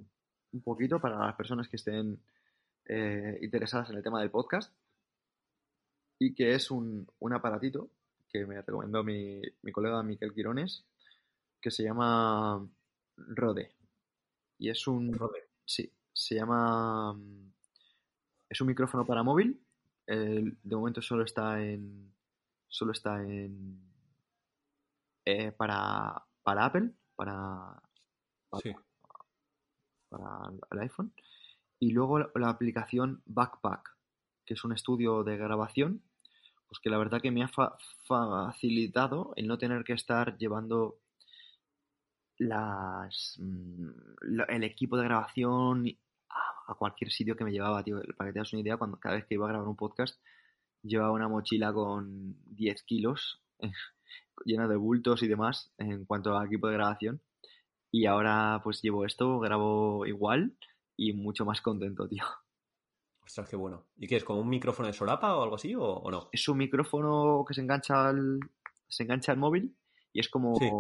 un 0.53 0.61
poquito 0.63 1.01
para 1.01 1.19
las 1.19 1.35
personas 1.35 1.69
que 1.69 1.77
estén 1.77 2.21
eh, 2.85 3.39
interesadas 3.41 3.89
en 3.89 3.97
el 3.97 4.03
tema 4.03 4.21
del 4.21 4.31
podcast 4.31 4.75
y 6.19 6.35
que 6.35 6.53
es 6.55 6.71
un, 6.71 7.07
un 7.19 7.33
aparatito 7.33 7.91
que 8.29 8.45
me 8.45 8.61
recomendó 8.61 9.03
mi, 9.03 9.41
mi 9.63 9.73
colega 9.73 10.03
Miquel 10.03 10.35
Quirones 10.35 10.85
que 11.61 11.71
se 11.71 11.83
llama 11.83 12.69
Rode 13.17 13.73
y 14.59 14.69
es 14.69 14.87
un 14.87 15.15
Rode. 15.15 15.49
sí 15.65 15.91
se 16.13 16.35
llama 16.35 17.19
es 18.49 18.61
un 18.61 18.67
micrófono 18.67 19.05
para 19.07 19.23
móvil 19.23 19.61
de 20.07 20.77
momento 20.77 21.03
solo 21.03 21.25
está 21.25 21.63
en 21.63 22.16
solo 22.77 22.93
está 22.93 23.23
en 23.23 23.81
eh, 25.25 25.51
para, 25.53 26.23
para 26.43 26.67
Apple, 26.67 26.93
para, 27.15 27.83
Sí. 28.63 28.73
para 30.09 30.51
el 30.71 30.79
iPhone. 30.81 31.13
Y 31.81 31.93
luego 31.93 32.19
la, 32.19 32.31
la 32.35 32.49
aplicación 32.51 33.23
Backpack, 33.27 33.97
que 34.45 34.55
es 34.55 34.65
un 34.65 34.73
estudio 34.73 35.25
de 35.25 35.37
grabación, 35.37 36.03
pues 36.69 36.79
que 36.81 36.91
la 36.91 36.99
verdad 36.99 37.21
que 37.21 37.31
me 37.31 37.43
ha 37.43 37.49
fa- 37.49 37.77
facilitado 38.07 39.33
el 39.37 39.47
no 39.47 39.59
tener 39.59 39.85
que 39.85 39.93
estar 39.95 40.37
llevando 40.39 41.01
las 42.39 43.37
mm, 43.41 43.89
la- 44.23 44.45
el 44.45 44.65
equipo 44.65 44.97
de 44.97 45.05
grabación 45.05 45.87
a, 46.29 46.73
a 46.73 46.75
cualquier 46.75 47.11
sitio 47.11 47.37
que 47.37 47.45
me 47.45 47.53
llevaba, 47.53 47.83
tío. 47.83 48.01
Para 48.17 48.29
que 48.31 48.35
te 48.35 48.39
das 48.41 48.53
una 48.53 48.63
idea, 48.63 48.77
cuando 48.77 48.99
cada 48.99 49.17
vez 49.17 49.27
que 49.27 49.35
iba 49.35 49.47
a 49.47 49.49
grabar 49.49 49.69
un 49.69 49.77
podcast, 49.77 50.21
llevaba 50.87 51.13
una 51.13 51.29
mochila 51.29 51.73
con 51.73 52.37
10 52.55 52.83
kilos 52.85 53.43
llena 54.45 54.69
de 54.69 54.77
bultos 54.77 55.23
y 55.23 55.29
demás 55.29 55.73
en 55.79 56.05
cuanto 56.05 56.37
a 56.37 56.45
equipo 56.47 56.69
de 56.69 56.75
grabación. 56.75 57.21
Y 57.91 58.07
ahora 58.07 58.61
pues 58.63 58.83
llevo 58.83 59.05
esto, 59.07 59.39
grabo 59.39 60.05
igual 60.07 60.57
y 60.97 61.13
mucho 61.13 61.45
más 61.45 61.61
contento, 61.61 62.09
tío. 62.09 62.25
Ostras, 63.23 63.49
qué 63.49 63.57
bueno. 63.57 63.87
¿Y 63.97 64.07
qué 64.07 64.17
es? 64.17 64.25
¿Como 64.25 64.41
un 64.41 64.49
micrófono 64.49 64.87
de 64.87 64.93
solapa 64.95 65.37
o 65.37 65.43
algo 65.43 65.57
así 65.57 65.75
o, 65.75 65.83
o 65.85 66.11
no? 66.11 66.29
Es 66.33 66.47
un 66.49 66.59
micrófono 66.59 67.45
que 67.47 67.55
se 67.55 67.61
engancha 67.61 68.09
al, 68.09 68.39
se 68.89 69.03
engancha 69.03 69.33
al 69.33 69.39
móvil 69.39 69.77
y 70.13 70.21
es 70.21 70.29
como, 70.29 70.55
Sí. 70.57 70.71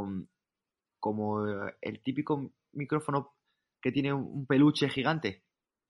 como 1.01 1.47
eh, 1.49 1.75
el 1.81 2.03
típico 2.03 2.53
micrófono 2.73 3.35
que 3.81 3.93
tiene 3.93 4.13
un 4.13 4.47
peluche 4.47 4.89
gigante. 4.89 5.43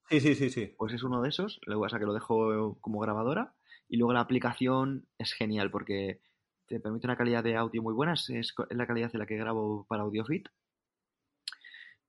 Sí, 0.08 0.20
sí, 0.20 0.34
sí, 0.34 0.50
sí. 0.50 0.74
Pues 0.78 0.92
es 0.94 1.02
uno 1.02 1.20
de 1.20 1.28
esos, 1.28 1.60
lo 1.66 1.76
que 1.76 1.82
pasa 1.82 1.96
es 1.96 2.00
que 2.00 2.06
lo 2.06 2.14
dejo 2.14 2.78
como 2.80 3.00
grabadora 3.00 3.54
y 3.88 3.96
luego 3.96 4.12
la 4.12 4.20
aplicación 4.20 5.06
es 5.18 5.32
genial 5.32 5.70
porque 5.70 6.20
te 6.66 6.80
permite 6.80 7.06
una 7.06 7.16
calidad 7.16 7.44
de 7.44 7.56
audio 7.56 7.82
muy 7.82 7.94
buena, 7.94 8.14
es, 8.14 8.54
la 8.70 8.86
calidad 8.86 9.10
en 9.12 9.20
la 9.20 9.26
que 9.26 9.36
grabo 9.36 9.86
para 9.88 10.02
AudioFit 10.02 10.48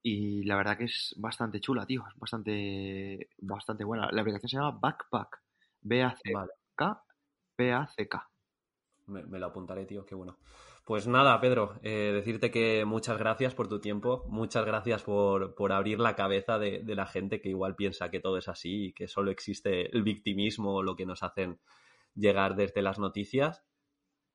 y 0.01 0.43
la 0.43 0.55
verdad 0.55 0.77
que 0.77 0.85
es 0.85 1.13
bastante 1.17 1.59
chula, 1.59 1.85
tío, 1.85 2.05
es 2.07 2.17
bastante, 2.17 3.29
bastante 3.39 3.83
buena. 3.83 4.09
La 4.11 4.21
aplicación 4.21 4.49
se 4.49 4.55
llama 4.55 4.77
Backpack, 4.79 5.41
B-A-C-K. 5.81 7.03
B-A-C-K. 7.57 8.29
Me, 9.07 9.23
me 9.23 9.39
lo 9.39 9.47
apuntaré, 9.47 9.85
tío, 9.85 10.05
qué 10.05 10.15
bueno. 10.15 10.37
Pues 10.87 11.05
nada, 11.05 11.41
Pedro, 11.41 11.77
eh, 11.83 12.13
decirte 12.13 12.49
que 12.49 12.85
muchas 12.85 13.17
gracias 13.17 13.53
por 13.53 13.67
tu 13.67 13.81
tiempo, 13.81 14.23
muchas 14.29 14.65
gracias 14.65 15.03
por, 15.03 15.53
por 15.53 15.73
abrir 15.73 15.99
la 15.99 16.15
cabeza 16.15 16.57
de, 16.59 16.81
de, 16.81 16.95
la 16.95 17.05
gente 17.05 17.41
que 17.41 17.49
igual 17.49 17.75
piensa 17.75 18.09
que 18.09 18.21
todo 18.21 18.37
es 18.37 18.47
así 18.47 18.85
y 18.85 18.93
que 18.93 19.09
solo 19.09 19.29
existe 19.29 19.93
el 19.93 20.03
victimismo 20.03 20.81
lo 20.81 20.95
que 20.95 21.05
nos 21.05 21.23
hacen 21.23 21.59
llegar 22.15 22.55
desde 22.55 22.81
las 22.81 22.99
noticias. 22.99 23.65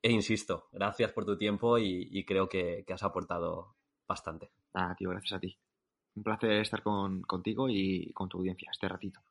E 0.03 0.11
insisto, 0.11 0.69
gracias 0.73 1.11
por 1.13 1.25
tu 1.25 1.39
tiempo 1.39 1.79
y, 1.79 2.09
y 2.11 2.27
creo 2.27 2.51
que, 2.51 2.85
que, 2.87 2.93
has 2.93 3.03
aportado 3.03 3.75
bastante. 4.07 4.53
Ah, 4.75 4.95
tío, 4.95 5.09
gracias 5.09 5.33
a 5.33 5.41
ti. 5.41 5.59
Un 6.17 6.23
placer 6.23 6.51
estar 6.53 6.83
con, 6.83 7.23
contigo 7.23 7.71
y 7.71 8.13
con 8.13 8.29
tu 8.29 8.37
audiencia 8.37 8.69
este 8.71 8.89
ratito. 8.89 9.23